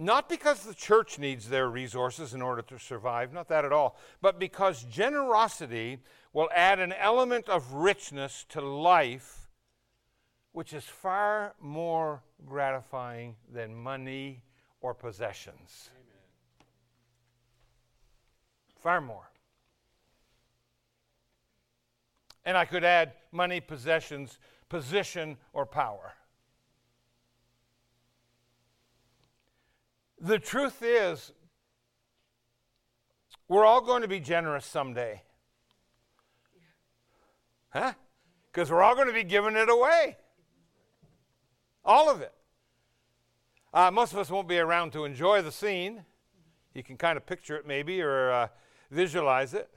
Not 0.00 0.30
because 0.30 0.60
the 0.64 0.72
church 0.72 1.18
needs 1.18 1.50
their 1.50 1.68
resources 1.68 2.32
in 2.32 2.40
order 2.40 2.62
to 2.62 2.78
survive, 2.78 3.34
not 3.34 3.48
that 3.48 3.66
at 3.66 3.72
all, 3.72 3.98
but 4.22 4.38
because 4.38 4.82
generosity 4.84 5.98
will 6.32 6.48
add 6.56 6.80
an 6.80 6.94
element 6.94 7.50
of 7.50 7.74
richness 7.74 8.46
to 8.48 8.62
life 8.62 9.50
which 10.52 10.72
is 10.72 10.84
far 10.84 11.54
more 11.60 12.22
gratifying 12.46 13.36
than 13.52 13.74
money 13.74 14.42
or 14.80 14.94
possessions. 14.94 15.90
Amen. 15.92 16.66
Far 18.82 19.00
more. 19.02 19.30
And 22.46 22.56
I 22.56 22.64
could 22.64 22.84
add 22.84 23.12
money, 23.32 23.60
possessions, 23.60 24.38
position, 24.70 25.36
or 25.52 25.66
power. 25.66 26.14
The 30.20 30.38
truth 30.38 30.82
is, 30.82 31.32
we're 33.48 33.64
all 33.64 33.80
going 33.80 34.02
to 34.02 34.08
be 34.08 34.20
generous 34.20 34.66
someday. 34.66 35.22
Huh? 37.70 37.94
Because 38.52 38.70
we're 38.70 38.82
all 38.82 38.94
going 38.94 39.06
to 39.06 39.14
be 39.14 39.24
giving 39.24 39.56
it 39.56 39.70
away. 39.70 40.18
All 41.84 42.10
of 42.10 42.20
it. 42.20 42.34
Uh, 43.72 43.90
most 43.90 44.12
of 44.12 44.18
us 44.18 44.30
won't 44.30 44.48
be 44.48 44.58
around 44.58 44.92
to 44.92 45.04
enjoy 45.04 45.40
the 45.40 45.52
scene. 45.52 46.04
You 46.74 46.82
can 46.82 46.96
kind 46.96 47.16
of 47.16 47.24
picture 47.24 47.56
it 47.56 47.66
maybe 47.66 48.02
or 48.02 48.30
uh, 48.30 48.48
visualize 48.90 49.54
it. 49.54 49.70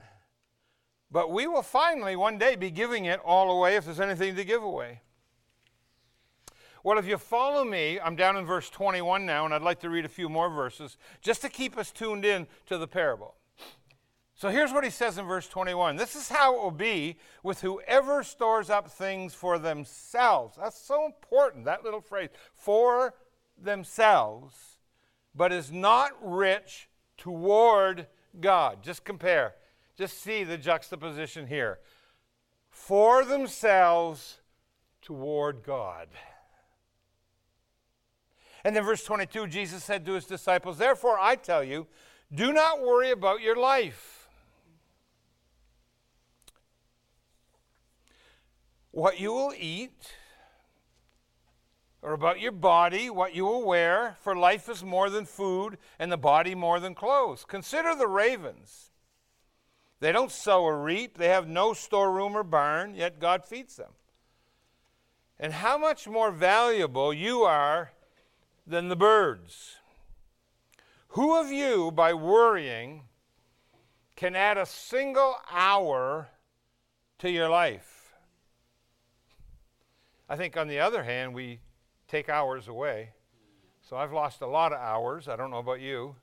But 1.10 1.30
we 1.30 1.46
will 1.46 1.62
finally 1.62 2.16
one 2.16 2.36
day 2.36 2.56
be 2.56 2.70
giving 2.70 3.06
it 3.06 3.20
all 3.24 3.50
away 3.50 3.76
if 3.76 3.84
there's 3.86 4.00
anything 4.00 4.36
to 4.36 4.44
give 4.44 4.62
away. 4.62 5.00
Well, 6.84 6.98
if 6.98 7.06
you 7.06 7.16
follow 7.16 7.64
me, 7.64 7.98
I'm 7.98 8.14
down 8.14 8.36
in 8.36 8.44
verse 8.44 8.68
21 8.68 9.24
now, 9.24 9.46
and 9.46 9.54
I'd 9.54 9.62
like 9.62 9.80
to 9.80 9.88
read 9.88 10.04
a 10.04 10.08
few 10.08 10.28
more 10.28 10.50
verses 10.50 10.98
just 11.22 11.40
to 11.40 11.48
keep 11.48 11.78
us 11.78 11.90
tuned 11.90 12.26
in 12.26 12.46
to 12.66 12.76
the 12.76 12.86
parable. 12.86 13.36
So 14.34 14.50
here's 14.50 14.70
what 14.70 14.84
he 14.84 14.90
says 14.90 15.16
in 15.16 15.24
verse 15.24 15.48
21 15.48 15.96
This 15.96 16.14
is 16.14 16.28
how 16.28 16.54
it 16.54 16.62
will 16.62 16.70
be 16.70 17.16
with 17.42 17.62
whoever 17.62 18.22
stores 18.22 18.68
up 18.68 18.90
things 18.90 19.32
for 19.32 19.58
themselves. 19.58 20.58
That's 20.60 20.78
so 20.78 21.06
important, 21.06 21.64
that 21.64 21.84
little 21.84 22.02
phrase, 22.02 22.28
for 22.54 23.14
themselves, 23.56 24.54
but 25.34 25.52
is 25.52 25.72
not 25.72 26.10
rich 26.20 26.90
toward 27.16 28.08
God. 28.40 28.82
Just 28.82 29.06
compare, 29.06 29.54
just 29.96 30.22
see 30.22 30.44
the 30.44 30.58
juxtaposition 30.58 31.46
here. 31.46 31.78
For 32.68 33.24
themselves 33.24 34.42
toward 35.00 35.62
God. 35.62 36.08
And 38.64 38.74
then 38.74 38.82
verse 38.82 39.04
22, 39.04 39.46
Jesus 39.48 39.84
said 39.84 40.06
to 40.06 40.14
his 40.14 40.24
disciples, 40.24 40.78
Therefore 40.78 41.18
I 41.20 41.36
tell 41.36 41.62
you, 41.62 41.86
do 42.32 42.52
not 42.52 42.80
worry 42.80 43.10
about 43.10 43.42
your 43.42 43.56
life 43.56 44.28
what 48.90 49.18
you 49.18 49.32
will 49.32 49.52
eat, 49.58 50.12
or 52.00 52.12
about 52.12 52.38
your 52.38 52.52
body, 52.52 53.10
what 53.10 53.34
you 53.34 53.44
will 53.44 53.64
wear, 53.64 54.16
for 54.20 54.36
life 54.36 54.68
is 54.68 54.84
more 54.84 55.10
than 55.10 55.24
food, 55.24 55.78
and 55.98 56.12
the 56.12 56.16
body 56.16 56.54
more 56.54 56.78
than 56.78 56.94
clothes. 56.94 57.44
Consider 57.44 57.94
the 57.94 58.06
ravens. 58.06 58.92
They 60.00 60.12
don't 60.12 60.30
sow 60.30 60.62
or 60.62 60.80
reap, 60.80 61.18
they 61.18 61.28
have 61.28 61.48
no 61.48 61.72
storeroom 61.72 62.36
or 62.36 62.44
barn, 62.44 62.94
yet 62.94 63.18
God 63.18 63.44
feeds 63.44 63.76
them. 63.76 63.92
And 65.40 65.52
how 65.52 65.76
much 65.76 66.06
more 66.06 66.30
valuable 66.30 67.12
you 67.12 67.42
are 67.42 67.92
than 68.66 68.88
the 68.88 68.96
birds. 68.96 69.76
Who 71.08 71.38
of 71.38 71.52
you, 71.52 71.90
by 71.90 72.12
worrying, 72.14 73.02
can 74.16 74.34
add 74.34 74.58
a 74.58 74.66
single 74.66 75.36
hour 75.50 76.28
to 77.18 77.30
your 77.30 77.48
life? 77.48 78.14
I 80.28 80.36
think, 80.36 80.56
on 80.56 80.68
the 80.68 80.80
other 80.80 81.04
hand, 81.04 81.34
we 81.34 81.60
take 82.08 82.28
hours 82.28 82.68
away. 82.68 83.10
So 83.82 83.96
I've 83.96 84.12
lost 84.12 84.40
a 84.40 84.46
lot 84.46 84.72
of 84.72 84.78
hours. 84.78 85.28
I 85.28 85.36
don't 85.36 85.50
know 85.50 85.58
about 85.58 85.80
you. 85.80 86.16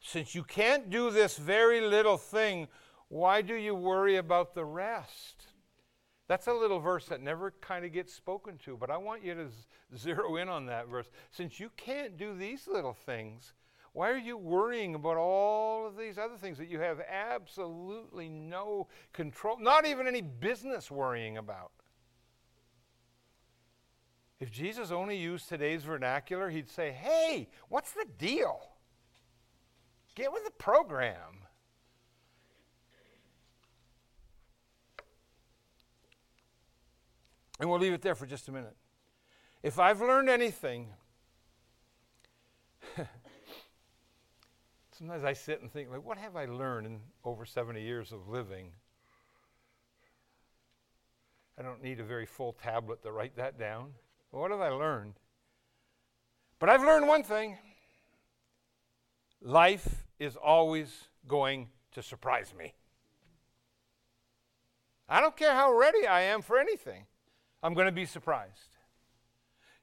Since 0.00 0.34
you 0.34 0.42
can't 0.42 0.90
do 0.90 1.10
this 1.10 1.36
very 1.36 1.80
little 1.80 2.16
thing, 2.16 2.68
why 3.08 3.42
do 3.42 3.54
you 3.54 3.74
worry 3.74 4.16
about 4.16 4.54
the 4.54 4.64
rest? 4.64 5.43
That's 6.26 6.46
a 6.46 6.52
little 6.52 6.80
verse 6.80 7.06
that 7.06 7.20
never 7.20 7.52
kind 7.60 7.84
of 7.84 7.92
gets 7.92 8.12
spoken 8.12 8.56
to, 8.64 8.76
but 8.76 8.90
I 8.90 8.96
want 8.96 9.22
you 9.22 9.34
to 9.34 9.48
z- 9.48 9.54
zero 9.96 10.36
in 10.36 10.48
on 10.48 10.66
that 10.66 10.88
verse. 10.88 11.10
Since 11.30 11.60
you 11.60 11.70
can't 11.76 12.16
do 12.16 12.34
these 12.34 12.66
little 12.66 12.94
things, 12.94 13.52
why 13.92 14.10
are 14.10 14.18
you 14.18 14.36
worrying 14.36 14.94
about 14.94 15.18
all 15.18 15.86
of 15.86 15.96
these 15.96 16.16
other 16.16 16.36
things 16.36 16.56
that 16.58 16.68
you 16.68 16.80
have 16.80 17.00
absolutely 17.00 18.28
no 18.28 18.88
control, 19.12 19.58
not 19.60 19.86
even 19.86 20.06
any 20.06 20.22
business 20.22 20.90
worrying 20.90 21.36
about? 21.36 21.72
If 24.40 24.50
Jesus 24.50 24.90
only 24.90 25.16
used 25.16 25.48
today's 25.48 25.84
vernacular, 25.84 26.50
he'd 26.50 26.68
say, 26.68 26.90
Hey, 26.90 27.48
what's 27.68 27.92
the 27.92 28.06
deal? 28.18 28.60
Get 30.14 30.32
with 30.32 30.44
the 30.44 30.50
program. 30.50 31.43
And 37.60 37.70
we'll 37.70 37.78
leave 37.78 37.92
it 37.92 38.02
there 38.02 38.14
for 38.14 38.26
just 38.26 38.48
a 38.48 38.52
minute. 38.52 38.76
If 39.62 39.78
I've 39.78 40.00
learned 40.00 40.28
anything, 40.28 40.88
sometimes 44.92 45.24
I 45.24 45.32
sit 45.32 45.62
and 45.62 45.72
think, 45.72 45.90
like, 45.90 46.04
what 46.04 46.18
have 46.18 46.36
I 46.36 46.44
learned 46.46 46.86
in 46.86 47.00
over 47.24 47.44
70 47.44 47.80
years 47.80 48.12
of 48.12 48.28
living? 48.28 48.72
I 51.58 51.62
don't 51.62 51.82
need 51.82 52.00
a 52.00 52.04
very 52.04 52.26
full 52.26 52.52
tablet 52.52 53.02
to 53.04 53.12
write 53.12 53.36
that 53.36 53.58
down. 53.58 53.92
what 54.30 54.50
have 54.50 54.60
I 54.60 54.70
learned? 54.70 55.14
But 56.58 56.68
I've 56.68 56.82
learned 56.82 57.06
one 57.06 57.22
thing 57.22 57.58
life 59.40 60.04
is 60.18 60.36
always 60.36 61.08
going 61.28 61.68
to 61.92 62.02
surprise 62.02 62.52
me. 62.56 62.72
I 65.08 65.20
don't 65.20 65.36
care 65.36 65.52
how 65.52 65.72
ready 65.72 66.06
I 66.06 66.22
am 66.22 66.40
for 66.42 66.58
anything, 66.58 67.04
I'm 67.64 67.72
going 67.72 67.86
to 67.86 67.92
be 67.92 68.04
surprised. 68.04 68.76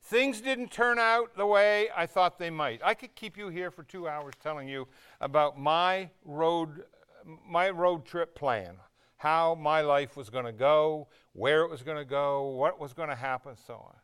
Things 0.03 0.39
didn't 0.39 0.71
turn 0.71 0.99
out 0.99 1.35
the 1.35 1.47
way 1.47 1.87
I 1.95 2.05
thought 2.05 2.37
they 2.37 2.51
might. 2.51 2.79
I 2.83 2.93
could 2.93 3.15
keep 3.15 3.37
you 3.37 3.49
here 3.49 3.71
for 3.71 3.81
two 3.81 4.07
hours 4.07 4.35
telling 4.41 4.67
you 4.67 4.87
about 5.19 5.59
my 5.59 6.11
road, 6.23 6.83
my 7.47 7.71
road 7.71 8.05
trip 8.05 8.35
plan, 8.35 8.75
how 9.17 9.55
my 9.55 9.81
life 9.81 10.15
was 10.15 10.29
going 10.29 10.45
to 10.45 10.51
go, 10.51 11.07
where 11.33 11.63
it 11.63 11.71
was 11.71 11.81
going 11.81 11.97
to 11.97 12.05
go, 12.05 12.49
what 12.49 12.79
was 12.79 12.93
going 12.93 13.09
to 13.09 13.15
happen, 13.15 13.55
so 13.65 13.73
on. 13.73 13.95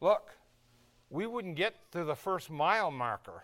Look, 0.00 0.30
we 1.10 1.26
wouldn't 1.26 1.56
get 1.56 1.74
to 1.90 2.04
the 2.04 2.16
first 2.16 2.50
mile 2.50 2.92
marker. 2.92 3.42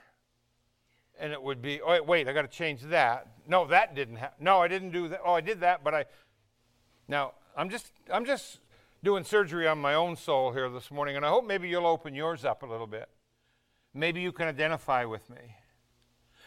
And 1.18 1.32
it 1.32 1.42
would 1.42 1.60
be, 1.60 1.80
oh, 1.80 2.00
wait, 2.04 2.28
I 2.28 2.32
got 2.32 2.42
to 2.42 2.48
change 2.48 2.82
that. 2.82 3.26
No, 3.48 3.66
that 3.66 3.96
didn't 3.96 4.16
happen. 4.16 4.44
No, 4.44 4.60
I 4.60 4.68
didn't 4.68 4.92
do 4.92 5.08
that. 5.08 5.20
Oh, 5.24 5.34
I 5.34 5.40
did 5.40 5.60
that, 5.60 5.82
but 5.82 5.94
I. 5.94 6.04
Now, 7.08 7.32
I'm 7.56 7.70
just, 7.70 7.90
I'm 8.12 8.24
just 8.24 8.60
doing 9.02 9.24
surgery 9.24 9.68
on 9.68 9.78
my 9.78 9.94
own 9.94 10.16
soul 10.16 10.52
here 10.52 10.68
this 10.68 10.90
morning, 10.90 11.16
and 11.16 11.24
I 11.24 11.28
hope 11.28 11.46
maybe 11.46 11.68
you'll 11.68 11.87
open 11.87 12.14
yours 12.14 12.44
up 12.44 12.62
a 12.62 12.66
little 12.66 12.87
bit. 12.87 13.08
Maybe 13.94 14.20
you 14.20 14.32
can 14.32 14.48
identify 14.48 15.04
with 15.04 15.30
me. 15.30 15.56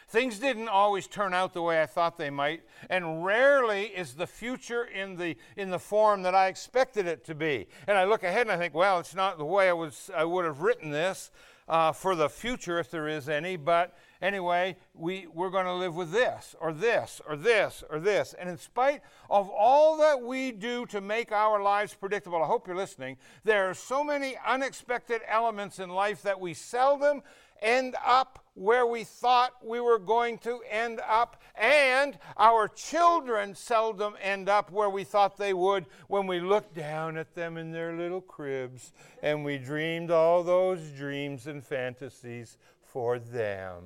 Things 0.07 0.39
didn't 0.39 0.67
always 0.67 1.07
turn 1.07 1.33
out 1.33 1.53
the 1.53 1.61
way 1.61 1.81
I 1.81 1.85
thought 1.85 2.17
they 2.17 2.29
might, 2.29 2.63
and 2.89 3.23
rarely 3.23 3.83
is 3.83 4.15
the 4.15 4.27
future 4.27 4.83
in 4.83 5.15
the, 5.15 5.37
in 5.55 5.69
the 5.69 5.79
form 5.79 6.23
that 6.23 6.35
I 6.35 6.47
expected 6.47 7.07
it 7.07 7.23
to 7.25 7.35
be. 7.35 7.69
And 7.87 7.97
I 7.97 8.03
look 8.03 8.23
ahead 8.23 8.41
and 8.41 8.51
I 8.51 8.57
think, 8.57 8.73
well, 8.73 8.99
it's 8.99 9.15
not 9.15 9.37
the 9.37 9.45
way 9.45 9.69
I, 9.69 9.73
was, 9.73 10.09
I 10.13 10.25
would 10.25 10.43
have 10.43 10.59
written 10.59 10.91
this 10.91 11.31
uh, 11.69 11.93
for 11.93 12.15
the 12.15 12.27
future, 12.27 12.77
if 12.77 12.91
there 12.91 13.07
is 13.07 13.29
any, 13.29 13.55
but 13.55 13.95
anyway, 14.21 14.75
we, 14.93 15.27
we're 15.33 15.49
going 15.49 15.65
to 15.65 15.73
live 15.73 15.95
with 15.95 16.11
this, 16.11 16.55
or 16.59 16.73
this, 16.73 17.21
or 17.27 17.35
this, 17.35 17.83
or 17.89 17.99
this. 17.99 18.33
And 18.37 18.49
in 18.49 18.57
spite 18.57 19.01
of 19.29 19.49
all 19.49 19.97
that 19.97 20.21
we 20.21 20.51
do 20.51 20.85
to 20.87 21.01
make 21.01 21.31
our 21.31 21.61
lives 21.61 21.93
predictable, 21.93 22.41
I 22.43 22.47
hope 22.47 22.67
you're 22.67 22.75
listening, 22.75 23.17
there 23.43 23.69
are 23.69 23.73
so 23.73 24.03
many 24.03 24.35
unexpected 24.45 25.21
elements 25.27 25.79
in 25.79 25.89
life 25.89 26.21
that 26.23 26.39
we 26.39 26.53
seldom 26.53 27.21
end 27.61 27.95
up 28.05 28.43
where 28.53 28.85
we 28.85 29.03
thought 29.03 29.53
we 29.63 29.79
were 29.79 29.99
going 29.99 30.37
to 30.39 30.59
end 30.69 30.99
up, 31.07 31.41
and 31.55 32.17
our 32.37 32.67
children 32.67 33.55
seldom 33.55 34.15
end 34.21 34.49
up 34.49 34.71
where 34.71 34.89
we 34.89 35.03
thought 35.03 35.37
they 35.37 35.53
would 35.53 35.85
when 36.07 36.27
we 36.27 36.39
looked 36.39 36.73
down 36.73 37.17
at 37.17 37.33
them 37.33 37.57
in 37.57 37.71
their 37.71 37.95
little 37.95 38.21
cribs 38.21 38.91
and 39.23 39.45
we 39.45 39.57
dreamed 39.57 40.11
all 40.11 40.43
those 40.43 40.89
dreams 40.89 41.47
and 41.47 41.63
fantasies 41.63 42.57
for 42.81 43.19
them. 43.19 43.83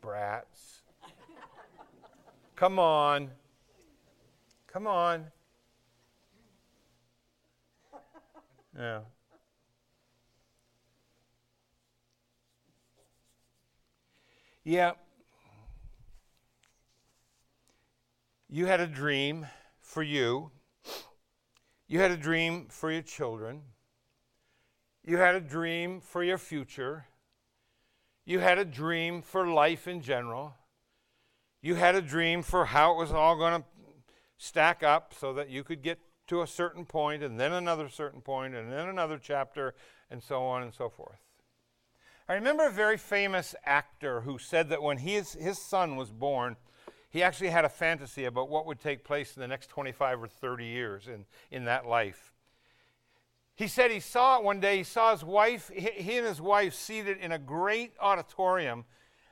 Brats. 0.00 0.82
Come 2.56 2.78
on. 2.78 3.30
Come 4.66 4.86
on. 4.86 5.26
Yeah. 8.76 9.00
Yeah. 14.64 14.92
You 18.48 18.66
had 18.66 18.80
a 18.80 18.86
dream 18.86 19.46
for 19.80 20.02
you. 20.02 20.50
You 21.86 22.00
had 22.00 22.10
a 22.10 22.16
dream 22.16 22.66
for 22.68 22.92
your 22.92 23.02
children. 23.02 23.62
You 25.04 25.16
had 25.16 25.34
a 25.34 25.40
dream 25.40 26.00
for 26.00 26.22
your 26.22 26.38
future. 26.38 27.06
You 28.28 28.40
had 28.40 28.58
a 28.58 28.64
dream 28.66 29.22
for 29.22 29.46
life 29.46 29.88
in 29.88 30.02
general. 30.02 30.54
You 31.62 31.76
had 31.76 31.94
a 31.94 32.02
dream 32.02 32.42
for 32.42 32.66
how 32.66 32.92
it 32.92 32.98
was 32.98 33.10
all 33.10 33.36
going 33.36 33.62
to 33.62 33.66
stack 34.36 34.82
up 34.82 35.14
so 35.18 35.32
that 35.32 35.48
you 35.48 35.64
could 35.64 35.80
get 35.80 35.98
to 36.26 36.42
a 36.42 36.46
certain 36.46 36.84
point 36.84 37.22
and 37.22 37.40
then 37.40 37.54
another 37.54 37.88
certain 37.88 38.20
point 38.20 38.54
and 38.54 38.70
then 38.70 38.86
another 38.86 39.18
chapter 39.18 39.74
and 40.10 40.22
so 40.22 40.42
on 40.42 40.62
and 40.62 40.74
so 40.74 40.90
forth. 40.90 41.16
I 42.28 42.34
remember 42.34 42.66
a 42.66 42.70
very 42.70 42.98
famous 42.98 43.54
actor 43.64 44.20
who 44.20 44.36
said 44.36 44.68
that 44.68 44.82
when 44.82 44.98
his, 44.98 45.32
his 45.32 45.56
son 45.56 45.96
was 45.96 46.10
born, 46.10 46.56
he 47.08 47.22
actually 47.22 47.48
had 47.48 47.64
a 47.64 47.70
fantasy 47.70 48.26
about 48.26 48.50
what 48.50 48.66
would 48.66 48.78
take 48.78 49.04
place 49.04 49.36
in 49.36 49.40
the 49.40 49.48
next 49.48 49.68
25 49.68 50.24
or 50.24 50.28
30 50.28 50.66
years 50.66 51.08
in, 51.08 51.24
in 51.50 51.64
that 51.64 51.86
life. 51.86 52.34
He 53.58 53.66
said 53.66 53.90
he 53.90 53.98
saw 53.98 54.38
it 54.38 54.44
one 54.44 54.60
day. 54.60 54.76
He 54.76 54.84
saw 54.84 55.10
his 55.10 55.24
wife, 55.24 55.68
he 55.74 56.16
and 56.16 56.24
his 56.24 56.40
wife 56.40 56.74
seated 56.74 57.18
in 57.18 57.32
a 57.32 57.40
great 57.40 57.92
auditorium. 57.98 58.84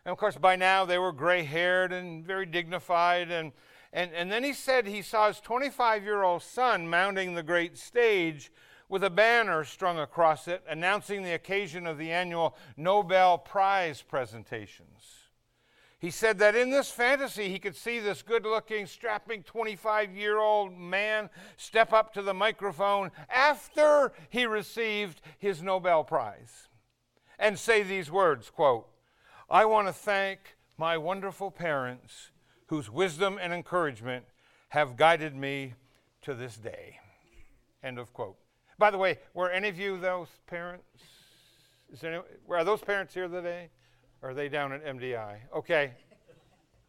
And 0.05 0.11
of 0.11 0.19
course, 0.19 0.37
by 0.37 0.57
now 0.57 0.85
they 0.85 0.99
were 0.99 1.13
gray 1.13 1.45
haired 1.45 1.93
and 1.93 2.27
very 2.27 2.45
dignified. 2.45 3.31
And, 3.31 3.53
and, 3.93 4.13
and 4.13 4.31
then 4.33 4.43
he 4.43 4.53
said 4.53 4.85
he 4.85 5.03
saw 5.03 5.29
his 5.29 5.39
25 5.39 6.03
year 6.03 6.25
old 6.25 6.43
son 6.43 6.91
mounting 6.91 7.35
the 7.35 7.43
great 7.45 7.79
stage 7.79 8.51
with 8.89 9.05
a 9.05 9.11
banner 9.11 9.63
strung 9.63 10.01
across 10.01 10.49
it 10.49 10.61
announcing 10.69 11.23
the 11.23 11.35
occasion 11.35 11.87
of 11.87 11.97
the 11.97 12.11
annual 12.11 12.57
Nobel 12.77 13.39
Prize 13.39 14.03
presentations. 14.03 15.26
He 15.99 16.11
said 16.11 16.39
that 16.41 16.55
in 16.55 16.71
this 16.71 16.91
fantasy, 16.91 17.49
he 17.49 17.59
could 17.59 17.75
see 17.75 18.01
this 18.01 18.23
good 18.23 18.45
looking, 18.45 18.87
strapping 18.87 19.43
25 19.43 20.15
year 20.15 20.39
old 20.39 20.77
man 20.77 21.31
step 21.57 21.93
up 21.93 22.13
to 22.15 22.23
the 22.23 22.35
microphone 22.35 23.11
after 23.31 24.13
he 24.29 24.45
received 24.45 25.23
his 25.39 25.63
Nobel 25.63 26.05
Prize 26.05 26.69
and 27.39 27.59
say 27.59 27.83
these 27.83 28.11
words 28.11 28.51
quote, 28.51 28.89
I 29.49 29.65
want 29.65 29.87
to 29.87 29.93
thank 29.93 30.57
my 30.77 30.99
wonderful 30.99 31.51
parents 31.51 32.31
whose 32.67 32.91
wisdom 32.91 33.39
and 33.41 33.53
encouragement 33.53 34.27
have 34.71 34.97
guided 34.97 35.35
me 35.35 35.75
to 36.23 36.35
this 36.35 36.57
day. 36.57 36.99
End 37.83 37.99
of 37.99 38.13
quote. 38.13 38.37
By 38.79 38.91
the 38.91 38.99
way, 38.99 39.19
were 39.33 39.51
any 39.51 39.69
of 39.69 39.79
you 39.79 39.99
those 39.99 40.29
parents? 40.47 40.85
Is 41.91 42.01
there 42.01 42.13
any, 42.13 42.23
are 42.51 42.65
those 42.65 42.81
parents 42.83 43.15
here 43.15 43.29
today? 43.29 43.71
Are 44.27 44.35
they 44.35 44.49
down 44.49 44.73
at 44.73 44.85
MDI? 44.85 45.37
Okay. 45.55 45.93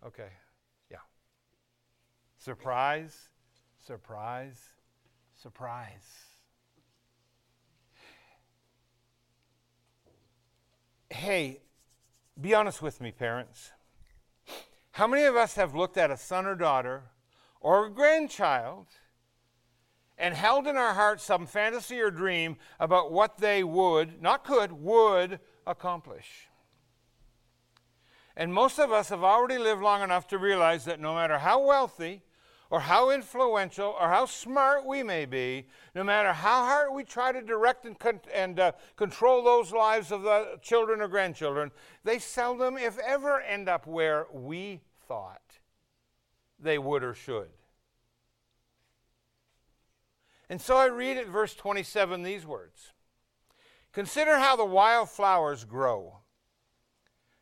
Okay. 0.04 0.30
Yeah. 0.90 0.98
Surprise, 2.40 3.30
surprise, 3.78 4.60
surprise. 5.36 6.02
Hey, 11.12 11.62
be 12.42 12.56
honest 12.56 12.82
with 12.82 13.00
me, 13.00 13.12
parents. 13.12 13.70
How 14.94 15.06
many 15.06 15.26
of 15.26 15.36
us 15.36 15.54
have 15.58 15.76
looked 15.76 15.98
at 15.98 16.10
a 16.10 16.18
son 16.18 16.48
or 16.48 16.56
daughter 16.56 17.04
or 17.62 17.86
a 17.86 17.92
grandchild? 17.92 18.88
and 20.18 20.34
held 20.34 20.66
in 20.66 20.76
our 20.76 20.96
hearts 20.96 21.24
some 21.24 21.46
fantasy 21.46 22.02
or 22.02 22.10
dream 22.10 22.58
about 22.80 23.12
what 23.12 23.38
they 23.38 23.64
would, 23.64 24.20
not 24.20 24.44
could, 24.44 24.72
would 24.72 25.40
accomplish. 25.68 26.47
And 28.38 28.54
most 28.54 28.78
of 28.78 28.92
us 28.92 29.10
have 29.10 29.24
already 29.24 29.58
lived 29.58 29.82
long 29.82 30.04
enough 30.04 30.28
to 30.28 30.38
realize 30.38 30.86
that 30.86 31.00
no 31.00 31.16
matter 31.16 31.40
how 31.40 31.66
wealthy, 31.66 32.22
or 32.70 32.82
how 32.82 33.10
influential, 33.10 33.96
or 34.00 34.10
how 34.10 34.28
smart 34.28 34.86
we 34.86 35.02
may 35.02 35.26
be, 35.26 35.66
no 35.96 36.04
matter 36.04 36.32
how 36.32 36.66
hard 36.66 36.94
we 36.94 37.04
try 37.04 37.32
to 37.32 37.42
direct 37.42 37.86
and, 37.86 37.98
con- 37.98 38.20
and 38.32 38.60
uh, 38.60 38.74
control 38.96 39.44
those 39.44 39.72
lives 39.72 40.12
of 40.12 40.22
the 40.22 40.60
children 40.62 41.02
or 41.02 41.08
grandchildren, 41.08 41.72
they 42.04 42.20
seldom, 42.20 42.78
if 42.78 43.00
ever, 43.00 43.42
end 43.42 43.68
up 43.68 43.88
where 43.88 44.28
we 44.32 44.82
thought 45.08 45.58
they 46.60 46.78
would 46.78 47.04
or 47.04 47.16
should. 47.16 47.50
And 50.48 50.62
so 50.62 50.78
I 50.78 50.86
read 50.86 51.18
at 51.18 51.28
verse 51.28 51.56
27 51.56 52.22
these 52.22 52.46
words 52.46 52.92
Consider 53.94 54.38
how 54.38 54.56
the 54.56 54.66
wild 54.66 55.10
flowers 55.10 55.64
grow. 55.64 56.20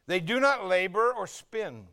They 0.07 0.19
do 0.19 0.39
not 0.39 0.67
labor 0.67 1.11
or 1.11 1.27
spin. 1.27 1.87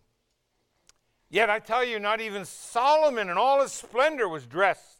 Yet 1.30 1.48
I 1.48 1.60
tell 1.60 1.82
you, 1.82 1.98
not 1.98 2.20
even 2.20 2.44
Solomon 2.44 3.30
in 3.30 3.38
all 3.38 3.62
his 3.62 3.72
splendor 3.72 4.28
was 4.28 4.46
dressed 4.46 4.98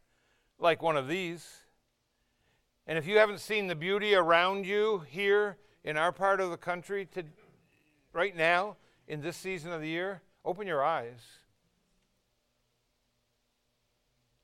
like 0.58 0.82
one 0.82 0.96
of 0.96 1.08
these. 1.08 1.46
And 2.86 2.96
if 2.96 3.06
you 3.06 3.18
haven't 3.18 3.40
seen 3.40 3.66
the 3.66 3.74
beauty 3.74 4.14
around 4.14 4.66
you 4.66 5.02
here 5.10 5.58
in 5.84 5.96
our 5.96 6.10
part 6.10 6.40
of 6.40 6.50
the 6.50 6.56
country 6.56 7.06
to, 7.12 7.24
right 8.12 8.34
now, 8.34 8.76
in 9.06 9.20
this 9.20 9.36
season 9.36 9.72
of 9.72 9.80
the 9.80 9.88
year, 9.88 10.22
open 10.44 10.66
your 10.66 10.82
eyes. 10.82 11.20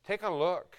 Take 0.06 0.22
a 0.22 0.30
look. 0.30 0.76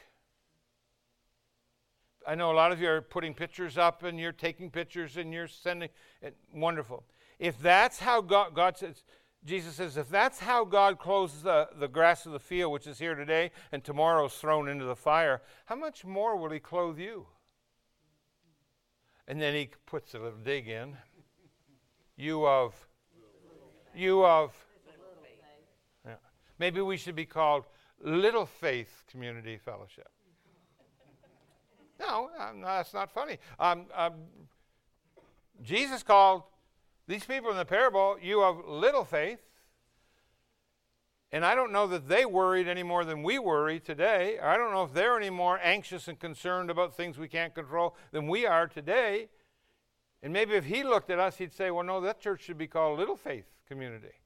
I 2.30 2.36
know 2.36 2.52
a 2.52 2.54
lot 2.54 2.72
of 2.72 2.80
you 2.80 2.88
are 2.88 3.02
putting 3.02 3.34
pictures 3.34 3.76
up 3.76 4.04
and 4.04 4.20
you're 4.20 4.32
taking 4.32 4.70
pictures 4.70 5.18
and 5.18 5.34
you're 5.34 5.48
sending 5.48 5.90
it. 6.22 6.38
Wonderful. 6.54 7.04
If 7.40 7.60
that's 7.60 7.98
how 7.98 8.22
God, 8.22 8.54
God 8.54 8.78
says, 8.78 9.04
Jesus 9.44 9.74
says, 9.74 9.98
if 9.98 10.10
that's 10.10 10.38
how 10.38 10.64
God 10.64 11.00
clothes 11.00 11.42
the, 11.42 11.70
the 11.80 11.88
grass 11.88 12.28
of 12.28 12.32
the 12.32 12.40
field, 12.40 12.72
which 12.72 12.86
is 12.86 13.00
here 13.00 13.16
today 13.16 13.50
and 13.72 13.84
tomorrow 13.84 14.28
is 14.28 14.34
thrown 14.34 14.70
into 14.70 14.86
the 14.86 14.96
fire, 14.96 15.42
how 15.66 15.76
much 15.76 16.06
more 16.06 16.36
will 16.36 16.52
He 16.52 16.60
clothe 16.60 17.00
you? 17.00 17.26
And 19.28 19.42
then 19.42 19.56
He 19.56 19.72
puts 19.88 20.14
a 20.14 20.20
little 20.20 20.38
dig 20.38 20.68
in. 20.68 20.98
You 22.16 22.46
of, 22.46 22.76
you 23.96 24.24
of, 24.24 24.54
yeah. 26.06 26.14
maybe 26.60 26.80
we 26.82 26.96
should 26.96 27.16
be 27.16 27.26
called 27.26 27.66
Little 28.00 28.46
Faith 28.46 29.04
Community 29.10 29.58
Fellowship. 29.58 30.10
No, 32.00 32.30
um, 32.40 32.62
no 32.62 32.68
that's 32.68 32.94
not 32.94 33.12
funny. 33.12 33.38
Um, 33.60 33.86
um, 33.96 34.14
Jesus 35.62 36.04
called 36.04 36.44
these 37.08 37.26
people 37.26 37.52
in 37.52 37.58
the 37.58 37.66
parable, 37.66 38.18
you 38.22 38.42
of 38.44 38.66
little 38.68 39.04
faith. 39.04 39.40
And 41.32 41.46
I 41.46 41.54
don't 41.54 41.72
know 41.72 41.86
that 41.88 42.08
they 42.08 42.26
worried 42.26 42.68
any 42.68 42.82
more 42.82 43.06
than 43.06 43.22
we 43.22 43.38
worry 43.38 43.80
today. 43.80 44.40
I 44.40 44.58
don't 44.58 44.72
know 44.72 44.84
if 44.84 44.94
they're 44.94 45.18
any 45.18 45.30
more 45.30 45.60
anxious 45.62 46.08
and 46.08 46.20
concerned 46.20 46.72
about 46.72 46.96
things 46.96 47.20
we 47.20 47.28
can't 47.28 47.54
control 47.54 47.96
than 48.12 48.28
we 48.28 48.48
are 48.48 48.68
today. 48.68 49.30
And 50.24 50.34
maybe 50.34 50.54
if 50.54 50.66
he 50.66 50.84
looked 50.84 51.10
at 51.12 51.20
us, 51.20 51.38
he'd 51.38 51.54
say, 51.54 51.70
well, 51.70 51.84
no, 51.84 52.02
that 52.02 52.20
church 52.20 52.42
should 52.42 52.58
be 52.58 52.68
called 52.68 52.98
Little 52.98 53.16
Faith 53.16 53.46
Community. 53.68 54.22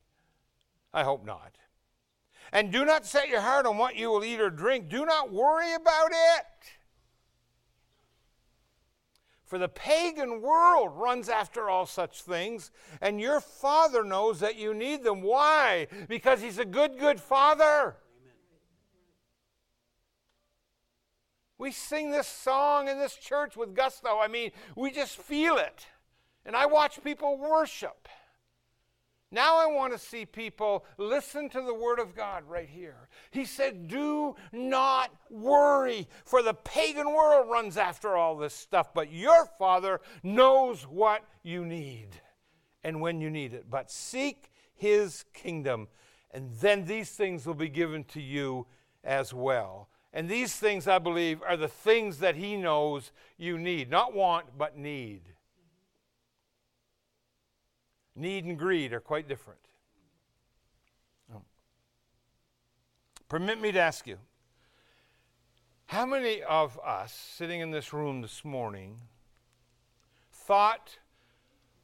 I 0.93 1.03
hope 1.03 1.25
not. 1.25 1.57
And 2.51 2.71
do 2.71 2.85
not 2.85 3.05
set 3.05 3.27
your 3.27 3.41
heart 3.41 3.65
on 3.65 3.77
what 3.77 3.95
you 3.95 4.09
will 4.09 4.23
eat 4.23 4.39
or 4.39 4.49
drink. 4.49 4.87
Do 4.87 5.05
not 5.05 5.31
worry 5.31 5.73
about 5.73 6.11
it. 6.11 6.45
For 9.53 9.59
the 9.59 9.69
pagan 9.69 10.41
world 10.41 10.93
runs 10.95 11.29
after 11.29 11.69
all 11.69 11.85
such 11.85 12.23
things, 12.23 12.71
and 12.99 13.21
your 13.21 13.39
Father 13.39 14.03
knows 14.03 14.39
that 14.39 14.55
you 14.55 14.73
need 14.73 15.03
them. 15.03 15.21
Why? 15.21 15.85
Because 16.09 16.41
He's 16.41 16.57
a 16.57 16.65
good, 16.65 16.97
good 16.97 17.19
Father. 17.19 17.95
We 21.59 21.71
sing 21.71 22.09
this 22.09 22.25
song 22.25 22.87
in 22.87 22.97
this 22.97 23.13
church 23.13 23.55
with 23.55 23.75
gusto. 23.75 24.17
I 24.19 24.27
mean, 24.27 24.49
we 24.75 24.89
just 24.89 25.17
feel 25.17 25.57
it. 25.57 25.85
And 26.47 26.55
I 26.55 26.65
watch 26.65 27.03
people 27.03 27.37
worship. 27.37 28.09
Now 29.33 29.57
I 29.57 29.65
want 29.65 29.93
to 29.93 29.99
see 29.99 30.27
people 30.27 30.85
listen 30.99 31.49
to 31.49 31.61
the 31.61 31.73
Word 31.73 31.97
of 31.97 32.15
God 32.15 32.43
right 32.47 32.69
here. 32.69 33.09
He 33.31 33.45
said, 33.45 33.87
Do 33.87 34.35
not 34.51 35.09
worry, 35.31 36.07
for 36.23 36.43
the 36.43 36.53
pagan 36.53 37.11
world 37.11 37.49
runs 37.49 37.75
after 37.75 38.15
all 38.15 38.37
this 38.37 38.53
stuff, 38.53 38.93
but 38.93 39.11
your 39.11 39.47
Father 39.57 40.01
knows 40.21 40.83
what 40.83 41.23
you 41.41 41.65
need 41.65 42.09
and 42.83 43.01
when 43.01 43.19
you 43.19 43.31
need 43.31 43.55
it. 43.55 43.71
But 43.71 43.89
seek 43.89 44.51
His 44.75 45.25
kingdom, 45.33 45.87
and 46.29 46.51
then 46.61 46.85
these 46.85 47.09
things 47.09 47.47
will 47.47 47.55
be 47.55 47.69
given 47.69 48.03
to 48.05 48.21
you 48.21 48.67
as 49.03 49.33
well. 49.33 49.89
And 50.13 50.29
these 50.29 50.55
things, 50.55 50.87
I 50.87 50.99
believe, 50.99 51.41
are 51.41 51.57
the 51.57 51.67
things 51.67 52.19
that 52.19 52.35
He 52.35 52.55
knows 52.55 53.11
you 53.39 53.57
need. 53.57 53.89
Not 53.89 54.13
want, 54.13 54.59
but 54.59 54.77
need. 54.77 55.32
Need 58.15 58.45
and 58.45 58.57
greed 58.57 58.93
are 58.93 58.99
quite 58.99 59.27
different. 59.27 59.59
Oh. 61.33 61.41
Permit 63.27 63.59
me 63.59 63.71
to 63.71 63.79
ask 63.79 64.05
you 64.05 64.17
how 65.87 66.05
many 66.05 66.41
of 66.43 66.79
us 66.83 67.13
sitting 67.13 67.59
in 67.59 67.71
this 67.71 67.93
room 67.93 68.21
this 68.21 68.43
morning 68.43 68.97
thought, 70.31 70.97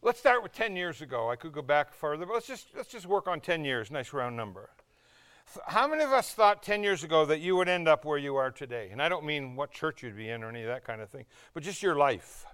let's 0.01 0.19
start 0.19 0.41
with 0.43 0.51
10 0.51 0.75
years 0.75 1.01
ago. 1.01 1.29
I 1.29 1.35
could 1.35 1.53
go 1.53 1.61
back 1.61 1.93
further, 1.93 2.25
but 2.25 2.33
let's 2.33 2.47
just, 2.47 2.67
let's 2.75 2.89
just 2.89 3.05
work 3.05 3.27
on 3.27 3.39
10 3.39 3.63
years, 3.63 3.91
nice 3.91 4.11
round 4.13 4.35
number. 4.35 4.69
How 5.65 5.87
many 5.87 6.03
of 6.03 6.11
us 6.11 6.33
thought 6.33 6.61
10 6.61 6.83
years 6.83 7.03
ago 7.03 7.25
that 7.25 7.39
you 7.39 7.55
would 7.55 7.69
end 7.69 7.87
up 7.87 8.05
where 8.05 8.17
you 8.17 8.35
are 8.35 8.51
today? 8.51 8.89
And 8.91 9.01
I 9.01 9.09
don't 9.09 9.25
mean 9.25 9.55
what 9.55 9.71
church 9.71 10.03
you'd 10.03 10.17
be 10.17 10.29
in 10.29 10.43
or 10.43 10.49
any 10.49 10.61
of 10.61 10.67
that 10.67 10.83
kind 10.83 11.01
of 11.01 11.09
thing, 11.09 11.25
but 11.53 11.63
just 11.63 11.81
your 11.81 11.95
life. 11.95 12.45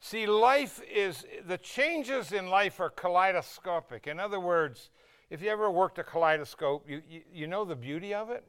See, 0.00 0.26
life 0.26 0.80
is, 0.90 1.26
the 1.46 1.58
changes 1.58 2.32
in 2.32 2.48
life 2.48 2.80
are 2.80 2.88
kaleidoscopic. 2.88 4.06
In 4.06 4.18
other 4.18 4.40
words, 4.40 4.90
if 5.28 5.42
you 5.42 5.50
ever 5.50 5.70
worked 5.70 5.98
a 5.98 6.04
kaleidoscope, 6.04 6.88
you, 6.88 7.02
you, 7.08 7.20
you 7.32 7.46
know 7.46 7.66
the 7.66 7.76
beauty 7.76 8.14
of 8.14 8.30
it, 8.30 8.42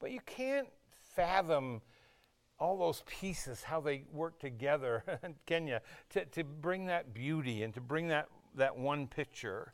but 0.00 0.10
you 0.10 0.20
can't 0.26 0.68
fathom 1.16 1.80
all 2.60 2.76
those 2.76 3.02
pieces, 3.06 3.62
how 3.62 3.80
they 3.80 4.04
work 4.12 4.38
together, 4.38 5.02
can 5.46 5.66
you, 5.66 5.78
to, 6.10 6.26
to 6.26 6.44
bring 6.44 6.86
that 6.86 7.14
beauty 7.14 7.62
and 7.62 7.72
to 7.72 7.80
bring 7.80 8.08
that, 8.08 8.28
that 8.54 8.76
one 8.76 9.06
picture. 9.06 9.72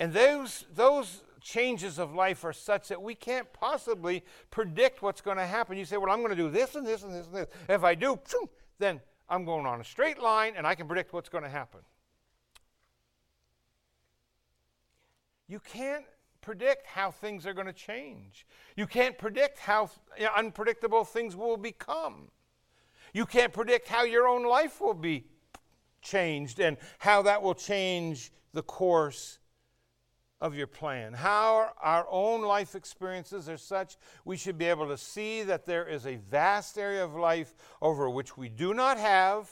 And 0.00 0.12
those, 0.12 0.66
those 0.74 1.22
changes 1.40 2.00
of 2.00 2.14
life 2.14 2.44
are 2.44 2.52
such 2.52 2.88
that 2.88 3.00
we 3.00 3.14
can't 3.14 3.50
possibly 3.52 4.24
predict 4.50 5.02
what's 5.02 5.20
going 5.20 5.36
to 5.36 5.46
happen. 5.46 5.78
You 5.78 5.84
say, 5.84 5.96
Well, 5.96 6.10
I'm 6.10 6.18
going 6.18 6.30
to 6.30 6.36
do 6.36 6.50
this 6.50 6.74
and 6.74 6.86
this 6.86 7.02
and 7.02 7.14
this 7.14 7.26
and 7.26 7.36
this. 7.36 7.46
If 7.68 7.84
I 7.84 7.94
do, 7.94 8.18
then 8.78 9.00
I'm 9.28 9.44
going 9.44 9.66
on 9.66 9.80
a 9.80 9.84
straight 9.84 10.20
line 10.20 10.54
and 10.56 10.66
I 10.66 10.74
can 10.74 10.86
predict 10.86 11.12
what's 11.12 11.28
going 11.28 11.44
to 11.44 11.50
happen. 11.50 11.80
You 15.48 15.60
can't 15.60 16.04
predict 16.40 16.86
how 16.86 17.10
things 17.10 17.46
are 17.46 17.54
going 17.54 17.66
to 17.66 17.72
change. 17.72 18.46
You 18.76 18.86
can't 18.86 19.16
predict 19.18 19.58
how 19.58 19.90
unpredictable 20.36 21.04
things 21.04 21.34
will 21.34 21.56
become. 21.56 22.28
You 23.12 23.26
can't 23.26 23.52
predict 23.52 23.88
how 23.88 24.04
your 24.04 24.28
own 24.28 24.44
life 24.44 24.80
will 24.80 24.94
be 24.94 25.24
changed 26.02 26.60
and 26.60 26.76
how 26.98 27.22
that 27.22 27.42
will 27.42 27.54
change 27.54 28.32
the 28.52 28.62
course 28.62 29.38
of 30.40 30.54
your 30.54 30.66
plan. 30.66 31.12
How 31.14 31.72
our 31.80 32.06
own 32.10 32.42
life 32.42 32.74
experiences 32.74 33.48
are 33.48 33.56
such, 33.56 33.96
we 34.24 34.36
should 34.36 34.58
be 34.58 34.66
able 34.66 34.88
to 34.88 34.98
see 34.98 35.42
that 35.44 35.64
there 35.64 35.86
is 35.86 36.06
a 36.06 36.16
vast 36.16 36.76
area 36.78 37.04
of 37.04 37.14
life 37.14 37.54
over 37.80 38.10
which 38.10 38.36
we 38.36 38.48
do 38.48 38.74
not 38.74 38.98
have, 38.98 39.48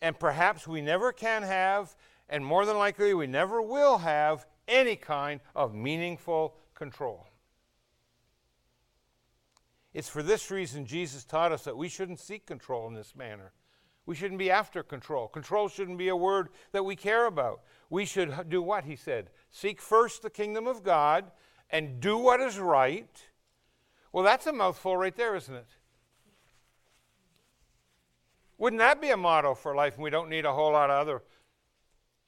and 0.00 0.18
perhaps 0.18 0.66
we 0.66 0.80
never 0.80 1.12
can 1.12 1.42
have, 1.42 1.94
and 2.28 2.44
more 2.44 2.64
than 2.64 2.78
likely 2.78 3.12
we 3.14 3.26
never 3.26 3.60
will 3.60 3.98
have 3.98 4.46
any 4.66 4.96
kind 4.96 5.40
of 5.54 5.74
meaningful 5.74 6.56
control. 6.74 7.26
It's 9.92 10.08
for 10.08 10.22
this 10.22 10.50
reason 10.50 10.84
Jesus 10.84 11.24
taught 11.24 11.52
us 11.52 11.64
that 11.64 11.76
we 11.76 11.88
shouldn't 11.88 12.20
seek 12.20 12.44
control 12.46 12.86
in 12.88 12.94
this 12.94 13.16
manner. 13.16 13.52
We 14.06 14.14
shouldn't 14.14 14.38
be 14.38 14.50
after 14.50 14.84
control. 14.84 15.26
Control 15.26 15.68
shouldn't 15.68 15.98
be 15.98 16.08
a 16.08 16.16
word 16.16 16.48
that 16.72 16.84
we 16.84 16.94
care 16.94 17.26
about. 17.26 17.62
We 17.90 18.04
should 18.04 18.48
do 18.48 18.62
what? 18.62 18.84
He 18.84 18.96
said 18.96 19.30
Seek 19.50 19.80
first 19.80 20.22
the 20.22 20.30
kingdom 20.30 20.66
of 20.66 20.84
God 20.84 21.30
and 21.70 22.00
do 22.00 22.16
what 22.16 22.40
is 22.40 22.58
right. 22.58 23.10
Well, 24.12 24.24
that's 24.24 24.46
a 24.46 24.52
mouthful 24.52 24.96
right 24.96 25.14
there, 25.14 25.34
isn't 25.34 25.54
it? 25.54 25.66
Wouldn't 28.58 28.80
that 28.80 29.02
be 29.02 29.10
a 29.10 29.16
motto 29.16 29.54
for 29.54 29.74
life? 29.74 29.94
And 29.94 30.04
we 30.04 30.10
don't 30.10 30.30
need 30.30 30.46
a 30.46 30.52
whole 30.52 30.72
lot 30.72 30.88
of 30.88 30.98
other 30.98 31.22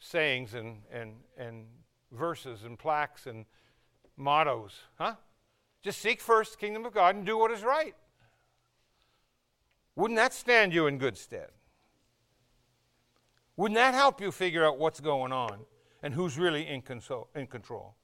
sayings 0.00 0.54
and, 0.54 0.82
and, 0.92 1.14
and 1.38 1.66
verses 2.12 2.64
and 2.64 2.78
plaques 2.78 3.26
and 3.26 3.46
mottos, 4.16 4.74
huh? 4.96 5.14
Just 5.82 6.00
seek 6.00 6.20
first 6.20 6.52
the 6.52 6.58
kingdom 6.58 6.84
of 6.84 6.92
God 6.92 7.14
and 7.14 7.24
do 7.24 7.38
what 7.38 7.50
is 7.50 7.62
right. 7.62 7.94
Wouldn't 9.94 10.18
that 10.18 10.34
stand 10.34 10.74
you 10.74 10.86
in 10.86 10.98
good 10.98 11.16
stead? 11.16 11.48
Wouldn't 13.59 13.74
that 13.74 13.92
help 13.92 14.20
you 14.20 14.30
figure 14.30 14.64
out 14.64 14.78
what's 14.78 15.00
going 15.00 15.32
on 15.32 15.59
and 16.00 16.14
who's 16.14 16.38
really 16.38 16.64
in 16.64 16.80
control? 16.80 17.96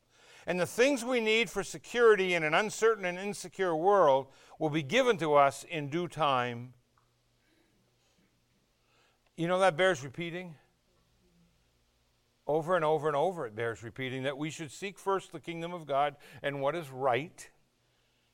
And 0.49 0.59
the 0.59 0.67
things 0.67 1.05
we 1.05 1.21
need 1.21 1.49
for 1.49 1.63
security 1.63 2.35
in 2.35 2.43
an 2.43 2.55
uncertain 2.55 3.05
and 3.05 3.17
insecure 3.17 3.75
world 3.77 4.27
will 4.59 4.69
be 4.69 4.83
given 4.83 5.17
to 5.19 5.35
us 5.35 5.65
in 5.71 5.91
due 5.91 6.09
time. 6.09 6.75
You 9.37 9.47
know, 9.47 9.61
that 9.61 9.77
bears 9.77 10.03
repeating. 10.03 10.57
Over 12.49 12.75
and 12.75 12.85
over 12.85 13.07
and 13.07 13.17
over, 13.17 13.47
it 13.47 13.55
bears 13.55 13.85
repeating 13.85 14.25
that 14.25 14.37
we 14.37 14.51
should 14.51 14.73
seek 14.73 14.99
first 14.99 15.31
the 15.31 15.39
kingdom 15.39 15.73
of 15.73 15.87
God 15.87 16.17
and 16.43 16.61
what 16.61 16.75
is 16.75 16.91
right 16.91 17.49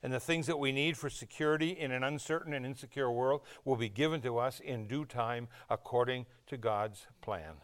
and 0.02 0.12
the 0.12 0.20
things 0.20 0.46
that 0.46 0.58
we 0.58 0.72
need 0.72 0.96
for 0.96 1.10
security 1.10 1.70
in 1.70 1.92
an 1.92 2.02
uncertain 2.02 2.52
and 2.54 2.64
insecure 2.64 3.10
world 3.10 3.42
will 3.64 3.76
be 3.76 3.88
given 3.88 4.20
to 4.22 4.38
us 4.38 4.60
in 4.60 4.86
due 4.86 5.04
time 5.04 5.48
according 5.68 6.26
to 6.46 6.56
God's 6.56 7.06
plan. 7.20 7.54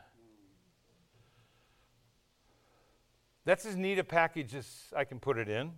That's 3.44 3.64
as 3.64 3.76
neat 3.76 3.98
a 3.98 4.04
package 4.04 4.54
as 4.54 4.92
I 4.94 5.04
can 5.04 5.20
put 5.20 5.38
it 5.38 5.48
in. 5.48 5.72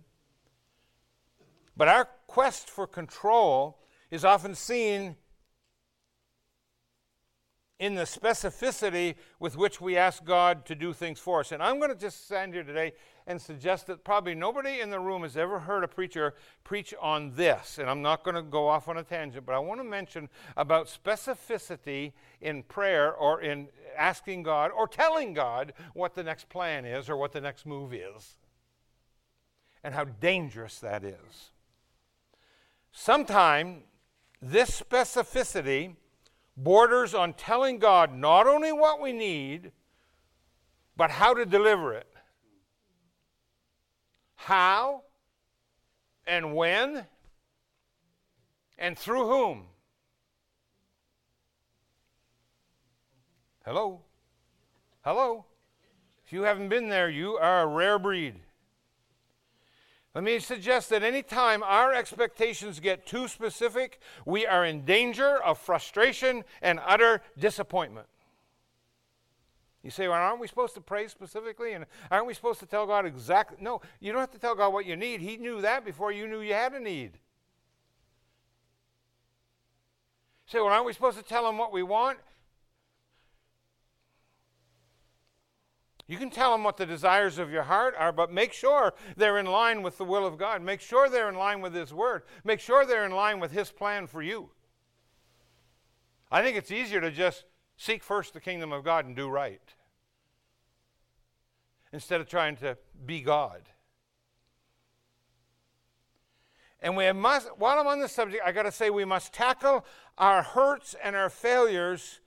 But 1.77 1.87
our 1.87 2.09
quest 2.27 2.69
for 2.69 2.87
control 2.87 3.79
is 4.11 4.25
often 4.25 4.55
seen 4.55 5.15
in 7.79 7.95
the 7.95 8.03
specificity 8.03 9.15
with 9.39 9.55
which 9.55 9.79
we 9.79 9.95
ask 9.95 10.25
God 10.25 10.65
to 10.65 10.75
do 10.75 10.91
things 10.91 11.17
for 11.17 11.39
us. 11.39 11.53
And 11.53 11.63
I'm 11.63 11.79
going 11.79 11.89
to 11.89 11.95
just 11.95 12.25
stand 12.25 12.53
here 12.53 12.63
today 12.63 12.91
and 13.25 13.41
suggest 13.41 13.87
that 13.87 14.03
probably 14.03 14.35
nobody 14.35 14.81
in 14.81 14.89
the 14.89 14.99
room 14.99 15.21
has 15.21 15.37
ever 15.37 15.59
heard 15.59 15.83
a 15.83 15.87
preacher 15.87 16.33
preach 16.65 16.93
on 16.99 17.31
this. 17.35 17.77
And 17.77 17.89
I'm 17.89 18.01
not 18.01 18.23
going 18.23 18.35
to 18.35 18.41
go 18.41 18.67
off 18.67 18.89
on 18.89 18.97
a 18.97 19.03
tangent, 19.03 19.45
but 19.45 19.55
I 19.55 19.59
want 19.59 19.79
to 19.79 19.85
mention 19.85 20.27
about 20.57 20.87
specificity 20.87 22.11
in 22.41 22.63
prayer 22.63 23.13
or 23.13 23.41
in 23.41 23.69
asking 23.97 24.43
God 24.43 24.71
or 24.75 24.87
telling 24.87 25.33
God 25.33 25.71
what 25.93 26.15
the 26.15 26.23
next 26.23 26.49
plan 26.49 26.83
is 26.83 27.09
or 27.09 27.15
what 27.15 27.31
the 27.31 27.41
next 27.41 27.65
move 27.65 27.93
is, 27.93 28.35
and 29.83 29.93
how 29.93 30.03
dangerous 30.03 30.79
that 30.79 31.05
is. 31.05 31.51
Sometimes 32.91 33.83
this 34.41 34.81
specificity 34.81 35.95
borders 36.63 37.13
on 37.13 37.33
telling 37.33 37.79
God 37.79 38.13
not 38.13 38.47
only 38.47 38.71
what 38.71 39.01
we 39.01 39.13
need, 39.13 39.71
but 40.95 41.09
how 41.09 41.33
to 41.33 41.45
deliver 41.45 41.93
it. 41.93 42.07
How 44.35 45.03
and 46.27 46.55
when 46.55 47.05
and 48.77 48.97
through 48.97 49.27
whom. 49.27 49.63
Hello? 53.65 54.01
Hello? 55.03 55.45
If 56.25 56.33
you 56.33 56.43
haven't 56.43 56.69
been 56.69 56.89
there, 56.89 57.09
you 57.09 57.37
are 57.37 57.63
a 57.63 57.67
rare 57.67 57.99
breed. 57.99 58.35
Let 60.15 60.23
me 60.23 60.39
suggest 60.39 60.89
that 60.89 61.03
anytime 61.03 61.61
our 61.63 61.93
expectations 61.93 62.79
get 62.79 63.05
too 63.05 63.27
specific, 63.27 63.99
we 64.25 64.45
are 64.45 64.65
in 64.65 64.83
danger 64.83 65.37
of 65.43 65.59
frustration 65.59 66.43
and 66.61 66.79
utter 66.83 67.21
disappointment. 67.37 68.07
You 69.83 69.91
say, 69.91 70.07
well, 70.07 70.17
aren't 70.17 70.41
we 70.41 70.47
supposed 70.47 70.73
to 70.75 70.81
pray 70.81 71.07
specifically? 71.07 71.73
And 71.73 71.85
aren't 72.11 72.25
we 72.25 72.33
supposed 72.33 72.59
to 72.59 72.65
tell 72.65 72.85
God 72.85 73.05
exactly? 73.05 73.57
No, 73.61 73.81
you 73.99 74.11
don't 74.11 74.19
have 74.19 74.31
to 74.31 74.39
tell 74.39 74.55
God 74.55 74.73
what 74.73 74.85
you 74.85 74.95
need. 74.95 75.21
He 75.21 75.37
knew 75.37 75.61
that 75.61 75.85
before 75.85 76.11
you 76.11 76.27
knew 76.27 76.41
you 76.41 76.53
had 76.53 76.73
a 76.73 76.79
need. 76.79 77.13
You 80.47 80.51
say, 80.51 80.59
well, 80.59 80.69
aren't 80.69 80.85
we 80.85 80.93
supposed 80.93 81.17
to 81.17 81.23
tell 81.23 81.47
Him 81.47 81.57
what 81.57 81.71
we 81.71 81.83
want? 81.83 82.17
You 86.09 86.17
can 86.17 86.31
tell 86.31 86.51
them 86.51 86.63
what 86.63 86.75
the 86.75 86.87
desires 86.87 87.37
of 87.37 87.51
your 87.51 87.61
heart 87.61 87.93
are, 87.95 88.11
but 88.11 88.33
make 88.33 88.51
sure 88.51 88.95
they're 89.15 89.37
in 89.37 89.45
line 89.45 89.83
with 89.83 89.99
the 89.99 90.03
will 90.03 90.25
of 90.25 90.39
God. 90.39 90.59
Make 90.59 90.81
sure 90.81 91.07
they're 91.07 91.29
in 91.29 91.35
line 91.35 91.61
with 91.61 91.75
His 91.75 91.93
Word. 91.93 92.23
Make 92.43 92.59
sure 92.59 92.83
they're 92.83 93.05
in 93.05 93.11
line 93.11 93.39
with 93.39 93.51
His 93.51 93.71
plan 93.71 94.07
for 94.07 94.23
you. 94.23 94.49
I 96.31 96.41
think 96.41 96.57
it's 96.57 96.71
easier 96.71 96.99
to 96.99 97.11
just 97.11 97.45
seek 97.77 98.03
first 98.03 98.33
the 98.33 98.41
kingdom 98.41 98.73
of 98.73 98.83
God 98.83 99.05
and 99.05 99.15
do 99.15 99.29
right 99.29 99.61
instead 101.93 102.19
of 102.19 102.27
trying 102.27 102.55
to 102.57 102.75
be 103.05 103.21
God. 103.21 103.61
And 106.81 106.97
we 106.97 107.11
must, 107.11 107.55
while 107.59 107.77
I'm 107.77 107.85
on 107.85 107.99
this 107.99 108.13
subject, 108.13 108.41
I 108.43 108.51
got 108.51 108.63
to 108.63 108.71
say 108.71 108.89
we 108.89 109.05
must 109.05 109.31
tackle 109.31 109.85
our 110.17 110.41
hurts 110.41 110.95
and 111.03 111.15
our 111.15 111.29
failures 111.29 112.19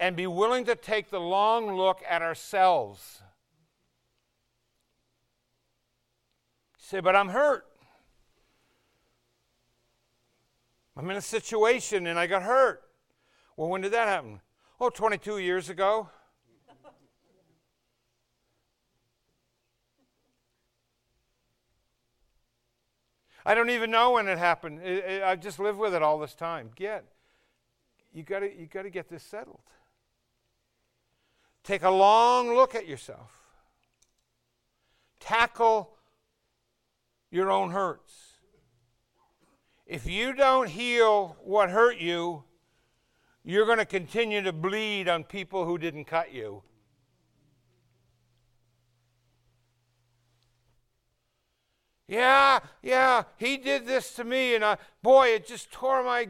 and 0.00 0.16
be 0.16 0.26
willing 0.26 0.64
to 0.64 0.74
take 0.74 1.10
the 1.10 1.20
long 1.20 1.76
look 1.76 2.02
at 2.08 2.22
ourselves. 2.22 3.20
Say, 6.86 7.00
but 7.00 7.16
I'm 7.16 7.28
hurt. 7.28 7.66
I'm 10.96 11.10
in 11.10 11.16
a 11.16 11.20
situation 11.20 12.06
and 12.06 12.16
I 12.18 12.28
got 12.28 12.44
hurt. 12.44 12.82
Well, 13.56 13.68
when 13.68 13.80
did 13.80 13.92
that 13.92 14.06
happen? 14.06 14.40
Oh, 14.80 14.88
22 14.90 15.38
years 15.38 15.68
ago. 15.68 16.08
I 23.44 23.54
don't 23.54 23.70
even 23.70 23.90
know 23.90 24.12
when 24.12 24.28
it 24.28 24.38
happened. 24.38 24.80
It, 24.82 25.04
it, 25.04 25.22
I 25.22 25.36
just 25.36 25.58
live 25.58 25.78
with 25.78 25.94
it 25.94 26.02
all 26.02 26.18
this 26.18 26.34
time. 26.34 26.70
Get, 26.74 27.04
you 28.12 28.22
got 28.24 28.40
to 28.40 28.46
you 28.46 28.66
got 28.66 28.82
to 28.82 28.90
get 28.90 29.08
this 29.08 29.22
settled. 29.22 29.60
Take 31.62 31.84
a 31.84 31.90
long 31.90 32.54
look 32.54 32.74
at 32.74 32.88
yourself. 32.88 33.30
Tackle 35.20 35.95
your 37.30 37.50
own 37.50 37.70
hurts. 37.70 38.38
If 39.86 40.06
you 40.06 40.32
don't 40.32 40.68
heal 40.68 41.36
what 41.44 41.70
hurt 41.70 41.98
you, 41.98 42.44
you're 43.44 43.66
going 43.66 43.78
to 43.78 43.84
continue 43.86 44.42
to 44.42 44.52
bleed 44.52 45.08
on 45.08 45.22
people 45.22 45.64
who 45.64 45.78
didn't 45.78 46.06
cut 46.06 46.32
you. 46.32 46.62
Yeah, 52.08 52.60
yeah, 52.82 53.24
he 53.36 53.56
did 53.56 53.86
this 53.86 54.14
to 54.14 54.24
me, 54.24 54.54
and 54.54 54.64
I, 54.64 54.78
boy, 55.02 55.28
it 55.28 55.46
just 55.46 55.72
tore 55.72 56.04
my, 56.04 56.28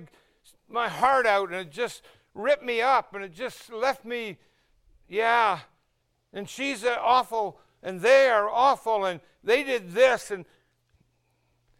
my 0.68 0.88
heart 0.88 1.26
out, 1.26 1.50
and 1.50 1.58
it 1.58 1.70
just 1.70 2.02
ripped 2.34 2.64
me 2.64 2.80
up, 2.80 3.14
and 3.14 3.22
it 3.22 3.34
just 3.34 3.70
left 3.70 4.04
me, 4.04 4.38
yeah. 5.06 5.60
And 6.32 6.48
she's 6.48 6.84
awful, 6.84 7.60
and 7.82 8.00
they 8.00 8.28
are 8.28 8.48
awful, 8.48 9.04
and 9.04 9.20
they 9.44 9.62
did 9.64 9.92
this, 9.92 10.30
and 10.30 10.46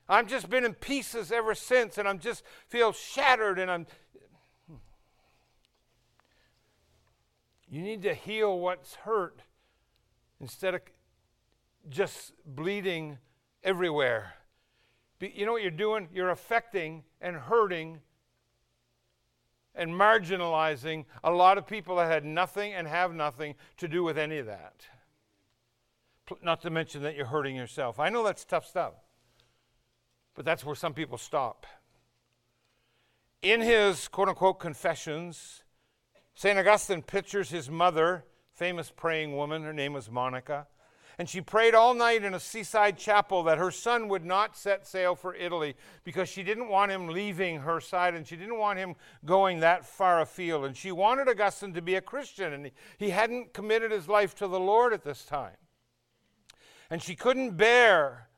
I've 0.09 0.29
just 0.29 0.49
been 0.49 0.65
in 0.65 0.75
pieces 0.75 1.33
ever 1.33 1.55
since, 1.55 1.99
and 1.99 2.07
I'm 2.07 2.19
just 2.19 2.45
feel 2.69 2.93
shattered, 2.93 3.59
and 3.59 3.71
I'm. 3.71 3.87
Hmm. 4.69 4.77
You 7.69 7.83
need 7.83 8.03
to 8.03 8.15
heal 8.15 8.59
what's 8.59 8.95
hurt 8.97 9.41
instead 10.41 10.75
of 10.75 10.83
just 11.89 12.33
bleeding 12.45 13.19
everywhere. 13.65 14.35
You 15.21 15.47
know 15.47 15.53
what 15.53 15.63
you're 15.63 15.71
doing? 15.71 16.09
You're 16.13 16.31
affecting 16.31 17.05
and 17.21 17.37
hurting 17.37 18.01
and 19.75 19.91
marginalizing 19.91 21.05
a 21.25 21.31
lot 21.31 21.59
of 21.59 21.67
people 21.67 21.97
that 21.97 22.11
had 22.11 22.25
nothing 22.25 22.73
and 22.75 22.87
have 22.87 23.15
nothing 23.15 23.55
to 23.77 23.89
do 23.89 24.03
with 24.03 24.19
any 24.19 24.39
of 24.39 24.47
that. 24.47 24.87
Not 26.43 26.63
to 26.63 26.71
mention 26.71 27.03
that 27.03 27.15
you're 27.15 27.27
hurting 27.27 27.57
yourself. 27.57 28.01
I 28.01 28.09
know 28.09 28.25
that's 28.25 28.45
tough 28.45 28.67
stuff. 28.67 28.95
But 30.37 30.45
that's 30.45 30.65
where 30.65 30.77
some 30.77 30.95
people 30.95 31.19
stop. 31.19 31.67
In 33.43 33.61
his 33.61 34.07
quote 34.09 34.29
unquote 34.29 34.61
confessions, 34.61 35.63
St. 36.35 36.59
Augustine 36.59 37.03
pictures 37.03 37.49
his 37.49 37.71
mother, 37.71 38.25
famous 38.53 38.93
praying 38.95 39.35
woman, 39.35 39.63
her 39.63 39.73
name 39.73 39.95
was 39.95 40.11
Monica, 40.11 40.67
and 41.19 41.29
she 41.29 41.41
prayed 41.41 41.75
all 41.75 41.95
night 41.95 42.25
in 42.25 42.35
a 42.35 42.41
seaside 42.41 42.99
chapel 42.99 43.43
that 43.45 43.57
her 43.57 43.71
son 43.71 44.09
would 44.09 44.25
not 44.25 44.55
set 44.55 44.87
sail 44.87 45.15
for 45.15 45.35
Italy 45.35 45.75
because 46.05 46.29
she 46.29 46.43
didn't 46.43 46.69
want 46.69 46.93
him 46.93 47.09
leaving 47.09 47.61
her 47.61 47.81
side 47.81 48.15
and 48.15 48.27
she 48.27 48.37
didn't 48.37 48.59
want 48.59 48.79
him 48.79 48.97
going 49.25 49.61
that 49.61 49.87
far 49.87 50.21
afield. 50.21 50.67
And 50.67 50.77
she 50.77 50.93
wanted 50.93 51.29
Augustine 51.29 51.73
to 51.73 51.81
be 51.81 51.95
a 51.95 52.03
Christian, 52.03 52.53
and 52.53 52.71
he 52.99 53.11
hadn't 53.11 53.55
committed 53.55 53.93
his 53.93 54.09
life 54.09 54.35
to 54.37 54.47
the 54.47 54.61
Lord 54.61 54.93
at 54.93 55.05
this 55.05 55.25
time. 55.25 55.57
And 56.91 57.03
she 57.03 57.17
couldn't 57.17 57.57
bear 57.57 58.29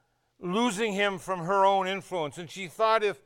losing 0.41 0.93
him 0.93 1.19
from 1.19 1.41
her 1.41 1.65
own 1.65 1.87
influence. 1.87 2.39
And 2.39 2.51
she 2.51 2.67
thought 2.69 3.03
if, 3.03 3.23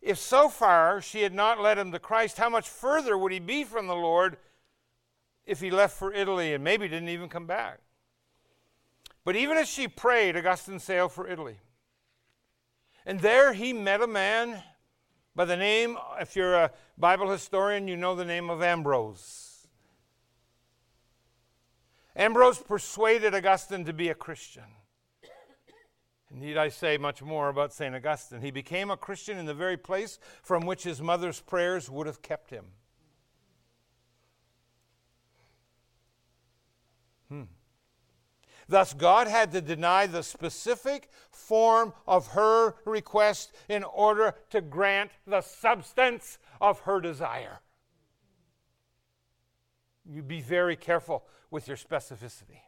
if 0.00 0.18
so 0.18 0.48
far 0.48 1.00
she 1.00 1.22
had 1.22 1.34
not 1.34 1.60
led 1.60 1.78
him 1.78 1.92
to 1.92 1.98
Christ, 1.98 2.38
how 2.38 2.48
much 2.48 2.68
further 2.68 3.16
would 3.16 3.32
he 3.32 3.38
be 3.38 3.64
from 3.64 3.86
the 3.86 3.94
Lord 3.94 4.36
if 5.44 5.60
he 5.60 5.70
left 5.70 5.96
for 5.96 6.12
Italy 6.12 6.54
and 6.54 6.64
maybe 6.64 6.88
didn't 6.88 7.08
even 7.08 7.28
come 7.28 7.46
back? 7.46 7.78
But 9.24 9.36
even 9.36 9.56
as 9.56 9.68
she 9.68 9.88
prayed, 9.88 10.36
Augustine 10.36 10.78
sailed 10.78 11.12
for 11.12 11.28
Italy. 11.28 11.58
And 13.04 13.20
there 13.20 13.52
he 13.52 13.72
met 13.72 14.02
a 14.02 14.06
man 14.06 14.62
by 15.36 15.44
the 15.44 15.56
name, 15.56 15.98
if 16.18 16.34
you're 16.34 16.54
a 16.54 16.70
Bible 16.96 17.30
historian, 17.30 17.88
you 17.88 17.96
know 17.96 18.14
the 18.14 18.24
name 18.24 18.48
of 18.48 18.62
Ambrose. 18.62 19.68
Ambrose 22.16 22.58
persuaded 22.58 23.34
Augustine 23.34 23.84
to 23.84 23.92
be 23.92 24.08
a 24.08 24.14
Christian. 24.14 24.64
Need 26.36 26.58
I 26.58 26.68
say 26.68 26.98
much 26.98 27.22
more 27.22 27.48
about 27.48 27.72
St. 27.72 27.94
Augustine? 27.94 28.42
He 28.42 28.50
became 28.50 28.90
a 28.90 28.96
Christian 28.96 29.38
in 29.38 29.46
the 29.46 29.54
very 29.54 29.78
place 29.78 30.18
from 30.42 30.66
which 30.66 30.82
his 30.82 31.00
mother's 31.00 31.40
prayers 31.40 31.88
would 31.88 32.06
have 32.06 32.20
kept 32.20 32.50
him. 32.50 32.66
Hmm. 37.30 37.44
Thus, 38.68 38.92
God 38.92 39.28
had 39.28 39.50
to 39.52 39.62
deny 39.62 40.06
the 40.06 40.22
specific 40.22 41.08
form 41.30 41.94
of 42.06 42.28
her 42.28 42.74
request 42.84 43.54
in 43.70 43.82
order 43.82 44.34
to 44.50 44.60
grant 44.60 45.12
the 45.26 45.40
substance 45.40 46.38
of 46.60 46.80
her 46.80 47.00
desire. 47.00 47.60
You 50.04 50.22
be 50.22 50.42
very 50.42 50.76
careful 50.76 51.24
with 51.50 51.66
your 51.66 51.78
specificity. 51.78 52.65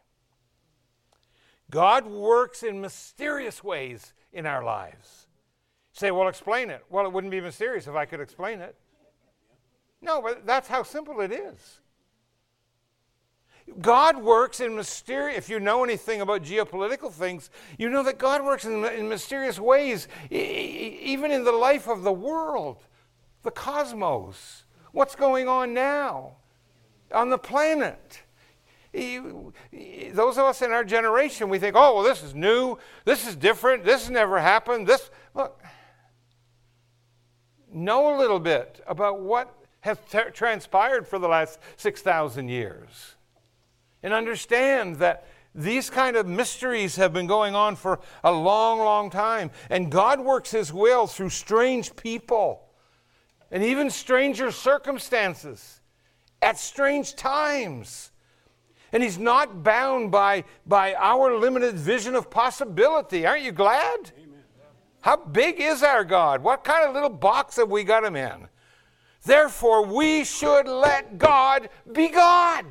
God 1.69 2.07
works 2.07 2.63
in 2.63 2.81
mysterious 2.81 3.63
ways 3.63 4.13
in 4.33 4.45
our 4.45 4.63
lives. 4.63 5.27
Say, 5.93 6.11
well, 6.11 6.27
explain 6.27 6.69
it. 6.69 6.83
Well, 6.89 7.05
it 7.05 7.11
wouldn't 7.11 7.31
be 7.31 7.41
mysterious 7.41 7.87
if 7.87 7.95
I 7.95 8.05
could 8.05 8.19
explain 8.19 8.59
it. 8.59 8.75
No, 10.01 10.21
but 10.21 10.45
that's 10.45 10.67
how 10.67 10.83
simple 10.83 11.19
it 11.19 11.31
is. 11.31 11.81
God 13.81 14.17
works 14.17 14.61
in 14.61 14.75
mysterious, 14.75 15.37
if 15.37 15.49
you 15.49 15.59
know 15.59 15.83
anything 15.83 16.21
about 16.21 16.43
geopolitical 16.43 17.11
things, 17.11 17.49
you 17.77 17.89
know 17.89 18.01
that 18.03 18.17
God 18.17 18.43
works 18.43 18.65
in, 18.65 18.83
in 18.85 19.07
mysterious 19.07 19.59
ways, 19.59 20.07
even 20.31 21.31
in 21.31 21.43
the 21.43 21.51
life 21.51 21.87
of 21.87 22.03
the 22.03 22.11
world, 22.11 22.85
the 23.43 23.51
cosmos. 23.51 24.65
What's 24.91 25.15
going 25.15 25.47
on 25.47 25.73
now 25.73 26.37
on 27.13 27.29
the 27.29 27.37
planet? 27.37 28.23
Those 28.93 30.37
of 30.37 30.45
us 30.45 30.61
in 30.61 30.71
our 30.71 30.83
generation, 30.83 31.49
we 31.49 31.59
think, 31.59 31.75
oh, 31.75 31.95
well, 31.95 32.03
this 32.03 32.23
is 32.23 32.33
new, 32.33 32.77
this 33.05 33.27
is 33.27 33.35
different, 33.35 33.83
this 33.83 34.01
has 34.01 34.09
never 34.09 34.39
happened. 34.39 34.87
This, 34.87 35.09
look, 35.35 35.61
know 37.71 38.15
a 38.15 38.17
little 38.17 38.39
bit 38.39 38.81
about 38.87 39.21
what 39.21 39.55
has 39.81 39.97
t- 40.11 40.19
transpired 40.33 41.07
for 41.07 41.19
the 41.19 41.27
last 41.27 41.59
6,000 41.77 42.49
years 42.49 43.15
and 44.03 44.13
understand 44.13 44.97
that 44.97 45.25
these 45.55 45.89
kind 45.89 46.15
of 46.15 46.27
mysteries 46.27 46.95
have 46.95 47.11
been 47.11 47.27
going 47.27 47.55
on 47.55 47.75
for 47.75 47.99
a 48.23 48.31
long, 48.31 48.79
long 48.79 49.09
time. 49.09 49.51
And 49.69 49.91
God 49.91 50.19
works 50.19 50.51
His 50.51 50.71
will 50.71 51.07
through 51.07 51.29
strange 51.29 51.95
people 51.95 52.69
and 53.51 53.63
even 53.63 53.89
stranger 53.89 54.51
circumstances 54.51 55.81
at 56.41 56.57
strange 56.57 57.15
times. 57.15 58.11
And 58.91 59.03
He's 59.03 59.17
not 59.17 59.63
bound 59.63 60.11
by, 60.11 60.43
by 60.65 60.93
our 60.95 61.37
limited 61.37 61.75
vision 61.75 62.15
of 62.15 62.29
possibility. 62.29 63.25
Aren't 63.25 63.43
you 63.43 63.51
glad? 63.51 64.11
Amen. 64.17 64.43
How 65.01 65.17
big 65.17 65.59
is 65.59 65.83
our 65.83 66.03
God? 66.03 66.43
What 66.43 66.63
kind 66.63 66.87
of 66.87 66.93
little 66.93 67.09
box 67.09 67.57
have 67.57 67.69
we 67.69 67.83
got 67.83 68.03
Him 68.03 68.15
in? 68.15 68.47
Therefore, 69.23 69.85
we 69.85 70.23
should 70.23 70.67
let 70.67 71.17
God 71.17 71.69
be 71.91 72.07
God. 72.07 72.65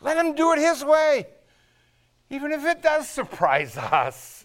Let 0.00 0.16
him 0.16 0.34
do 0.34 0.52
it 0.52 0.58
his 0.58 0.84
way, 0.84 1.26
even 2.30 2.52
if 2.52 2.64
it 2.64 2.82
does 2.82 3.08
surprise 3.08 3.76
us. 3.76 4.37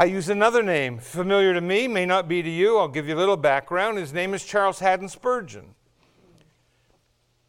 I 0.00 0.04
use 0.04 0.30
another 0.30 0.62
name, 0.62 0.96
familiar 0.96 1.52
to 1.52 1.60
me, 1.60 1.86
may 1.86 2.06
not 2.06 2.26
be 2.26 2.42
to 2.42 2.48
you. 2.48 2.78
I'll 2.78 2.88
give 2.88 3.06
you 3.06 3.14
a 3.14 3.18
little 3.20 3.36
background. 3.36 3.98
His 3.98 4.14
name 4.14 4.32
is 4.32 4.42
Charles 4.42 4.78
Haddon 4.78 5.10
Spurgeon. 5.10 5.74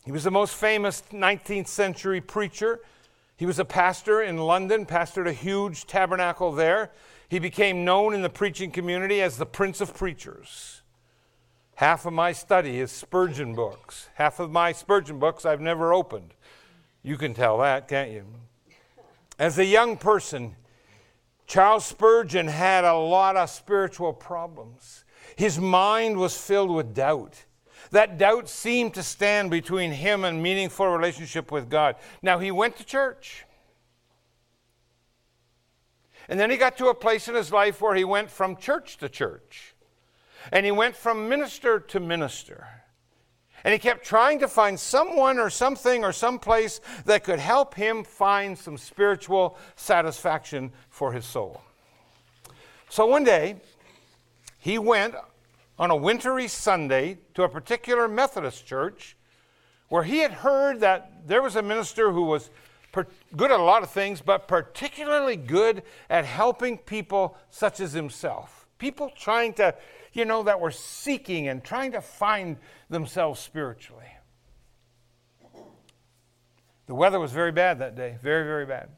He 0.03 0.11
was 0.11 0.25
the 0.25 0.31
most 0.31 0.55
famous 0.55 1.01
19th 1.13 1.69
century 1.69 2.19
preacher. 2.19 2.81
He 3.37 3.45
was 3.45 3.57
a 3.57 3.63
pastor 3.63 4.21
in 4.21 4.35
London, 4.35 4.85
pastored 4.85 5.29
a 5.29 5.31
huge 5.31 5.87
tabernacle 5.87 6.51
there. 6.51 6.91
He 7.29 7.39
became 7.39 7.85
known 7.85 8.13
in 8.13 8.21
the 8.21 8.29
preaching 8.29 8.69
community 8.69 9.21
as 9.21 9.37
the 9.37 9.45
Prince 9.45 9.79
of 9.79 9.95
Preachers. 9.95 10.81
Half 11.75 12.05
of 12.05 12.11
my 12.11 12.33
study 12.33 12.81
is 12.81 12.91
Spurgeon 12.91 13.55
books. 13.55 14.09
Half 14.15 14.41
of 14.41 14.51
my 14.51 14.73
Spurgeon 14.73 15.19
books 15.19 15.45
I've 15.45 15.61
never 15.61 15.93
opened. 15.93 16.33
You 17.01 17.15
can 17.15 17.33
tell 17.33 17.59
that, 17.59 17.87
can't 17.87 18.11
you? 18.11 18.25
As 19.39 19.57
a 19.57 19.63
young 19.63 19.95
person, 19.95 20.57
Charles 21.51 21.85
Spurgeon 21.85 22.47
had 22.47 22.85
a 22.85 22.95
lot 22.95 23.35
of 23.35 23.49
spiritual 23.49 24.13
problems. 24.13 25.03
His 25.35 25.59
mind 25.59 26.15
was 26.15 26.33
filled 26.33 26.71
with 26.71 26.93
doubt. 26.93 27.43
That 27.89 28.17
doubt 28.17 28.47
seemed 28.47 28.93
to 28.93 29.03
stand 29.03 29.51
between 29.51 29.91
him 29.91 30.23
and 30.23 30.41
meaningful 30.41 30.87
relationship 30.87 31.51
with 31.51 31.69
God. 31.69 31.97
Now, 32.21 32.39
he 32.39 32.51
went 32.51 32.77
to 32.77 32.85
church. 32.85 33.43
And 36.29 36.39
then 36.39 36.49
he 36.49 36.55
got 36.55 36.77
to 36.77 36.87
a 36.87 36.93
place 36.93 37.27
in 37.27 37.35
his 37.35 37.51
life 37.51 37.81
where 37.81 37.95
he 37.95 38.05
went 38.05 38.31
from 38.31 38.55
church 38.55 38.95
to 38.99 39.09
church. 39.09 39.75
And 40.53 40.65
he 40.65 40.71
went 40.71 40.95
from 40.95 41.27
minister 41.27 41.81
to 41.81 41.99
minister. 41.99 42.65
And 43.63 43.73
he 43.73 43.79
kept 43.79 44.05
trying 44.05 44.39
to 44.39 44.47
find 44.47 44.79
someone 44.79 45.39
or 45.39 45.49
something 45.49 46.03
or 46.03 46.11
some 46.11 46.39
place 46.39 46.81
that 47.05 47.23
could 47.23 47.39
help 47.39 47.75
him 47.75 48.03
find 48.03 48.57
some 48.57 48.77
spiritual 48.77 49.57
satisfaction 49.75 50.71
for 50.89 51.11
his 51.11 51.25
soul. 51.25 51.61
So 52.89 53.05
one 53.05 53.23
day, 53.23 53.57
he 54.57 54.77
went 54.77 55.15
on 55.79 55.91
a 55.91 55.95
wintry 55.95 56.47
Sunday 56.47 57.17
to 57.33 57.43
a 57.43 57.49
particular 57.49 58.07
Methodist 58.07 58.65
church 58.65 59.15
where 59.89 60.03
he 60.03 60.19
had 60.19 60.31
heard 60.31 60.79
that 60.81 61.27
there 61.27 61.41
was 61.41 61.55
a 61.55 61.61
minister 61.61 62.11
who 62.11 62.23
was 62.23 62.49
good 63.35 63.51
at 63.51 63.59
a 63.59 63.63
lot 63.63 63.83
of 63.83 63.89
things, 63.89 64.21
but 64.21 64.47
particularly 64.47 65.35
good 65.35 65.83
at 66.09 66.25
helping 66.25 66.77
people 66.77 67.37
such 67.49 67.79
as 67.79 67.93
himself. 67.93 68.67
People 68.77 69.11
trying 69.15 69.53
to 69.53 69.75
you 70.13 70.25
know, 70.25 70.43
that 70.43 70.59
were 70.59 70.71
seeking 70.71 71.47
and 71.47 71.63
trying 71.63 71.93
to 71.93 72.01
find 72.01 72.57
themselves 72.89 73.39
spiritually. 73.39 74.05
The 76.87 76.95
weather 76.95 77.19
was 77.19 77.31
very 77.31 77.51
bad 77.51 77.79
that 77.79 77.95
day, 77.95 78.17
very, 78.21 78.43
very 78.43 78.65
bad. 78.65 78.89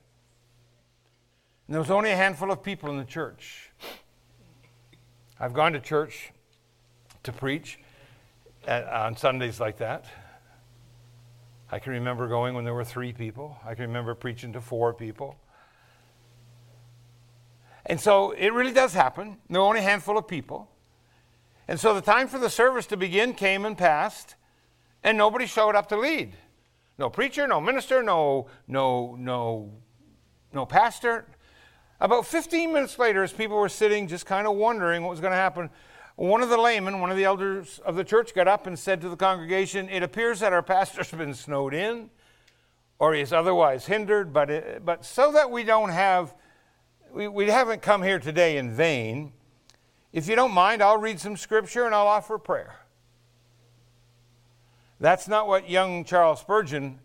And 1.68 1.76
there 1.76 1.80
was 1.80 1.92
only 1.92 2.12
a 2.12 2.16
handful 2.16 2.52
of 2.52 2.64
people 2.64 2.90
in 2.90 2.98
the 2.98 3.06
church. 3.06 3.70
I've 5.40 5.54
gone 5.54 5.74
to 5.74 5.80
church 5.80 6.32
to 7.24 7.32
preach 7.32 7.80
at, 8.68 8.88
on 8.88 9.16
Sundays 9.16 9.60
like 9.60 9.78
that. 9.78 10.06
I 11.72 11.80
can 11.80 11.94
remember 11.94 12.28
going 12.28 12.54
when 12.54 12.66
there 12.66 12.74
were 12.74 12.84
three 12.84 13.14
people. 13.14 13.58
I 13.66 13.76
can 13.76 13.88
remember 13.88 14.16
preaching 14.16 14.54
to 14.54 14.62
four 14.62 14.94
people. 14.94 15.38
And 17.86 18.00
so 18.00 18.32
it 18.32 18.54
really 18.54 18.74
does 18.74 18.94
happen. 18.94 19.38
There 19.50 19.60
are 19.60 19.68
only 19.68 19.80
a 19.80 19.84
handful 19.84 20.18
of 20.18 20.28
people. 20.28 20.70
And 21.68 21.80
so 21.80 21.94
the 21.94 22.02
time 22.02 22.28
for 22.28 22.40
the 22.40 22.50
service 22.50 22.86
to 22.88 22.98
begin 22.98 23.34
came 23.34 23.66
and 23.66 23.78
passed, 23.78 24.36
and 25.04 25.18
nobody 25.18 25.46
showed 25.46 25.76
up 25.76 25.88
to 25.90 25.98
lead. 25.98 26.34
No 26.98 27.10
preacher, 27.10 27.48
no 27.48 27.60
minister, 27.60 28.04
no, 28.04 28.48
no, 28.68 29.16
no, 29.18 29.72
no 30.54 30.66
pastor. 30.66 31.26
About 32.00 32.26
15 32.26 32.74
minutes 32.74 33.00
later, 33.00 33.24
as 33.24 33.32
people 33.32 33.58
were 33.58 33.70
sitting 33.70 34.08
just 34.08 34.26
kind 34.26 34.46
of 34.46 34.56
wondering 34.56 35.04
what 35.04 35.12
was 35.12 35.20
going 35.20 35.32
to 35.32 35.38
happen, 35.38 35.70
one 36.16 36.44
of 36.44 36.50
the 36.50 36.58
laymen, 36.58 37.00
one 37.00 37.10
of 37.10 37.18
the 37.18 37.24
elders 37.24 37.80
of 37.86 37.96
the 37.96 38.04
church, 38.04 38.36
got 38.36 38.48
up 38.48 38.68
and 38.68 38.78
said 38.78 39.02
to 39.02 39.10
the 39.10 39.16
congregation, 39.16 39.90
It 39.90 40.04
appears 40.04 40.42
that 40.42 40.54
our 40.54 40.62
pastor's 40.62 41.10
been 41.12 41.34
snowed 41.34 41.74
in 41.74 42.10
or 43.00 43.14
he 43.14 43.22
is 43.22 43.34
otherwise 43.34 43.86
hindered, 43.86 44.32
but, 44.32 44.50
it, 44.50 44.86
but 44.86 45.04
so 45.04 45.32
that 45.34 45.52
we 45.52 45.64
don't 45.64 45.90
have, 45.90 46.34
we, 47.12 47.28
we 47.28 47.50
haven't 47.50 47.82
come 47.82 48.02
here 48.02 48.20
today 48.20 48.58
in 48.58 48.72
vain. 48.72 49.34
If 50.14 50.30
you 50.30 50.36
don't 50.36 50.54
mind, 50.54 50.84
I'll 50.84 51.00
read 51.00 51.20
some 51.20 51.36
scripture 51.36 51.86
and 51.86 51.94
I'll 51.94 52.08
offer 52.08 52.36
a 52.36 52.40
prayer. 52.40 52.76
That's 55.00 55.28
not 55.28 55.48
what 55.48 55.70
young 55.70 56.06
Charles 56.06 56.40
Spurgeon 56.40 57.00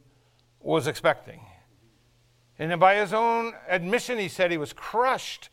was 0.61 0.87
expecting. 0.87 1.41
And 2.59 2.79
by 2.79 2.97
his 2.97 3.13
own 3.13 3.55
admission, 3.69 4.19
he 4.19 4.29
said 4.29 4.51
he 4.51 4.59
was 4.59 4.73
crushed 4.73 5.49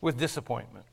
with 0.00 0.18
disappointment. 0.18 0.84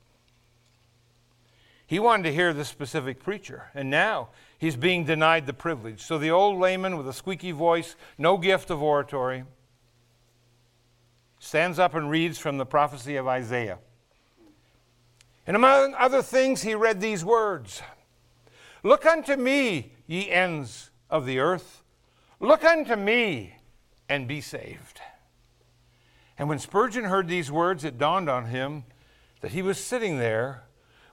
He 1.85 1.99
wanted 1.99 2.23
to 2.23 2.33
hear 2.33 2.53
this 2.53 2.69
specific 2.69 3.21
preacher, 3.21 3.69
and 3.73 3.89
now 3.89 4.29
he's 4.57 4.75
being 4.75 5.05
denied 5.05 5.45
the 5.45 5.53
privilege. 5.53 6.01
So 6.01 6.17
the 6.17 6.31
old 6.31 6.59
layman 6.59 6.97
with 6.97 7.07
a 7.07 7.13
squeaky 7.13 7.51
voice, 7.51 7.95
no 8.17 8.37
gift 8.37 8.69
of 8.69 8.81
oratory, 8.81 9.43
stands 11.39 11.79
up 11.79 11.93
and 11.93 12.09
reads 12.09 12.37
from 12.37 12.57
the 12.57 12.65
prophecy 12.65 13.15
of 13.15 13.27
Isaiah. 13.27 13.79
And 15.45 15.55
among 15.55 15.93
other 15.95 16.21
things, 16.21 16.61
he 16.61 16.73
read 16.73 17.01
these 17.01 17.25
words 17.25 17.81
Look 18.83 19.05
unto 19.05 19.35
me, 19.35 19.93
ye 20.07 20.29
ends 20.29 20.91
of 21.09 21.25
the 21.25 21.39
earth. 21.39 21.83
Look 22.39 22.63
unto 22.63 22.95
me 22.95 23.55
and 24.09 24.27
be 24.27 24.41
saved. 24.41 24.99
And 26.37 26.49
when 26.49 26.59
Spurgeon 26.59 27.05
heard 27.05 27.27
these 27.27 27.51
words, 27.51 27.83
it 27.83 27.97
dawned 27.97 28.29
on 28.29 28.45
him 28.45 28.83
that 29.41 29.51
he 29.51 29.61
was 29.61 29.77
sitting 29.77 30.17
there 30.17 30.63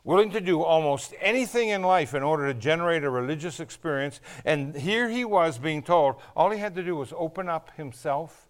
willing 0.03 0.31
to 0.31 0.41
do 0.41 0.63
almost 0.63 1.15
anything 1.21 1.69
in 1.69 1.83
life 1.83 2.15
in 2.15 2.23
order 2.23 2.53
to 2.53 2.59
generate 2.59 3.05
a 3.05 3.11
religious 3.11 3.61
experience. 3.61 4.21
And 4.45 4.75
here 4.75 5.09
he 5.09 5.25
was 5.25 5.59
being 5.59 5.83
told 5.83 6.17
all 6.35 6.51
he 6.51 6.59
had 6.59 6.75
to 6.77 6.83
do 6.83 6.97
was 6.97 7.13
open 7.17 7.49
up 7.49 7.71
himself 7.77 8.49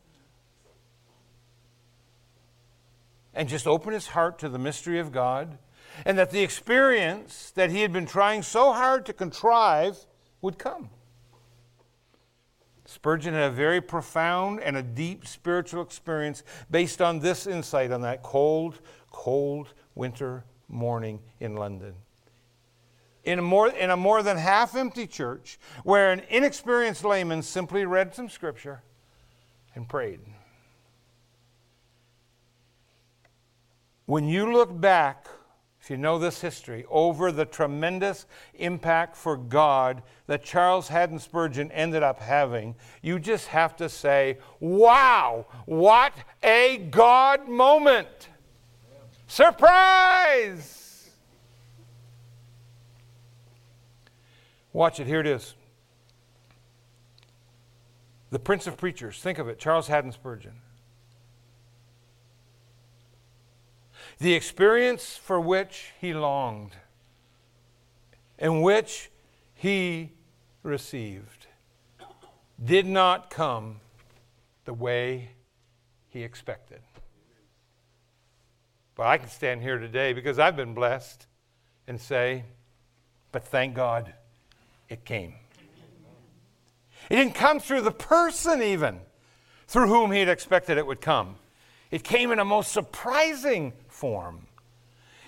and 3.34 3.48
just 3.48 3.66
open 3.66 3.92
his 3.92 4.08
heart 4.08 4.38
to 4.38 4.48
the 4.48 4.58
mystery 4.58 4.98
of 4.98 5.12
God 5.12 5.58
and 6.04 6.18
that 6.18 6.30
the 6.30 6.42
experience 6.42 7.52
that 7.54 7.70
he 7.70 7.82
had 7.82 7.92
been 7.92 8.06
trying 8.06 8.42
so 8.42 8.72
hard 8.72 9.06
to 9.06 9.12
contrive 9.12 9.98
would 10.40 10.58
come. 10.58 10.90
Spurgeon 12.90 13.34
had 13.34 13.44
a 13.44 13.54
very 13.54 13.80
profound 13.80 14.60
and 14.60 14.76
a 14.76 14.82
deep 14.82 15.24
spiritual 15.26 15.80
experience 15.80 16.42
based 16.70 17.00
on 17.00 17.20
this 17.20 17.46
insight 17.46 17.92
on 17.92 18.00
that 18.00 18.22
cold, 18.22 18.80
cold 19.12 19.74
winter 19.94 20.44
morning 20.68 21.20
in 21.38 21.54
London. 21.54 21.94
In 23.22 23.38
a 23.38 23.42
more, 23.42 23.68
in 23.68 23.90
a 23.90 23.96
more 23.96 24.24
than 24.24 24.36
half 24.36 24.74
empty 24.74 25.06
church 25.06 25.58
where 25.84 26.10
an 26.10 26.22
inexperienced 26.30 27.04
layman 27.04 27.42
simply 27.42 27.84
read 27.84 28.12
some 28.12 28.28
scripture 28.28 28.82
and 29.74 29.88
prayed. 29.88 30.20
When 34.06 34.26
you 34.26 34.52
look 34.52 34.80
back 34.80 35.28
if 35.80 35.88
you 35.88 35.96
know 35.96 36.18
this 36.18 36.42
history, 36.42 36.84
over 36.90 37.32
the 37.32 37.46
tremendous 37.46 38.26
impact 38.54 39.16
for 39.16 39.36
God 39.36 40.02
that 40.26 40.44
Charles 40.44 40.88
Haddon 40.88 41.18
Spurgeon 41.18 41.72
ended 41.72 42.02
up 42.02 42.20
having, 42.20 42.74
you 43.00 43.18
just 43.18 43.46
have 43.48 43.76
to 43.76 43.88
say, 43.88 44.38
wow, 44.60 45.46
what 45.64 46.12
a 46.42 46.76
God 46.90 47.48
moment! 47.48 48.28
Surprise! 49.26 51.10
Watch 54.72 55.00
it, 55.00 55.06
here 55.06 55.20
it 55.20 55.26
is. 55.26 55.54
The 58.30 58.38
Prince 58.38 58.66
of 58.66 58.76
Preachers, 58.76 59.18
think 59.18 59.38
of 59.38 59.48
it, 59.48 59.58
Charles 59.58 59.88
Haddon 59.88 60.12
Spurgeon. 60.12 60.52
The 64.20 64.34
experience 64.34 65.16
for 65.16 65.40
which 65.40 65.92
he 65.98 66.12
longed 66.12 66.72
and 68.38 68.62
which 68.62 69.10
he 69.54 70.12
received 70.62 71.46
did 72.62 72.86
not 72.86 73.30
come 73.30 73.80
the 74.66 74.74
way 74.74 75.30
he 76.08 76.22
expected. 76.22 76.80
But 78.94 79.06
I 79.06 79.16
can 79.16 79.30
stand 79.30 79.62
here 79.62 79.78
today 79.78 80.12
because 80.12 80.38
I've 80.38 80.56
been 80.56 80.74
blessed 80.74 81.26
and 81.88 81.98
say, 81.98 82.44
but 83.32 83.44
thank 83.44 83.74
God 83.74 84.12
it 84.90 85.06
came. 85.06 85.34
It 87.08 87.16
didn't 87.16 87.34
come 87.34 87.58
through 87.58 87.80
the 87.80 87.90
person, 87.90 88.62
even 88.62 89.00
through 89.66 89.88
whom 89.88 90.12
he 90.12 90.18
had 90.18 90.28
expected 90.28 90.76
it 90.76 90.86
would 90.86 91.00
come. 91.00 91.36
It 91.90 92.04
came 92.04 92.30
in 92.30 92.38
a 92.38 92.44
most 92.44 92.72
surprising 92.72 93.72
form. 94.00 94.46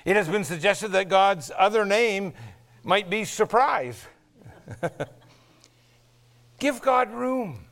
It 0.07 0.16
has 0.16 0.29
been 0.29 0.45
suggested 0.45 0.89
that 0.93 1.11
God's 1.11 1.53
other 1.57 1.85
name 1.85 2.33
might 2.83 3.11
be 3.11 3.25
surprise. 3.25 4.03
Give 6.59 6.81
God 6.81 7.12
room. 7.12 7.66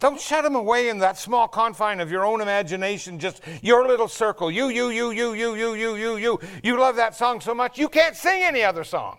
Don't 0.00 0.20
shut 0.20 0.44
him 0.44 0.56
away 0.56 0.88
in 0.88 0.98
that 0.98 1.18
small 1.18 1.46
confine 1.46 2.00
of 2.00 2.10
your 2.10 2.24
own 2.24 2.40
imagination, 2.40 3.20
just 3.20 3.40
your 3.60 3.86
little 3.86 4.08
circle. 4.08 4.50
You, 4.50 4.68
you, 4.68 4.88
you, 4.88 5.10
you, 5.12 5.34
you, 5.34 5.54
you, 5.54 5.74
you, 5.74 5.94
you, 5.94 6.16
you. 6.16 6.40
You 6.64 6.80
love 6.80 6.96
that 6.96 7.14
song 7.14 7.40
so 7.40 7.54
much, 7.54 7.78
you 7.78 7.88
can't 7.88 8.16
sing 8.16 8.42
any 8.42 8.64
other 8.64 8.82
song. 8.82 9.18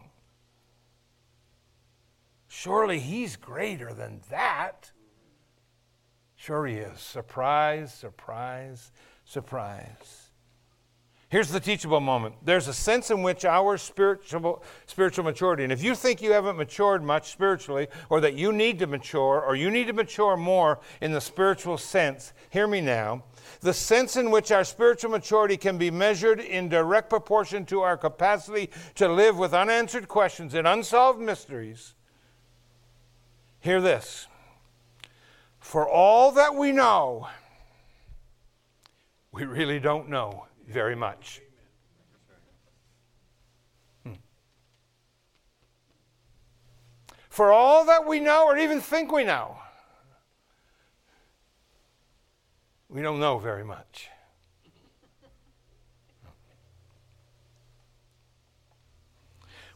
Surely 2.48 3.00
he's 3.00 3.36
greater 3.36 3.94
than 3.94 4.22
that. 4.30 4.92
Sure 6.36 6.66
he 6.66 6.76
is. 6.76 7.00
Surprise, 7.00 7.94
surprise, 7.94 8.92
surprise. 9.24 10.23
Here's 11.34 11.50
the 11.50 11.60
teachable 11.60 12.00
moment. 12.00 12.36
There's 12.46 12.68
a 12.68 12.74
sense 12.76 13.10
in 13.10 13.24
which 13.24 13.44
our 13.44 13.76
spiritual, 13.80 14.62
spiritual 14.86 15.24
maturity, 15.24 15.64
and 15.64 15.74
if 15.74 15.84
you 15.84 15.96
think 15.96 16.22
you 16.22 16.32
haven't 16.32 16.58
matured 16.58 17.02
much 17.02 17.32
spiritually, 17.32 17.88
or 18.12 18.22
that 18.22 18.36
you 18.36 18.54
need 18.54 18.78
to 18.78 18.86
mature, 18.86 19.42
or 19.42 19.56
you 19.56 19.72
need 19.72 19.88
to 19.88 19.94
mature 19.94 20.38
more 20.38 20.80
in 21.02 21.12
the 21.12 21.20
spiritual 21.20 21.80
sense, 21.80 22.34
hear 22.52 22.68
me 22.68 22.82
now. 22.82 23.24
The 23.62 23.74
sense 23.74 24.16
in 24.16 24.30
which 24.30 24.52
our 24.52 24.64
spiritual 24.64 25.10
maturity 25.10 25.58
can 25.58 25.80
be 25.80 25.90
measured 25.90 26.40
in 26.40 26.70
direct 26.70 27.10
proportion 27.10 27.66
to 27.66 27.82
our 27.82 27.98
capacity 27.98 28.70
to 28.94 29.12
live 29.12 29.36
with 29.36 29.56
unanswered 29.56 30.08
questions 30.08 30.54
and 30.54 30.68
unsolved 30.68 31.20
mysteries. 31.20 31.96
Hear 33.60 33.82
this. 33.82 34.28
For 35.60 35.90
all 35.90 36.32
that 36.34 36.54
we 36.54 36.72
know, 36.72 37.28
we 39.32 39.46
really 39.46 39.80
don't 39.80 40.10
know 40.10 40.46
very 40.68 40.96
much. 40.96 41.42
Hmm. 44.04 44.14
For 47.30 47.52
all 47.52 47.86
that 47.86 48.08
we 48.08 48.20
know 48.20 48.46
or 48.46 48.58
even 48.58 48.82
think 48.82 49.12
we 49.12 49.24
know, 49.24 49.58
we 52.90 53.02
don't 53.02 53.20
know 53.20 53.38
very 53.38 53.64
much. 53.64 54.10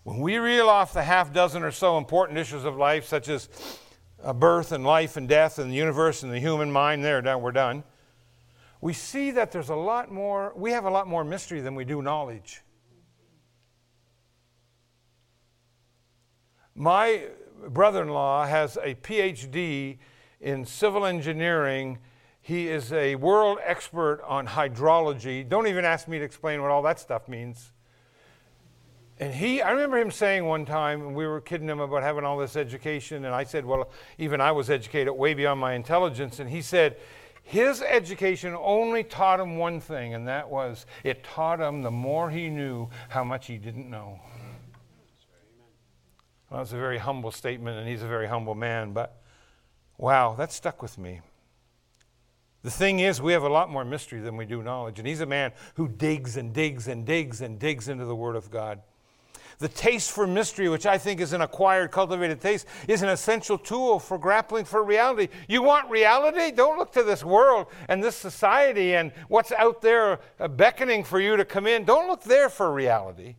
When 0.03 0.19
we 0.19 0.37
reel 0.37 0.69
off 0.69 0.93
the 0.93 1.03
half 1.03 1.33
dozen 1.33 1.63
or 1.63 1.71
so 1.71 1.97
important 1.97 2.39
issues 2.39 2.63
of 2.63 2.77
life, 2.77 3.05
such 3.05 3.27
as 3.27 3.49
birth 4.35 4.71
and 4.71 4.85
life 4.85 5.17
and 5.17 5.27
death 5.27 5.59
and 5.59 5.69
the 5.69 5.75
universe 5.75 6.23
and 6.23 6.31
the 6.31 6.39
human 6.39 6.71
mind, 6.71 7.03
there, 7.03 7.37
we're 7.37 7.51
done 7.51 7.83
we 8.81 8.93
see 8.93 9.31
that 9.31 9.51
there's 9.51 9.69
a 9.69 9.75
lot 9.75 10.11
more, 10.11 10.53
we 10.55 10.71
have 10.71 10.85
a 10.85 10.89
lot 10.89 11.07
more 11.07 11.23
mystery 11.23 11.61
than 11.61 11.75
we 11.75 11.85
do 11.85 12.01
knowledge. 12.01 12.61
My 16.75 17.23
brother 17.69 18.03
in 18.03 18.09
law 18.09 18.45
has 18.45 18.77
a 18.77 18.93
PhD 18.95 19.97
in 20.39 20.65
civil 20.65 21.05
engineering. 21.05 21.97
He 22.39 22.67
is 22.67 22.93
a 22.93 23.15
world 23.15 23.57
expert 23.65 24.21
on 24.25 24.47
hydrology. 24.47 25.47
Don't 25.47 25.67
even 25.67 25.85
ask 25.85 26.07
me 26.07 26.19
to 26.19 26.23
explain 26.23 26.61
what 26.61 26.69
all 26.69 26.83
that 26.83 26.99
stuff 26.99 27.27
means. 27.27 27.71
And 29.19 29.33
he, 29.33 29.63
I 29.63 29.71
remember 29.71 29.97
him 29.97 30.11
saying 30.11 30.45
one 30.45 30.63
time, 30.63 31.01
and 31.01 31.15
we 31.15 31.25
were 31.25 31.41
kidding 31.41 31.67
him 31.67 31.79
about 31.79 32.03
having 32.03 32.23
all 32.23 32.37
this 32.37 32.55
education, 32.55 33.25
and 33.25 33.33
I 33.33 33.43
said, 33.43 33.65
Well, 33.65 33.89
even 34.19 34.39
I 34.39 34.51
was 34.51 34.69
educated 34.69 35.11
way 35.13 35.33
beyond 35.33 35.59
my 35.59 35.73
intelligence. 35.73 36.39
And 36.39 36.47
he 36.47 36.61
said, 36.61 36.97
his 37.47 37.81
education 37.81 38.53
only 38.59 39.05
taught 39.05 39.39
him 39.39 39.55
one 39.55 39.79
thing, 39.79 40.13
and 40.13 40.27
that 40.27 40.49
was 40.49 40.85
it 41.05 41.23
taught 41.23 41.61
him 41.61 41.81
the 41.81 41.89
more 41.89 42.29
he 42.29 42.49
knew 42.49 42.89
how 43.07 43.23
much 43.23 43.47
he 43.47 43.57
didn't 43.57 43.89
know. 43.89 44.19
Well, 46.49 46.59
that's 46.59 46.73
a 46.73 46.77
very 46.77 46.97
humble 46.97 47.31
statement, 47.31 47.77
and 47.77 47.87
he's 47.87 48.03
a 48.03 48.07
very 48.07 48.27
humble 48.27 48.53
man, 48.53 48.91
but 48.91 49.21
wow, 49.97 50.35
that 50.35 50.51
stuck 50.51 50.81
with 50.81 50.97
me. 50.97 51.21
The 52.63 52.71
thing 52.71 52.99
is, 52.99 53.21
we 53.21 53.31
have 53.31 53.43
a 53.43 53.49
lot 53.49 53.69
more 53.69 53.85
mystery 53.85 54.19
than 54.19 54.35
we 54.35 54.45
do 54.45 54.61
knowledge, 54.61 54.99
and 54.99 55.07
he's 55.07 55.21
a 55.21 55.25
man 55.25 55.53
who 55.75 55.87
digs 55.87 56.35
and 56.35 56.51
digs 56.53 56.89
and 56.89 57.05
digs 57.05 57.39
and 57.39 57.57
digs 57.57 57.87
into 57.87 58.03
the 58.03 58.15
Word 58.15 58.35
of 58.35 58.51
God. 58.51 58.81
The 59.59 59.67
taste 59.67 60.11
for 60.11 60.27
mystery, 60.27 60.69
which 60.69 60.85
I 60.85 60.99
think 60.99 61.19
is 61.19 61.33
an 61.33 61.41
acquired, 61.41 61.89
cultivated 61.89 62.39
taste, 62.39 62.67
is 62.87 63.01
an 63.01 63.09
essential 63.09 63.57
tool 63.57 63.99
for 63.99 64.19
grappling 64.19 64.65
for 64.65 64.83
reality. 64.83 65.29
You 65.47 65.63
want 65.63 65.89
reality? 65.89 66.51
Don't 66.51 66.77
look 66.77 66.91
to 66.91 67.01
this 67.01 67.23
world 67.23 67.65
and 67.89 68.03
this 68.03 68.15
society 68.15 68.93
and 68.93 69.11
what's 69.29 69.51
out 69.51 69.81
there 69.81 70.19
uh, 70.39 70.47
beckoning 70.47 71.03
for 71.03 71.19
you 71.19 71.35
to 71.37 71.43
come 71.43 71.65
in. 71.65 71.85
Don't 71.85 72.07
look 72.07 72.21
there 72.21 72.49
for 72.49 72.71
reality. 72.71 73.35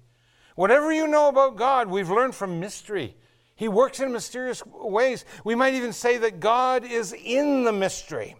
Whatever 0.56 0.92
you 0.92 1.06
know 1.06 1.28
about 1.28 1.56
God, 1.56 1.86
we've 1.86 2.10
learned 2.10 2.34
from 2.34 2.58
mystery. 2.58 3.14
He 3.54 3.68
works 3.68 4.00
in 4.00 4.12
mysterious 4.12 4.64
ways. 4.66 5.24
We 5.44 5.54
might 5.54 5.74
even 5.74 5.92
say 5.92 6.18
that 6.18 6.40
God 6.40 6.84
is 6.84 7.12
in 7.12 7.62
the 7.62 7.72
mystery. 7.72 8.34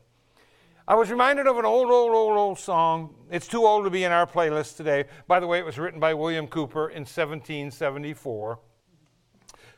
I 0.89 0.95
was 0.95 1.11
reminded 1.11 1.47
of 1.47 1.59
an 1.59 1.67
old, 1.67 1.91
old, 1.91 2.15
old, 2.15 2.39
old 2.39 2.59
song. 2.59 3.15
It's 3.31 3.47
too 3.47 3.67
old 3.67 3.85
to 3.85 3.91
be 3.91 4.05
in 4.05 4.11
our 4.11 4.27
playlist 4.27 4.79
today. 4.79 5.05
By 5.27 5.39
the 5.39 5.47
way, 5.47 5.59
it 5.59 5.67
was 5.67 5.79
written 5.79 6.01
by 6.01 6.15
William 6.15 6.47
Cowper 6.47 6.89
in 6.89 7.03
1774. 7.03 8.59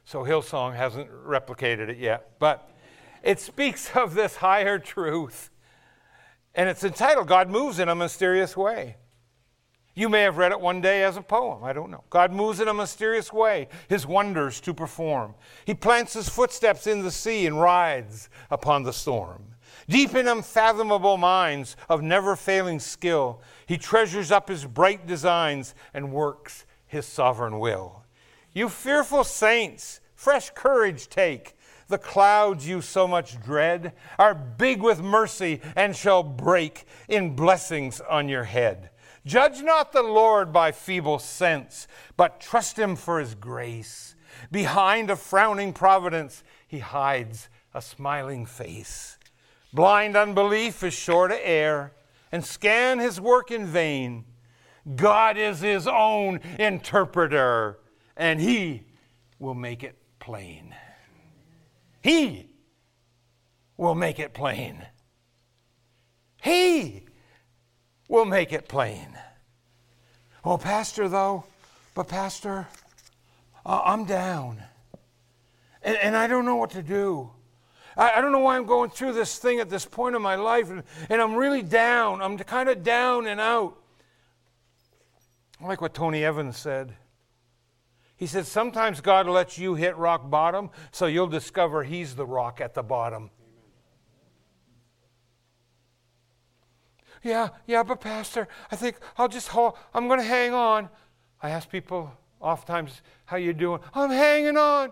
So 0.04 0.22
Hillsong 0.22 0.76
hasn't 0.76 1.11
replicated 1.11 1.88
it 1.88 1.98
yet. 1.98 2.38
But 2.38 2.70
it 3.24 3.40
speaks 3.40 3.90
of 3.96 4.14
this 4.14 4.36
higher 4.36 4.78
truth. 4.78 5.50
And 6.54 6.68
it's 6.68 6.84
entitled 6.84 7.26
God 7.26 7.50
Moves 7.50 7.80
in 7.80 7.88
a 7.88 7.94
Mysterious 7.96 8.56
Way. 8.56 8.94
You 9.96 10.08
may 10.08 10.22
have 10.22 10.38
read 10.38 10.52
it 10.52 10.61
one 10.61 10.80
day 10.80 11.02
as 11.02 11.16
a 11.16 11.22
poem. 11.22 11.64
I 11.64 11.72
don't 11.72 11.90
know. 11.90 12.04
God 12.08 12.32
moves 12.32 12.61
in 12.61 12.68
a 12.68 12.74
mysterious 12.74 13.32
way, 13.32 13.66
his 13.88 14.06
wonders 14.06 14.61
to 14.61 14.72
perform. 14.72 15.34
He 15.64 15.74
plants 15.74 16.12
his 16.12 16.28
footsteps 16.28 16.86
in 16.86 17.02
the 17.02 17.11
sea 17.11 17.48
and 17.48 17.61
rides 17.61 18.30
upon 18.48 18.84
the 18.84 18.92
storm. 18.92 19.49
Deep 19.91 20.14
in 20.14 20.28
unfathomable 20.28 21.16
minds 21.16 21.74
of 21.88 22.01
never 22.01 22.36
failing 22.36 22.78
skill, 22.78 23.41
he 23.66 23.76
treasures 23.76 24.30
up 24.30 24.49
his 24.49 24.64
bright 24.64 25.05
designs 25.05 25.74
and 25.93 26.12
works 26.12 26.64
his 26.86 27.05
sovereign 27.05 27.59
will. 27.59 28.05
You 28.53 28.68
fearful 28.68 29.24
saints, 29.24 30.01
fresh 30.14 30.51
courage 30.51 31.09
take. 31.09 31.57
The 31.88 31.99
clouds 31.99 32.68
you 32.68 32.82
so 32.82 33.09
much 33.09 33.43
dread 33.43 33.93
are 34.16 34.32
big 34.32 34.80
with 34.80 35.03
mercy 35.03 35.61
and 35.74 35.97
shall 35.97 36.22
break 36.22 36.84
in 37.09 37.34
blessings 37.34 38.01
on 38.01 38.28
your 38.28 38.45
head. 38.45 38.91
Judge 39.26 39.61
not 39.61 39.91
the 39.91 40.05
Lord 40.05 40.53
by 40.53 40.70
feeble 40.70 41.18
sense, 41.18 41.88
but 42.16 42.38
trust 42.38 42.78
him 42.78 42.95
for 42.95 43.18
his 43.18 43.34
grace. 43.34 44.14
Behind 44.53 45.11
a 45.11 45.16
frowning 45.16 45.72
providence, 45.72 46.45
he 46.68 46.78
hides 46.78 47.49
a 47.74 47.82
smiling 47.82 48.47
face. 48.47 49.18
Blind 49.73 50.16
unbelief 50.16 50.83
is 50.83 50.95
sure 50.95 51.29
to 51.29 51.49
err 51.49 51.93
and 52.33 52.45
scan 52.45 52.99
his 52.99 53.21
work 53.21 53.51
in 53.51 53.66
vain. 53.66 54.25
God 54.97 55.37
is 55.37 55.61
his 55.61 55.87
own 55.87 56.41
interpreter, 56.59 57.79
and 58.16 58.41
he 58.41 58.85
will 59.39 59.55
make 59.55 59.83
it 59.83 59.97
plain. 60.18 60.75
He 62.03 62.49
will 63.77 63.95
make 63.95 64.18
it 64.18 64.35
plain. 64.35 64.87
He 66.43 67.05
will 68.09 68.25
make 68.25 68.53
it 68.53 68.68
plain. 68.68 69.16
Oh, 70.45 70.57
Pastor, 70.57 71.09
though, 71.09 71.45
but 71.95 72.09
Pastor, 72.09 72.66
uh, 73.64 73.83
I'm 73.85 74.05
down. 74.05 74.62
And, 75.83 75.97
and 75.99 76.16
I 76.16 76.27
don't 76.27 76.45
know 76.45 76.57
what 76.57 76.71
to 76.71 76.83
do. 76.83 77.31
I, 78.01 78.14
I 78.16 78.20
don't 78.22 78.32
know 78.32 78.40
why 78.40 78.57
I'm 78.57 78.64
going 78.64 78.88
through 78.88 79.12
this 79.12 79.38
thing 79.38 79.61
at 79.61 79.68
this 79.68 79.84
point 79.84 80.16
in 80.16 80.22
my 80.22 80.34
life, 80.34 80.70
and, 80.70 80.82
and 81.11 81.20
I'm 81.20 81.34
really 81.34 81.62
down. 81.62 82.22
I'm 82.22 82.38
kind 82.38 82.70
of 82.70 82.82
down 82.82 83.26
and 83.26 83.38
out. 83.38 83.76
I 85.61 85.66
like 85.66 85.82
what 85.82 85.92
Tony 85.92 86.24
Evans 86.24 86.57
said. 86.57 86.94
He 88.16 88.26
said, 88.26 88.46
Sometimes 88.46 89.03
God 89.03 89.26
lets 89.26 89.59
you 89.59 89.74
hit 89.74 89.96
rock 89.98 90.30
bottom 90.30 90.70
so 90.90 91.07
you'll 91.07 91.26
discover 91.26 91.84
He's 91.84 92.16
the 92.16 92.24
rock 92.24 92.61
at 92.62 92.72
the 92.72 92.82
bottom. 92.82 93.30
Yeah, 97.22 97.51
yeah, 97.66 97.82
but 97.82 98.01
Pastor, 98.01 98.48
I 98.70 98.76
think 98.76 98.96
I'll 99.18 99.28
just 99.28 99.48
hold, 99.48 99.74
I'm 99.92 100.09
going 100.09 100.20
to 100.20 100.26
hang 100.26 100.55
on. 100.55 100.88
I 101.42 101.51
ask 101.51 101.68
people 101.68 102.11
oftentimes, 102.40 103.03
how 103.26 103.36
you 103.36 103.53
doing? 103.53 103.80
I'm 103.92 104.09
hanging 104.09 104.57
on. 104.57 104.90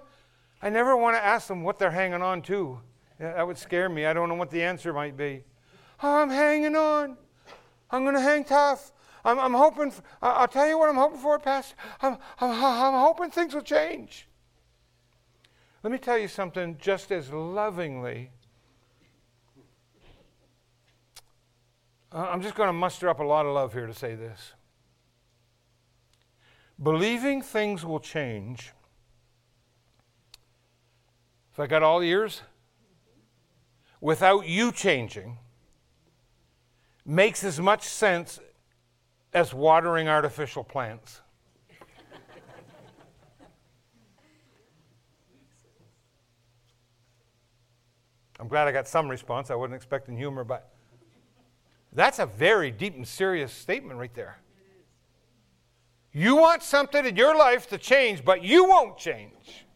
I 0.61 0.69
never 0.69 0.95
want 0.95 1.17
to 1.17 1.25
ask 1.25 1.49
them 1.49 1.63
what 1.63 1.79
they're 1.79 1.91
hanging 1.91 2.21
on 2.21 2.43
to. 2.43 2.81
That 3.19 3.47
would 3.47 3.59
scare 3.59 3.89
me. 3.89 4.07
I 4.07 4.13
don't 4.13 4.29
know 4.29 4.37
what 4.37 4.51
the 4.51 4.63
answer 4.63 4.93
might 4.93 5.17
be. 5.17 5.43
I'm 6.01 6.31
hanging 6.31 6.77
on. 6.77 7.17
I'm 7.91 8.03
going 8.03 8.15
to 8.15 8.21
hang 8.21 8.45
tough. 8.45 8.93
I'm, 9.25 9.39
I'm 9.39 9.55
hoping, 9.55 9.91
for, 9.91 10.03
I'll 10.23 10.47
tell 10.47 10.69
you 10.69 10.79
what 10.79 10.89
I'm 10.89 10.97
hoping 10.97 11.19
for, 11.19 11.39
Pastor. 11.39 11.75
I'm, 12.01 12.19
I'm, 12.41 12.51
I'm 12.51 12.95
hoping 12.95 13.31
things 13.31 13.55
will 13.55 13.63
change. 13.63 14.29
Let 15.83 15.93
me 15.93 15.99
tell 15.99 16.19
you 16.19 16.29
something 16.29 16.77
just 16.79 17.11
as 17.11 17.33
lovingly. 17.33 18.31
Uh, 22.13 22.29
I'm 22.31 22.41
just 22.41 22.55
going 22.55 22.69
to 22.69 22.73
muster 22.73 23.09
up 23.09 23.21
a 23.21 23.25
lot 23.25 23.47
of 23.47 23.55
love 23.55 23.73
here 23.73 23.87
to 23.87 23.95
say 23.95 24.15
this. 24.15 24.55
Believing 26.81 27.43
things 27.43 27.85
will 27.85 28.01
change. 28.01 28.73
If 31.53 31.61
I 31.61 31.67
got 31.67 31.83
all 31.83 32.03
ears, 32.03 32.43
without 34.01 34.47
you 34.47 34.73
changing 34.73 35.39
makes 37.05 37.43
as 37.43 37.59
much 37.59 37.83
sense 37.83 38.39
as 39.33 39.53
watering 39.53 40.09
artificial 40.09 40.65
plants. 40.65 41.21
I'm 48.41 48.47
glad 48.47 48.69
I 48.69 48.73
got 48.73 48.87
some 48.87 49.09
response. 49.09 49.51
I 49.51 49.57
wasn't 49.57 49.75
expecting 49.75 50.17
humor, 50.17 50.45
but 50.45 50.71
that's 51.93 52.21
a 52.21 52.27
very 52.27 52.71
deep 52.71 52.95
and 52.95 53.07
serious 53.07 53.53
statement 53.53 53.99
right 53.99 54.15
there. 54.15 54.39
You 56.13 56.37
want 56.37 56.63
something 56.63 57.05
in 57.05 57.17
your 57.17 57.37
life 57.37 57.69
to 57.69 57.79
change, 57.79 58.25
but 58.25 58.43
you 58.45 58.65
won't 58.65 58.97
change 58.97 59.67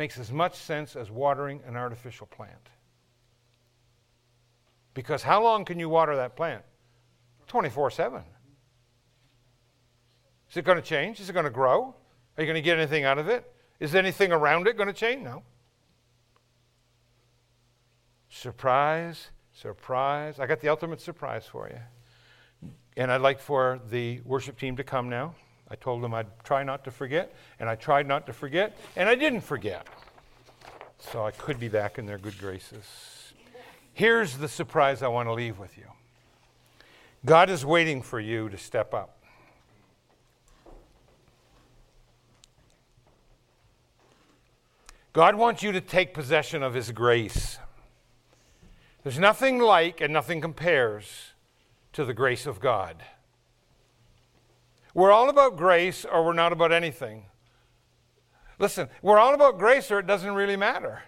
makes 0.00 0.18
as 0.18 0.32
much 0.32 0.54
sense 0.54 0.96
as 0.96 1.10
watering 1.10 1.60
an 1.66 1.76
artificial 1.76 2.26
plant. 2.26 2.70
Because 4.94 5.22
how 5.22 5.42
long 5.42 5.66
can 5.66 5.78
you 5.78 5.90
water 5.90 6.16
that 6.16 6.36
plant? 6.36 6.64
24 7.48 7.90
7. 7.90 8.22
Is 10.50 10.56
it 10.56 10.64
going 10.64 10.78
to 10.78 10.82
change? 10.82 11.20
Is 11.20 11.28
it 11.28 11.34
going 11.34 11.44
to 11.44 11.50
grow? 11.50 11.94
Are 12.34 12.42
you 12.42 12.46
going 12.46 12.54
to 12.54 12.62
get 12.62 12.78
anything 12.78 13.04
out 13.04 13.18
of 13.18 13.28
it? 13.28 13.44
Is 13.78 13.94
anything 13.94 14.32
around 14.32 14.66
it 14.68 14.78
going 14.78 14.86
to 14.86 14.94
change? 14.94 15.22
No. 15.22 15.42
Surprise, 18.30 19.28
surprise. 19.52 20.40
I 20.40 20.46
got 20.46 20.60
the 20.60 20.70
ultimate 20.70 21.02
surprise 21.02 21.44
for 21.44 21.68
you. 21.68 22.70
And 22.96 23.12
I'd 23.12 23.20
like 23.20 23.38
for 23.38 23.78
the 23.90 24.22
worship 24.24 24.58
team 24.58 24.76
to 24.76 24.82
come 24.82 25.10
now. 25.10 25.34
I 25.70 25.76
told 25.76 26.02
them 26.02 26.12
I'd 26.12 26.26
try 26.42 26.64
not 26.64 26.84
to 26.84 26.90
forget, 26.90 27.32
and 27.60 27.68
I 27.68 27.76
tried 27.76 28.08
not 28.08 28.26
to 28.26 28.32
forget, 28.32 28.76
and 28.96 29.08
I 29.08 29.14
didn't 29.14 29.42
forget. 29.42 29.86
So 30.98 31.24
I 31.24 31.30
could 31.30 31.60
be 31.60 31.68
back 31.68 31.98
in 31.98 32.06
their 32.06 32.18
good 32.18 32.38
graces. 32.38 32.84
Here's 33.92 34.36
the 34.36 34.48
surprise 34.48 35.02
I 35.02 35.08
want 35.08 35.28
to 35.28 35.32
leave 35.32 35.58
with 35.58 35.76
you 35.78 35.84
God 37.24 37.50
is 37.50 37.64
waiting 37.64 38.02
for 38.02 38.18
you 38.18 38.48
to 38.48 38.56
step 38.56 38.94
up. 38.94 39.16
God 45.12 45.34
wants 45.34 45.62
you 45.62 45.72
to 45.72 45.80
take 45.80 46.14
possession 46.14 46.62
of 46.62 46.74
His 46.74 46.92
grace. 46.92 47.58
There's 49.02 49.18
nothing 49.18 49.58
like 49.58 50.00
and 50.00 50.12
nothing 50.12 50.40
compares 50.40 51.32
to 51.92 52.04
the 52.04 52.14
grace 52.14 52.46
of 52.46 52.60
God. 52.60 53.02
We're 54.94 55.12
all 55.12 55.28
about 55.28 55.56
grace 55.56 56.04
or 56.04 56.24
we're 56.24 56.32
not 56.32 56.52
about 56.52 56.72
anything. 56.72 57.26
Listen, 58.58 58.88
we're 59.02 59.18
all 59.18 59.34
about 59.34 59.58
grace 59.58 59.90
or 59.90 59.98
it 59.98 60.06
doesn't 60.06 60.34
really 60.34 60.56
matter. 60.56 61.02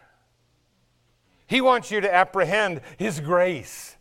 He 1.46 1.60
wants 1.60 1.90
you 1.90 2.00
to 2.00 2.12
apprehend 2.12 2.80
His 2.96 3.20
grace. 3.20 3.96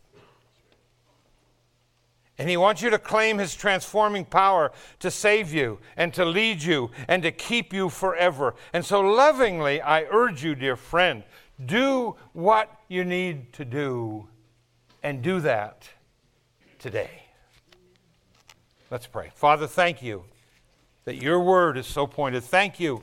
And 2.38 2.48
He 2.48 2.56
wants 2.56 2.80
you 2.80 2.88
to 2.90 2.98
claim 2.98 3.38
His 3.38 3.54
transforming 3.54 4.24
power 4.24 4.72
to 5.00 5.10
save 5.10 5.52
you 5.52 5.78
and 5.96 6.14
to 6.14 6.24
lead 6.24 6.62
you 6.62 6.90
and 7.08 7.22
to 7.22 7.30
keep 7.30 7.74
you 7.74 7.90
forever. 7.90 8.54
And 8.72 8.84
so, 8.84 9.02
lovingly, 9.02 9.82
I 9.82 10.04
urge 10.04 10.42
you, 10.42 10.54
dear 10.54 10.76
friend, 10.76 11.24
do 11.66 12.16
what 12.32 12.70
you 12.88 13.04
need 13.04 13.52
to 13.54 13.64
do 13.64 14.28
and 15.02 15.20
do 15.20 15.40
that 15.40 15.88
today. 16.78 17.21
Let's 18.92 19.06
pray. 19.06 19.30
Father, 19.34 19.66
thank 19.66 20.02
you 20.02 20.24
that 21.06 21.16
your 21.16 21.40
word 21.40 21.78
is 21.78 21.86
so 21.86 22.06
pointed. 22.06 22.44
Thank 22.44 22.78
you 22.78 23.00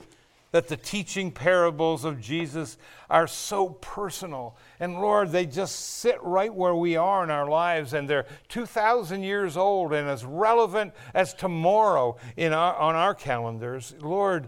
that 0.52 0.68
the 0.68 0.78
teaching 0.78 1.32
parables 1.32 2.06
of 2.06 2.22
Jesus 2.22 2.78
are 3.10 3.26
so 3.26 3.70
personal. 3.70 4.56
And 4.80 5.02
Lord, 5.02 5.32
they 5.32 5.48
just 5.48 5.98
sit 5.98 6.22
right 6.22 6.54
where 6.54 6.76
we 6.76 6.96
are 6.96 7.24
in 7.24 7.32
our 7.32 7.50
lives, 7.50 7.94
and 7.94 8.08
they're 8.08 8.28
2,000 8.50 9.24
years 9.24 9.58
old 9.58 9.92
and 9.92 10.08
as 10.08 10.24
relevant 10.24 10.94
as 11.16 11.34
tomorrow 11.34 12.18
in 12.38 12.54
our, 12.54 12.76
on 12.76 12.94
our 12.94 13.16
calendars. 13.16 13.96
Lord, 14.00 14.48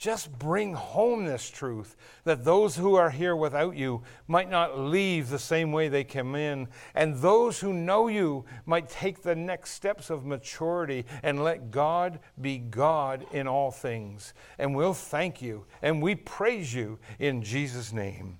just 0.00 0.36
bring 0.38 0.72
home 0.72 1.26
this 1.26 1.50
truth 1.50 1.94
that 2.24 2.42
those 2.42 2.74
who 2.74 2.94
are 2.94 3.10
here 3.10 3.36
without 3.36 3.76
you 3.76 4.02
might 4.26 4.48
not 4.48 4.78
leave 4.78 5.28
the 5.28 5.38
same 5.38 5.72
way 5.72 5.88
they 5.88 6.04
came 6.04 6.34
in, 6.34 6.66
and 6.94 7.16
those 7.16 7.60
who 7.60 7.74
know 7.74 8.08
you 8.08 8.42
might 8.64 8.88
take 8.88 9.22
the 9.22 9.36
next 9.36 9.72
steps 9.72 10.08
of 10.08 10.24
maturity 10.24 11.04
and 11.22 11.44
let 11.44 11.70
God 11.70 12.18
be 12.40 12.56
God 12.56 13.26
in 13.30 13.46
all 13.46 13.70
things. 13.70 14.32
And 14.58 14.74
we'll 14.74 14.94
thank 14.94 15.42
you 15.42 15.66
and 15.82 16.00
we 16.00 16.14
praise 16.14 16.72
you 16.72 16.98
in 17.18 17.42
Jesus' 17.42 17.92
name. 17.92 18.38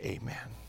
Amen. 0.00 0.61